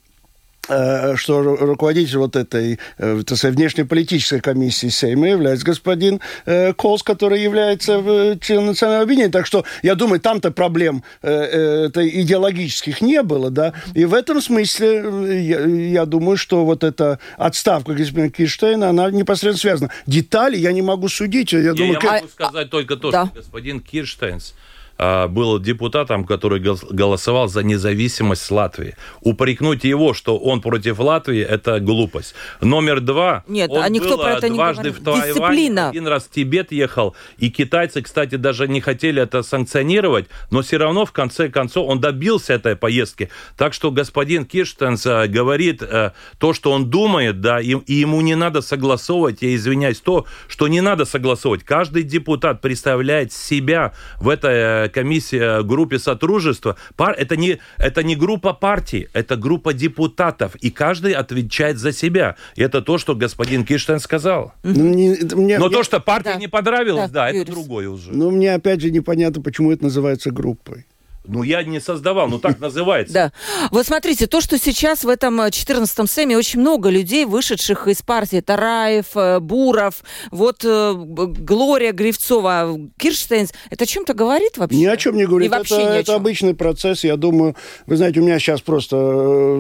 что 0.67 1.43
руководитель 1.43 2.19
вот 2.19 2.37
этой 2.37 2.79
э, 2.99 3.23
так 3.27 3.37
сказать, 3.37 3.57
внешнеполитической 3.57 4.41
комиссии 4.41 4.89
Сейма 4.89 5.29
является 5.29 5.67
господин 5.67 6.21
э, 6.47 6.73
Колс, 6.75 7.03
который 7.03 7.43
является 7.43 8.39
членом 8.41 8.67
национального 8.67 9.03
объединения. 9.03 9.33
Так 9.33 9.47
что, 9.47 9.65
я 9.83 9.97
думаю, 9.97 10.21
там-то 10.21 10.53
проблем 10.53 11.03
это 11.21 12.09
идеологических 12.09 13.01
не 13.01 13.23
было, 13.23 13.51
да. 13.51 13.73
И 13.95 14.05
в 14.05 14.15
этом 14.15 14.41
смысле 14.41 15.43
я, 15.43 15.65
я 15.65 16.07
думаю, 16.07 16.37
что 16.37 16.65
вот 16.65 16.85
эта 16.85 17.19
отставка 17.37 17.95
господина 17.95 18.31
Кирштейна, 18.31 18.89
она 18.89 19.11
непосредственно 19.11 19.59
связана. 19.59 19.91
Детали 20.07 20.57
я 20.57 20.73
не 20.73 20.83
могу 20.83 21.09
судить. 21.09 21.53
Я, 21.53 21.61
я, 21.61 21.73
думаю, 21.75 21.99
я 22.01 22.13
могу 22.13 22.29
сказать 22.29 22.71
только 22.71 22.97
то, 22.97 23.11
да. 23.11 23.27
что 23.27 23.35
господин 23.35 23.81
Кирштейнс 23.81 24.55
был 24.99 25.59
депутатом, 25.59 26.25
который 26.25 26.61
голосовал 26.61 27.49
за 27.49 27.63
независимость 27.63 28.51
Латвии. 28.51 28.97
Упрекнуть 29.21 29.85
его, 29.85 30.15
что 30.15 30.39
он 30.39 30.61
против 30.61 30.99
Латвии, 30.99 31.41
это 31.41 31.81
глупость. 31.81 32.35
Номер 32.61 33.01
два. 33.01 33.45
Нет, 33.47 33.71
он 33.71 33.83
а 33.83 33.89
никто 33.89 34.17
был 34.17 34.25
про 34.25 34.33
это 34.35 34.49
дважды 34.49 34.89
не 34.89 34.91
в 34.91 35.03
Тайвань, 35.03 35.27
Дисциплина. 35.29 35.89
один 35.89 36.07
раз 36.07 36.25
в 36.25 36.31
Тибет 36.31 36.73
ехал, 36.73 37.15
и 37.39 37.51
китайцы, 37.51 38.03
кстати, 38.03 38.37
даже 38.37 38.69
не 38.69 38.81
хотели 38.81 39.23
это 39.23 39.43
санкционировать, 39.43 40.27
но 40.51 40.63
все 40.63 40.77
равно 40.77 41.05
в 41.05 41.13
конце 41.13 41.49
концов 41.49 41.89
он 41.89 42.01
добился 42.01 42.55
этой 42.55 42.77
поездки. 42.77 43.31
Так 43.57 43.75
что 43.75 43.91
господин 43.91 44.45
Кирштенс 44.45 45.07
э, 45.07 45.27
говорит 45.27 45.83
э, 45.83 46.13
то, 46.39 46.53
что 46.53 46.73
он 46.73 46.91
думает, 46.91 47.41
да, 47.41 47.61
и, 47.61 47.75
и 47.75 47.95
ему 47.95 48.21
не 48.21 48.35
надо 48.35 48.63
согласовывать, 48.63 49.43
я 49.43 49.55
извиняюсь, 49.55 50.01
то, 50.01 50.27
что 50.49 50.69
не 50.69 50.81
надо 50.81 51.05
согласовывать. 51.05 51.65
Каждый 51.65 52.03
депутат 52.03 52.61
представляет 52.61 53.33
себя 53.33 53.93
в 54.19 54.29
этой 54.29 54.82
э, 54.82 54.82
комиссия, 54.89 55.63
группе 55.63 55.99
сотрудничества, 55.99 56.77
пар, 56.97 57.15
это, 57.19 57.37
не, 57.37 57.59
это 57.79 58.03
не 58.03 58.17
группа 58.17 58.53
партий, 58.53 59.09
это 59.13 59.37
группа 59.37 59.73
депутатов, 59.73 60.55
и 60.57 60.71
каждый 60.71 61.13
отвечает 61.13 61.79
за 61.79 61.93
себя. 61.93 62.37
И 62.57 62.63
это 62.63 62.83
то, 62.83 62.99
что 62.99 63.15
господин 63.15 63.65
Киштен 63.65 64.01
сказал. 64.01 64.53
Ну, 64.63 64.95
не- 64.95 65.15
это 65.15 65.37
мне- 65.37 65.59
Но 65.59 65.67
я- 65.67 65.71
то, 65.71 65.83
что 65.83 66.01
партии 66.01 66.31
Да. 66.33 66.37
не 66.37 66.49
понравилось, 66.49 67.11
Да, 67.11 67.27
да, 67.27 67.31
это 67.31 67.51
другое 67.51 67.89
уже. 67.89 68.13
Ну, 68.13 68.31
мне 68.31 68.55
опять 68.55 68.81
же 68.81 68.91
непонятно, 68.91 69.43
почему 69.43 69.73
это 69.73 69.85
называется 69.85 70.31
группой. 70.31 70.87
Ну, 71.25 71.43
я 71.45 71.63
не 71.63 71.81
создавал, 71.81 72.29
ну 72.29 72.39
так 72.39 72.59
называется. 72.61 73.15
Да. 73.15 73.33
Вот 73.71 73.87
смотрите, 73.87 74.27
то, 74.27 74.41
что 74.41 74.59
сейчас 74.59 75.05
в 75.05 75.09
этом 75.09 75.41
э, 75.41 75.49
14-м 75.49 76.07
Сэме 76.07 76.37
очень 76.37 76.61
много 76.61 76.91
людей, 76.91 77.25
вышедших 77.25 77.87
из 77.89 78.03
партии 78.03 78.41
Тараев, 78.41 79.07
э, 79.15 79.39
Буров, 79.41 80.03
вот 80.31 80.65
э, 80.65 80.95
Глория 80.95 81.93
Гривцова, 81.93 82.77
Кирштейнс, 82.99 83.53
это 83.71 83.85
о 83.85 83.87
чем-то 83.87 84.15
говорит 84.15 84.59
вообще? 84.59 84.77
Ни 84.77 84.87
о 84.87 84.97
чем 84.97 85.17
не 85.17 85.27
говорит. 85.27 85.49
И 85.49 85.51
вообще 85.51 85.75
это 85.75 85.85
ни 85.85 85.89
о 85.89 85.95
это 85.95 86.07
чем. 86.07 86.15
обычный 86.17 86.55
процесс. 86.55 87.05
Я 87.05 87.17
думаю, 87.17 87.55
вы 87.87 87.97
знаете, 87.97 88.21
у 88.21 88.25
меня 88.25 88.39
сейчас 88.39 88.61
просто 88.61 88.97
э, 88.97 89.57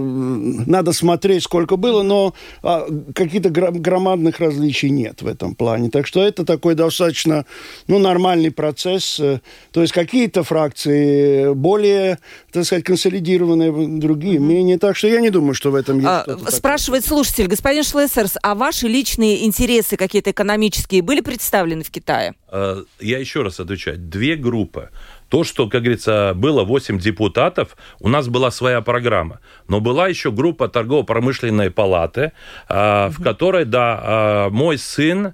надо 0.66 0.92
смотреть, 0.92 1.44
сколько 1.44 1.76
было, 1.76 2.02
но 2.02 2.34
а, 2.62 2.86
каких-то 3.14 3.50
громадных 3.50 4.40
различий 4.40 4.90
нет 4.90 5.22
в 5.22 5.26
этом 5.26 5.54
плане. 5.54 5.90
Так 5.90 6.06
что 6.06 6.22
это 6.22 6.44
такой 6.44 6.74
достаточно 6.74 7.46
ну, 7.86 7.98
нормальный 7.98 8.50
процесс. 8.50 9.20
Э, 9.20 9.40
То 9.70 9.82
есть 9.82 9.92
какие-то 9.92 10.42
фракции 10.42 11.51
более, 11.54 12.18
так 12.52 12.64
сказать, 12.64 12.84
консолидированные, 12.84 13.98
другие 13.98 14.38
менее. 14.38 14.78
Так 14.78 14.96
что 14.96 15.08
я 15.08 15.20
не 15.20 15.30
думаю, 15.30 15.54
что 15.54 15.70
в 15.70 15.74
этом 15.74 15.96
есть 15.96 16.06
А, 16.08 16.22
что-то 16.22 16.38
такое. 16.44 16.52
спрашивает 16.58 17.04
слушатель, 17.04 17.46
господин 17.46 17.84
Шлессерс, 17.84 18.36
а 18.42 18.54
ваши 18.54 18.88
личные 18.88 19.44
интересы 19.44 19.96
какие-то 19.96 20.30
экономические 20.30 21.02
были 21.02 21.20
представлены 21.20 21.84
в 21.84 21.90
Китае? 21.90 22.34
Э, 22.50 22.82
Я 23.00 23.18
еще 23.18 23.42
раз 23.42 23.60
отвечаю. 23.60 23.98
Две 23.98 24.36
группы. 24.36 24.90
То, 25.28 25.44
что, 25.44 25.66
как 25.66 25.80
говорится, 25.82 26.32
было 26.36 26.62
8 26.62 26.98
депутатов, 26.98 27.76
у 28.00 28.08
нас 28.08 28.28
была 28.28 28.50
своя 28.50 28.82
программа. 28.82 29.40
Но 29.66 29.80
была 29.80 30.08
еще 30.08 30.30
группа 30.30 30.68
торгово-промышленной 30.68 31.70
палаты, 31.70 32.32
э, 32.68 33.08
в 33.08 33.22
которой, 33.22 33.64
да, 33.64 34.46
э, 34.48 34.50
мой 34.50 34.76
сын 34.76 35.32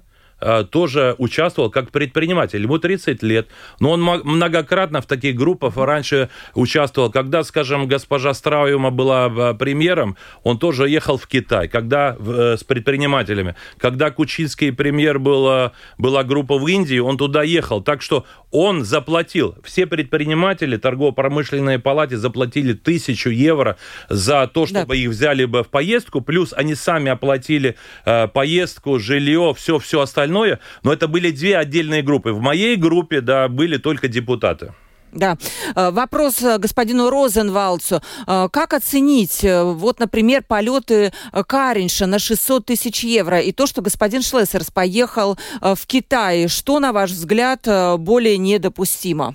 тоже 0.71 1.15
участвовал 1.17 1.69
как 1.69 1.91
предприниматель. 1.91 2.61
Ему 2.61 2.77
30 2.77 3.23
лет, 3.23 3.47
но 3.79 3.91
он 3.91 4.01
многократно 4.01 5.01
в 5.01 5.05
таких 5.05 5.35
группах 5.35 5.75
раньше 5.77 6.29
участвовал. 6.53 7.11
Когда, 7.11 7.43
скажем, 7.43 7.87
госпожа 7.87 8.33
Страуема 8.33 8.91
была 8.91 9.27
э, 9.27 9.53
премьером, 9.55 10.15
он 10.43 10.57
тоже 10.59 10.89
ехал 10.89 11.17
в 11.17 11.27
Китай, 11.27 11.67
когда 11.67 12.15
э, 12.17 12.55
с 12.57 12.63
предпринимателями. 12.63 13.55
Когда 13.77 14.11
Кучинский 14.11 14.71
премьер 14.71 15.19
был, 15.19 15.47
э, 15.49 15.71
была 15.97 16.23
группа 16.23 16.57
в 16.57 16.67
Индии, 16.67 16.99
он 16.99 17.17
туда 17.17 17.43
ехал. 17.43 17.81
Так 17.81 18.01
что 18.01 18.25
он 18.51 18.83
заплатил. 18.83 19.55
Все 19.63 19.85
предприниматели 19.85 20.77
торгово-промышленной 20.77 21.79
палате 21.79 22.17
заплатили 22.17 22.73
тысячу 22.73 23.29
евро 23.29 23.77
за 24.09 24.47
то, 24.47 24.65
Да. 24.65 24.81
чтобы 24.81 24.97
их 24.97 25.09
взяли 25.09 25.45
бы 25.45 25.63
в 25.63 25.67
поездку, 25.69 26.21
плюс 26.21 26.53
они 26.55 26.75
сами 26.75 27.11
оплатили 27.11 27.75
э, 28.05 28.27
поездку, 28.27 28.99
жилье, 28.99 29.53
все, 29.55 29.79
все 29.79 30.01
остальное. 30.29 30.59
Но 30.83 30.93
это 30.93 31.07
были 31.07 31.31
две 31.31 31.57
отдельные 31.57 32.01
группы. 32.01 32.31
В 32.31 32.39
моей 32.39 32.75
группе, 32.75 33.21
да, 33.21 33.47
были 33.47 33.77
только 33.77 34.07
депутаты. 34.07 34.73
Да. 35.11 35.37
Э, 35.75 35.89
Вопрос 35.89 36.43
э, 36.43 36.59
господину 36.59 37.09
Розенвалцу. 37.09 38.01
Э, 38.27 38.47
Как 38.51 38.73
оценить, 38.73 39.43
вот, 39.43 39.99
например, 39.99 40.43
полеты 40.47 41.11
Каринша 41.47 42.05
на 42.05 42.19
600 42.19 42.65
тысяч 42.65 43.03
евро 43.03 43.39
и 43.39 43.51
то, 43.51 43.65
что 43.65 43.81
господин 43.81 44.21
Шлессерс 44.21 44.69
поехал 44.69 45.37
в 45.61 45.79
Китай? 45.87 46.47
Что, 46.47 46.79
на 46.79 46.91
ваш 46.91 47.11
взгляд, 47.11 47.67
более 47.99 48.37
недопустимо? 48.37 49.33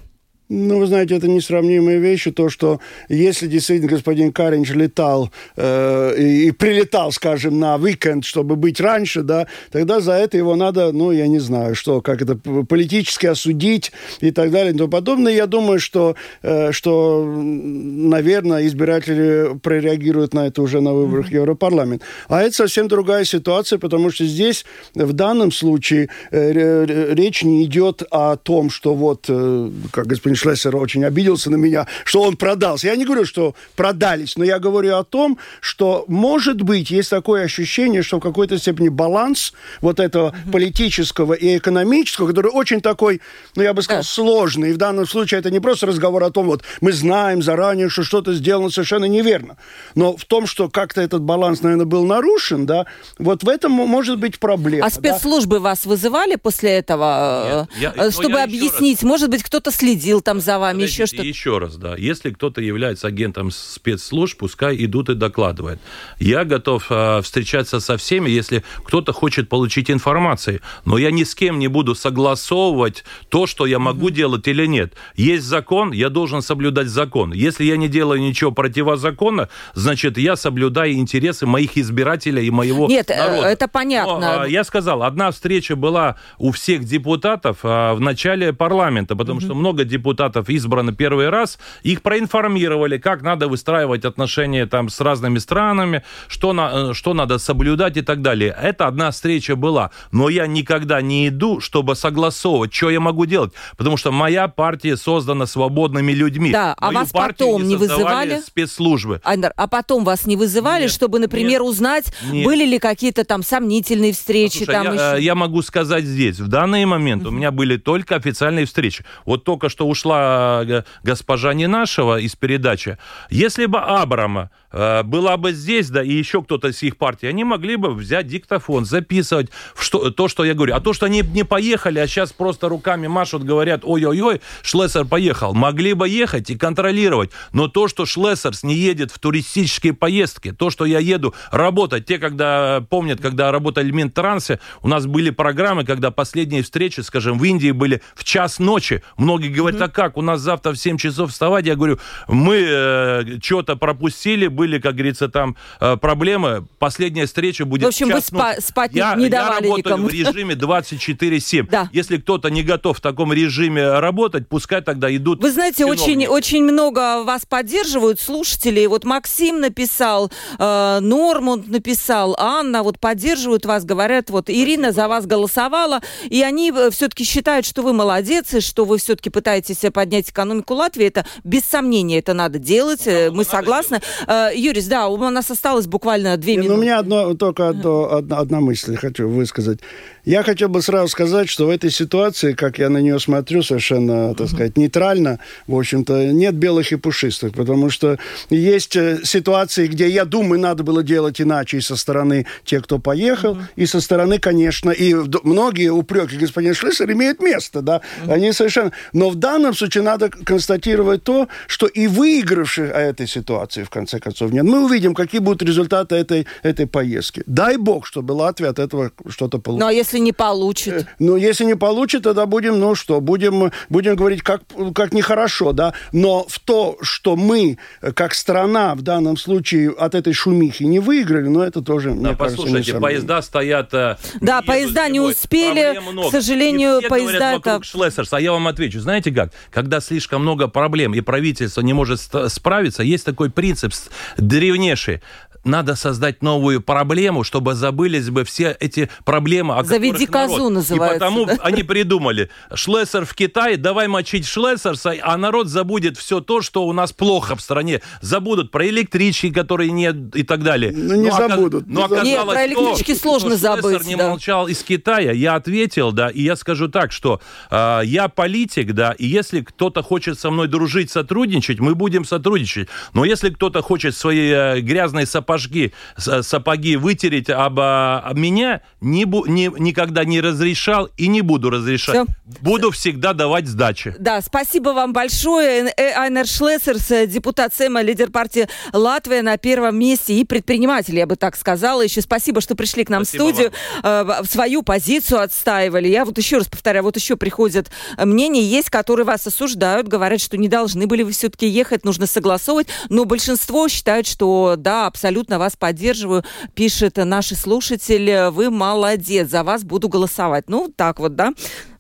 Ну, 0.51 0.78
вы 0.78 0.86
знаете, 0.86 1.16
это 1.16 1.26
несравнимые 1.26 1.99
вещи. 1.99 2.30
То, 2.30 2.51
что 2.51 2.78
если 3.09 3.47
действительно 3.47 3.90
господин 3.90 4.30
Каринч 4.30 4.70
летал 4.72 5.30
э, 5.57 6.14
и, 6.18 6.49
и 6.49 6.51
прилетал, 6.51 7.12
скажем, 7.12 7.59
на 7.59 7.76
уикенд, 7.76 8.26
чтобы 8.26 8.55
быть 8.57 8.78
раньше, 8.78 9.22
да, 9.22 9.47
тогда 9.72 10.01
за 10.01 10.12
это 10.12 10.36
его 10.36 10.55
надо, 10.55 10.92
ну, 10.92 11.12
я 11.12 11.28
не 11.28 11.38
знаю, 11.38 11.74
что, 11.74 12.03
как 12.03 12.20
это, 12.20 12.36
политически 12.36 13.24
осудить 13.24 13.92
и 14.20 14.32
так 14.32 14.51
далее 14.51 14.74
и 14.74 14.76
тому 14.76 14.90
подобное. 14.90 15.32
Я 15.32 15.47
думаю, 15.47 15.80
что, 15.80 16.14
э, 16.42 16.72
что 16.72 17.24
наверное, 17.24 18.66
избиратели 18.66 19.59
прореагируют 19.62 20.34
на 20.34 20.47
это 20.49 20.61
уже 20.61 20.82
на 20.82 20.92
выборах 20.92 21.28
в 21.28 21.32
Европарламент. 21.32 22.03
А 22.28 22.42
это 22.42 22.55
совсем 22.55 22.88
другая 22.88 23.24
ситуация, 23.24 23.78
потому 23.78 24.11
что 24.11 24.26
здесь, 24.26 24.66
в 24.95 25.14
данном 25.14 25.53
случае, 25.53 26.11
э, 26.30 26.53
ре- 26.53 26.84
ре- 26.84 27.14
речь 27.14 27.42
не 27.45 27.64
идет 27.64 28.03
о 28.11 28.36
том, 28.36 28.68
что 28.68 28.95
вот, 28.95 29.24
э, 29.28 29.70
как 29.90 30.07
господин 30.07 30.34
Шлессер 30.35 30.74
очень 30.76 31.05
обиделся 31.05 31.51
на 31.51 31.57
меня, 31.57 31.87
что 32.05 32.22
он 32.22 32.37
продался. 32.37 32.89
Я 32.89 32.97
не 32.97 33.05
говорю, 33.05 33.24
что 33.24 33.55
продались, 33.76 34.37
но 34.37 34.45
я 34.45 34.59
говорю 34.59 34.97
о 34.97 35.05
том, 35.05 35.39
что, 35.61 36.05
может 36.09 36.62
быть, 36.62 36.91
есть 36.91 37.11
такое 37.11 37.45
ощущение, 37.45 38.03
что 38.03 38.18
в 38.18 38.20
какой-то 38.20 38.59
степени 38.59 38.89
баланс 38.89 39.53
вот 39.80 40.01
этого 40.01 40.35
политического 40.53 41.35
и 41.35 41.57
экономического, 41.59 42.28
который 42.28 42.51
очень 42.51 42.80
такой, 42.80 43.20
ну, 43.57 43.62
я 43.62 43.72
бы 43.74 43.82
сказал, 43.82 44.03
Да. 44.03 44.09
сложный. 44.09 44.70
И 44.70 44.72
в 44.72 44.76
данном 44.76 45.07
случае 45.07 45.41
это 45.41 45.51
не 45.51 45.61
просто 45.61 45.87
разговор 45.87 46.22
о 46.24 46.30
том, 46.30 46.47
вот 46.47 46.62
мы 46.80 46.93
знаем 46.93 47.43
заранее, 47.43 47.89
что 47.89 48.03
что-то 48.03 48.35
сделано 48.35 48.70
совершенно 48.70 49.05
неверно. 49.07 49.57
Но 49.95 50.16
в 50.16 50.24
том, 50.24 50.47
что 50.47 50.68
как-то 50.68 51.01
этот 51.01 51.22
баланс, 51.22 51.62
наверное, 51.62 51.87
был 51.87 52.05
нарушен, 52.05 52.66
да, 52.66 52.87
вот 53.18 53.43
в 53.43 53.49
этом 53.49 53.72
может 53.72 54.18
быть 54.18 54.39
проблема. 54.39 54.87
А 54.87 54.91
спецслужбы 54.91 55.59
вас 55.61 55.87
вызывали 55.87 56.37
после 56.37 56.70
этого, 56.70 57.68
Нет, 57.78 57.95
я- 57.97 58.05
э, 58.07 58.11
чтобы 58.11 58.39
я 58.39 58.45
объяснить? 58.45 59.03
Может 59.03 59.30
быть, 59.30 59.43
кто-то 59.43 59.70
следил 59.70 60.20
там 60.24 60.40
за 60.40 60.58
вами, 60.58 60.82
еще 60.82 61.04
Подождите, 61.04 61.16
что-то? 61.16 61.28
Еще 61.28 61.58
раз, 61.58 61.76
да. 61.76 61.96
Если 61.96 62.30
кто-то 62.30 62.60
является 62.60 63.06
агентом 63.06 63.50
спецслужб, 63.50 64.38
пускай 64.38 64.76
идут 64.84 65.10
и 65.10 65.14
докладывают. 65.14 65.80
Я 66.18 66.44
готов 66.44 66.86
э, 66.90 67.20
встречаться 67.22 67.80
со 67.80 67.96
всеми, 67.96 68.30
если 68.30 68.64
кто-то 68.84 69.12
хочет 69.12 69.48
получить 69.48 69.90
информацию. 69.90 70.60
Но 70.84 70.98
я 70.98 71.10
ни 71.10 71.24
с 71.24 71.34
кем 71.34 71.58
не 71.58 71.68
буду 71.68 71.94
согласовывать 71.94 73.04
то, 73.28 73.46
что 73.46 73.66
я 73.66 73.78
могу 73.78 74.10
делать 74.10 74.48
или 74.48 74.66
нет. 74.66 74.94
Есть 75.14 75.44
закон, 75.44 75.92
я 75.92 76.08
должен 76.08 76.42
соблюдать 76.42 76.88
закон. 76.88 77.32
Если 77.32 77.64
я 77.64 77.76
не 77.76 77.88
делаю 77.88 78.20
ничего 78.20 78.50
противозаконно, 78.50 79.48
значит, 79.74 80.18
я 80.18 80.36
соблюдаю 80.36 80.94
интересы 80.94 81.46
моих 81.46 81.76
избирателей 81.76 82.46
и 82.46 82.50
моего 82.50 82.88
Нет, 82.88 83.10
э, 83.10 83.16
народа. 83.16 83.48
это 83.48 83.68
понятно. 83.68 84.18
Но, 84.18 84.42
а, 84.42 84.48
я 84.48 84.64
сказал, 84.64 85.02
одна 85.02 85.30
встреча 85.30 85.76
была 85.76 86.16
у 86.38 86.50
всех 86.50 86.84
депутатов 86.84 87.58
а, 87.62 87.94
в 87.94 88.00
начале 88.00 88.52
парламента, 88.52 89.16
потому 89.16 89.40
что 89.40 89.54
много 89.54 89.84
депутатов 89.84 90.13
избрано 90.48 90.92
первый 90.92 91.28
раз, 91.28 91.58
их 91.82 92.02
проинформировали, 92.02 92.98
как 92.98 93.22
надо 93.22 93.48
выстраивать 93.48 94.04
отношения 94.04 94.66
там 94.66 94.88
с 94.88 95.00
разными 95.00 95.38
странами, 95.38 96.02
что, 96.28 96.52
на, 96.52 96.90
э, 96.90 96.94
что 96.94 97.14
надо 97.14 97.38
соблюдать 97.38 97.96
и 97.96 98.02
так 98.02 98.22
далее. 98.22 98.56
Это 98.60 98.86
одна 98.86 99.10
встреча 99.10 99.56
была, 99.56 99.90
но 100.12 100.28
я 100.28 100.46
никогда 100.46 101.00
не 101.02 101.28
иду, 101.28 101.60
чтобы 101.60 101.94
согласовывать, 101.96 102.72
что 102.74 102.90
я 102.90 103.00
могу 103.00 103.26
делать, 103.26 103.52
потому 103.76 103.96
что 103.96 104.12
моя 104.12 104.48
партия 104.48 104.96
создана 104.96 105.46
свободными 105.46 106.12
людьми. 106.12 106.52
Да, 106.52 106.74
а 106.78 106.86
Мою 106.86 106.98
вас 107.00 107.10
партию 107.10 107.48
потом 107.48 107.62
не 107.68 107.78
создавали 107.78 108.04
вызывали? 108.04 108.40
спецслужбы. 108.40 109.20
Айндар, 109.24 109.52
а 109.56 109.66
потом 109.66 110.04
вас 110.04 110.26
не 110.26 110.36
вызывали, 110.36 110.82
Нет, 110.82 110.92
чтобы, 110.92 111.18
например, 111.18 111.60
нет, 111.60 111.70
узнать, 111.70 112.06
нет. 112.30 112.44
были 112.44 112.64
ли 112.64 112.78
какие-то 112.78 113.24
там 113.24 113.42
сомнительные 113.42 114.12
встречи? 114.12 114.58
Слушай, 114.58 114.72
там 114.72 114.84
я, 114.86 114.92
еще? 114.92 115.18
э, 115.18 115.22
я 115.22 115.34
могу 115.34 115.62
сказать 115.62 116.04
здесь, 116.04 116.38
в 116.40 116.48
данный 116.48 116.84
момент 116.84 117.26
у 117.26 117.30
меня 117.30 117.50
были 117.50 117.76
только 117.76 118.16
официальные 118.16 118.66
встречи. 118.66 119.04
Вот 119.24 119.44
только 119.44 119.68
что 119.68 119.88
ушла 119.88 120.03
э, 120.12 120.82
госпожа 121.02 121.55
Ненашева 121.55 122.20
из 122.20 122.36
передачи. 122.36 122.98
Если 123.30 123.66
бы 123.66 123.78
Абрама 123.78 124.50
э, 124.72 125.02
была 125.02 125.36
бы 125.36 125.52
здесь, 125.52 125.90
да, 125.90 126.02
и 126.02 126.12
еще 126.12 126.42
кто-то 126.42 126.68
из 126.68 126.82
их 126.82 126.96
партии, 126.96 127.26
они 127.26 127.44
могли 127.44 127.76
бы 127.76 127.94
взять 127.94 128.26
диктофон, 128.26 128.84
записывать 128.84 129.50
что, 129.78 130.11
то, 130.11 130.28
что 130.28 130.44
я 130.44 130.55
говорю. 130.55 130.74
А 130.74 130.80
то, 130.80 130.92
что 130.92 131.07
они 131.07 131.22
не 131.22 131.44
поехали, 131.44 131.98
а 131.98 132.07
сейчас 132.07 132.32
просто 132.32 132.68
руками 132.68 133.07
машут, 133.07 133.44
говорят, 133.44 133.80
ой-ой-ой, 133.84 134.40
Шлессер 134.62 135.05
поехал. 135.05 135.55
Могли 135.55 135.94
бы 135.94 136.09
ехать 136.09 136.50
и 136.50 136.57
контролировать. 136.57 137.30
Но 137.52 137.68
то, 137.68 137.88
что 137.88 138.07
Шлессерс 138.07 138.62
не 138.62 138.74
едет 138.74 139.11
в 139.11 139.18
туристические 139.18 139.94
поездки, 139.94 140.52
то, 140.52 140.70
что 140.70 140.84
я 140.84 140.98
еду 140.98 141.34
работать, 141.50 142.07
те, 142.07 142.18
когда 142.18 142.84
помнят, 142.88 143.20
когда 143.20 143.50
работали 143.52 143.90
в 143.90 143.94
Минтрансе, 143.94 144.61
у 144.82 144.88
нас 144.88 145.07
были 145.07 145.30
программы, 145.30 145.84
когда 145.84 146.11
последние 146.11 146.62
встречи, 146.62 147.00
скажем, 147.00 147.38
в 147.38 147.44
Индии 147.44 147.70
были 147.70 148.02
в 148.14 148.24
час 148.24 148.59
ночи. 148.59 149.02
Многие 149.16 149.48
говорят, 149.48 149.80
а 149.80 149.88
как, 149.95 150.16
у 150.18 150.22
нас 150.22 150.40
завтра 150.40 150.72
в 150.72 150.76
7 150.76 150.99
часов 150.99 151.30
вставать? 151.30 151.64
Я 151.66 151.76
говорю, 151.76 151.99
мы 152.28 152.57
э, 152.68 153.22
что-то 153.42 153.76
пропустили, 153.76 154.49
были, 154.49 154.78
как 154.78 154.95
говорится, 154.95 155.28
там 155.28 155.57
э, 155.80 155.97
проблемы. 155.97 156.66
Последняя 156.78 157.26
встреча 157.26 157.64
будет 157.64 157.84
В 157.84 157.86
общем, 157.86 158.09
вы 158.09 158.12
час 158.14 158.32
ночи. 158.32 158.45
спа- 158.45 158.61
спать 158.61 158.92
не- 158.92 158.99
я, 158.99 159.14
не 159.14 159.24
я 159.24 159.30
давали 159.30 159.62
работаю 159.68 159.78
никому. 159.78 160.09
в 160.09 160.11
режиме 160.12 160.55
24-7. 160.55 161.68
Да. 161.70 161.88
Если 161.92 162.16
кто-то 162.18 162.49
не 162.51 162.62
готов 162.62 162.99
в 162.99 163.01
таком 163.01 163.32
режиме 163.32 163.99
работать, 164.01 164.49
пускай 164.49 164.82
тогда 164.82 165.14
идут 165.14 165.40
Вы 165.40 165.51
знаете, 165.51 165.84
очень, 165.84 166.26
очень 166.26 166.64
много 166.64 167.22
вас 167.24 167.47
поддерживают 167.47 168.20
слушателей. 168.20 168.86
Вот 168.86 169.05
Максим 169.05 169.61
написал, 169.61 170.30
э, 170.59 170.99
Нормунд 171.01 171.68
написал, 171.68 172.34
Анна 172.38 172.82
вот 172.82 172.99
поддерживают 172.99 173.64
вас, 173.66 173.84
говорят, 173.84 174.30
вот 174.30 174.51
Ирина 174.51 174.92
за 174.92 175.09
вас 175.09 175.26
голосовала, 175.26 176.01
и 176.28 176.42
они 176.42 176.72
все-таки 176.90 177.24
считают, 177.24 177.64
что 177.66 177.82
вы 177.82 177.92
молодец, 177.92 178.53
и 178.55 178.61
что 178.61 178.84
вы 178.84 178.99
все-таки 178.99 179.30
пытаетесь 179.30 179.84
поднять 179.91 180.30
экономику 180.30 180.74
Латвии, 180.74 181.07
это 181.07 181.26
без 181.45 181.62
сомнения 181.62 182.18
это 182.18 182.35
надо 182.35 182.59
делать, 182.59 183.07
ну, 183.07 183.32
мы 183.32 183.45
согласны. 183.45 184.01
Делать. 184.26 184.57
Юрис, 184.57 184.87
да, 184.87 185.09
у 185.09 185.16
нас 185.16 185.51
осталось 185.51 185.87
буквально 185.87 186.37
две 186.37 186.57
минуты. 186.57 186.72
Ну, 186.72 186.78
у 186.78 186.82
меня 186.82 186.99
одно, 186.99 187.35
только 187.35 187.68
одно, 187.68 188.12
одна, 188.12 188.39
одна 188.39 188.61
мысль 188.61 188.97
хочу 188.97 189.28
высказать. 189.28 189.80
Я 190.24 190.43
хотел 190.43 190.70
бы 190.70 190.80
сразу 190.80 191.09
сказать, 191.09 191.51
что 191.51 191.66
в 191.66 191.70
этой 191.70 191.91
ситуации, 191.91 192.55
как 192.55 192.78
я 192.78 192.89
на 192.89 192.99
нее 192.99 193.20
смотрю, 193.20 193.62
совершенно, 193.62 194.35
так 194.35 194.49
сказать, 194.49 194.78
нейтрально, 194.78 195.39
в 195.66 195.76
общем-то, 195.76 196.32
нет 196.32 196.55
белых 196.55 196.93
и 196.93 196.97
пушистых, 196.97 197.53
потому 197.53 197.91
что 197.91 198.18
есть 198.49 198.97
э, 198.97 199.20
ситуации, 199.22 199.87
где, 199.87 200.09
я 200.09 200.24
думаю, 200.24 200.61
надо 200.61 200.82
было 200.82 201.03
делать 201.03 201.43
иначе 201.43 201.76
и 201.76 201.80
со 201.82 201.97
стороны 201.97 202.47
тех, 202.64 202.85
кто 202.85 202.99
поехал, 202.99 203.55
mm-hmm. 203.55 203.64
и 203.76 203.87
со 203.87 204.01
стороны, 204.01 204.39
конечно, 204.39 204.91
и 204.91 205.14
многие 205.43 205.91
упреки 205.91 206.39
господин 206.39 206.74
Шлиссер 206.74 207.11
имеют 207.12 207.43
место, 207.43 207.82
да, 207.82 208.01
mm-hmm. 208.01 208.32
они 208.32 208.53
совершенно... 208.53 208.93
Но 209.12 209.28
в 209.28 209.35
данном 209.35 209.73
случае 209.74 210.02
надо 210.04 210.30
констатировать 210.30 211.24
то, 211.24 211.48
что 211.66 211.86
и 211.86 212.06
выигравших 212.06 212.90
этой 212.90 213.26
ситуации, 213.26 213.82
в 213.82 213.90
конце 213.90 214.18
концов, 214.18 214.52
нет. 214.52 214.64
Мы 214.64 214.84
увидим, 214.84 215.14
какие 215.14 215.40
будут 215.40 215.62
результаты 215.62 216.16
этой, 216.16 216.46
этой 216.62 216.86
поездки. 216.86 217.42
Дай 217.46 217.76
бог, 217.76 218.06
чтобы 218.06 218.32
Латвия 218.32 218.68
от 218.68 218.78
этого 218.78 219.10
что-то 219.28 219.58
получила. 219.58 219.86
Ну, 219.86 219.90
а 219.90 219.92
если 219.92 220.18
не 220.18 220.32
получит? 220.32 221.02
Э, 221.02 221.06
ну, 221.18 221.36
если 221.36 221.64
не 221.64 221.76
получит, 221.76 222.22
тогда 222.22 222.46
будем, 222.46 222.78
ну 222.78 222.94
что, 222.94 223.20
будем, 223.20 223.72
будем 223.88 224.16
говорить, 224.16 224.42
как, 224.42 224.62
как 224.94 225.12
нехорошо, 225.12 225.72
да. 225.72 225.94
Но 226.12 226.46
в 226.48 226.58
то, 226.58 226.98
что 227.02 227.36
мы, 227.36 227.78
э, 228.00 228.12
как 228.12 228.34
страна, 228.34 228.94
в 228.94 229.02
данном 229.02 229.36
случае 229.36 229.90
от 229.90 230.14
этой 230.14 230.32
шумихи 230.32 230.84
не 230.84 231.00
выиграли, 231.00 231.48
но 231.48 231.62
это 231.62 231.82
тоже, 231.82 232.10
да, 232.10 232.14
мне 232.14 232.36
послушайте, 232.36 232.92
кажется, 232.92 233.00
поезда 233.00 233.42
стоят... 233.42 233.94
Э, 233.94 234.16
да, 234.40 234.62
поезда 234.62 235.08
не 235.08 235.20
успели, 235.20 235.98
к 236.28 236.30
сожалению, 236.30 236.98
и 236.98 237.08
поезда... 237.08 237.54
это... 237.54 237.82
Шлессерс, 237.82 238.32
а 238.32 238.40
я 238.40 238.52
вам 238.52 238.66
отвечу. 238.68 239.00
Знаете 239.00 239.30
как? 239.30 239.50
Когда 239.70 240.00
слишком 240.00 240.42
много 240.42 240.68
проблем, 240.68 241.14
и 241.14 241.20
правительство 241.20 241.80
не 241.80 241.92
может 241.92 242.20
справиться, 242.48 243.02
есть 243.02 243.24
такой 243.24 243.50
принцип 243.50 243.92
древнейший 244.36 245.22
надо 245.64 245.96
создать 245.96 246.42
новую 246.42 246.80
проблему, 246.80 247.44
чтобы 247.44 247.74
забылись 247.74 248.30
бы 248.30 248.44
все 248.44 248.76
эти 248.78 249.10
проблемы, 249.24 249.76
о 249.76 249.84
Заведи 249.84 250.26
козу 250.26 250.56
народ. 250.56 250.72
называется. 250.72 251.16
И 251.16 251.18
потому 251.18 251.46
да? 251.46 251.56
они 251.62 251.82
придумали 251.82 252.50
Шлессер 252.74 253.24
в 253.24 253.34
Китае, 253.34 253.76
давай 253.76 254.08
мочить 254.08 254.46
Шлессерса, 254.46 255.14
а 255.22 255.36
народ 255.36 255.68
забудет 255.68 256.18
все 256.18 256.40
то, 256.40 256.60
что 256.60 256.86
у 256.86 256.92
нас 256.92 257.12
плохо 257.12 257.56
в 257.56 257.60
стране. 257.60 258.02
Забудут 258.20 258.70
про 258.70 258.86
электрички, 258.88 259.50
которые 259.50 259.90
нет 259.90 260.36
и 260.36 260.42
так 260.42 260.62
далее. 260.62 260.92
Ну, 260.94 261.14
не 261.14 261.30
ну, 261.30 261.36
забудут. 261.36 261.84
Ну, 261.86 262.02
оказалось 262.02 262.28
нет, 262.28 262.46
про 262.46 262.66
электрички 262.66 263.14
то, 263.14 263.20
сложно 263.20 263.56
что 263.56 263.58
забыть. 263.58 264.06
не 264.06 264.16
да. 264.16 264.28
молчал 264.28 264.68
из 264.68 264.82
Китая. 264.82 265.32
Я 265.32 265.54
ответил, 265.54 266.12
да, 266.12 266.28
и 266.28 266.42
я 266.42 266.56
скажу 266.56 266.88
так, 266.88 267.12
что 267.12 267.40
э, 267.70 268.00
я 268.04 268.28
политик, 268.28 268.92
да, 268.92 269.12
и 269.12 269.26
если 269.26 269.62
кто-то 269.62 270.02
хочет 270.02 270.38
со 270.38 270.50
мной 270.50 270.68
дружить, 270.68 271.10
сотрудничать, 271.10 271.80
мы 271.80 271.94
будем 271.94 272.24
сотрудничать. 272.24 272.88
Но 273.14 273.24
если 273.24 273.50
кто-то 273.50 273.82
хочет 273.82 274.16
свои 274.16 274.50
э, 274.50 274.80
грязные 274.80 275.26
сапоги 275.26 275.53
сапожки, 275.55 275.92
сапоги 276.16 276.96
вытереть 276.96 277.50
об, 277.50 277.78
а, 277.80 278.20
об 278.20 278.38
меня, 278.38 278.80
не, 279.00 279.24
не, 279.24 279.70
никогда 279.78 280.24
не 280.24 280.40
разрешал 280.40 281.09
и 281.16 281.28
не 281.28 281.40
буду 281.40 281.70
разрешать. 281.70 282.14
Все. 282.14 282.26
Буду 282.61 282.90
всегда 282.90 283.32
давать 283.32 283.66
сдачи. 283.66 284.14
Да, 284.18 284.40
спасибо 284.40 284.90
вам 284.90 285.12
большое. 285.12 285.92
Э, 285.96 286.12
Айнер 286.14 286.46
Шлессерс, 286.46 287.11
э, 287.11 287.26
депутат 287.26 287.74
Сэма, 287.74 288.02
лидер 288.02 288.30
партии 288.30 288.68
Латвия 288.92 289.42
на 289.42 289.57
первом 289.57 289.98
месте 289.98 290.34
и 290.34 290.44
предприниматель, 290.44 291.16
я 291.16 291.26
бы 291.26 291.36
так 291.36 291.57
сказала. 291.57 292.02
Еще 292.02 292.20
спасибо, 292.20 292.61
что 292.61 292.74
пришли 292.74 293.05
к 293.05 293.11
нам 293.11 293.24
спасибо 293.24 293.44
в 293.44 293.48
студию, 293.50 293.72
вам. 294.02 294.42
Э, 294.42 294.44
свою 294.44 294.82
позицию 294.82 295.40
отстаивали. 295.40 296.09
Я 296.09 296.24
вот 296.24 296.38
еще 296.38 296.59
раз 296.59 296.66
повторяю, 296.66 297.05
вот 297.05 297.16
еще 297.16 297.36
приходят 297.36 297.90
мнения, 298.18 298.62
есть, 298.62 298.90
которые 298.90 299.24
вас 299.24 299.46
осуждают, 299.46 300.09
говорят, 300.09 300.40
что 300.40 300.57
не 300.57 300.68
должны 300.68 301.07
были 301.07 301.22
вы 301.22 301.32
все-таки 301.32 301.66
ехать, 301.66 302.05
нужно 302.05 302.26
согласовывать, 302.26 302.88
но 303.09 303.24
большинство 303.24 303.88
считают, 303.88 304.26
что 304.26 304.74
да, 304.76 305.07
абсолютно 305.07 305.43
абсолютно 305.45 305.59
вас 305.59 305.76
поддерживаю, 305.76 306.42
пишет 306.74 307.16
наш 307.16 307.49
слушатель. 307.49 308.49
Вы 308.51 308.70
молодец, 308.70 309.51
за 309.51 309.62
вас 309.62 309.84
буду 309.84 310.09
голосовать. 310.09 310.64
Ну, 310.68 310.88
так 310.95 311.20
вот, 311.20 311.36
да. 311.36 311.53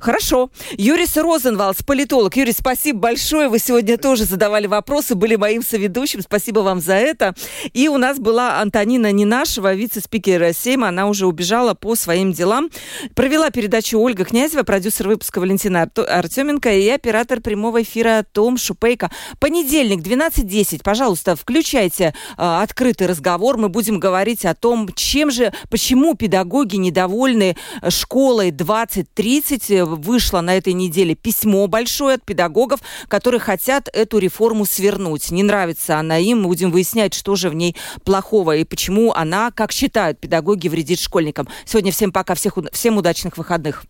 Хорошо. 0.04 0.50
Юрис 0.76 1.16
Розенвалдс, 1.16 1.82
политолог. 1.82 2.36
Юрий, 2.36 2.52
спасибо 2.52 2.98
большое. 2.98 3.48
Вы 3.48 3.58
сегодня 3.58 3.96
тоже 3.96 4.26
задавали 4.26 4.66
вопросы, 4.66 5.14
были 5.14 5.36
моим 5.36 5.62
соведущим. 5.62 6.20
Спасибо 6.20 6.60
вам 6.60 6.82
за 6.82 6.92
это. 6.92 7.34
И 7.72 7.88
у 7.88 7.96
нас 7.96 8.18
была 8.18 8.60
Антонина 8.60 9.10
Нинашева, 9.12 9.72
вице-спикер 9.72 10.52
Сейма. 10.52 10.88
Она 10.88 11.08
уже 11.08 11.26
убежала 11.26 11.72
по 11.72 11.96
своим 11.96 12.34
делам. 12.34 12.68
Провела 13.14 13.48
передачу 13.48 13.98
Ольга 13.98 14.26
Князева, 14.26 14.62
продюсер 14.62 15.08
выпуска 15.08 15.38
Валентина 15.38 15.90
Артеменко 15.96 16.70
и 16.70 16.86
оператор 16.90 17.40
прямого 17.40 17.80
эфира 17.80 18.26
Том 18.30 18.58
Шупейко. 18.58 19.10
Понедельник, 19.40 20.00
12.10. 20.00 20.82
Пожалуйста, 20.84 21.34
включайте 21.34 22.12
э, 22.36 22.62
открытый 22.62 23.06
разговор. 23.06 23.56
Мы 23.56 23.70
будем 23.70 23.98
говорить 23.98 24.44
о 24.44 24.54
том, 24.54 24.86
чем 24.94 25.30
же, 25.30 25.54
почему 25.70 26.14
педагоги 26.14 26.76
недовольны 26.76 27.56
школой 27.88 28.50
2030 28.50 29.93
вышло 29.94 30.40
на 30.40 30.56
этой 30.56 30.72
неделе 30.72 31.14
письмо 31.14 31.66
большое 31.66 32.16
от 32.16 32.24
педагогов, 32.24 32.80
которые 33.08 33.40
хотят 33.40 33.88
эту 33.92 34.18
реформу 34.18 34.64
свернуть. 34.64 35.30
Не 35.30 35.42
нравится 35.42 35.98
она 35.98 36.18
им. 36.18 36.42
Мы 36.42 36.48
будем 36.48 36.70
выяснять, 36.70 37.14
что 37.14 37.36
же 37.36 37.50
в 37.50 37.54
ней 37.54 37.76
плохого 38.04 38.56
и 38.56 38.64
почему 38.64 39.12
она, 39.12 39.50
как 39.50 39.72
считают 39.72 40.18
педагоги, 40.20 40.68
вредит 40.68 41.00
школьникам. 41.00 41.48
Сегодня 41.64 41.92
всем 41.92 42.12
пока, 42.12 42.34
всех, 42.34 42.58
всем 42.72 42.96
удачных 42.96 43.36
выходных. 43.36 43.84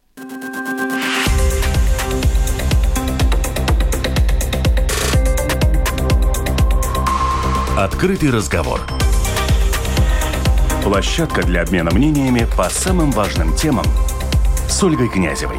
Открытый 7.76 8.30
разговор. 8.30 8.80
Площадка 10.84 11.42
для 11.42 11.62
обмена 11.62 11.90
мнениями 11.90 12.46
по 12.56 12.68
самым 12.68 13.10
важным 13.10 13.56
темам– 13.56 13.86
с 14.68 14.82
Ольгой 14.82 15.08
Князевой 15.08 15.58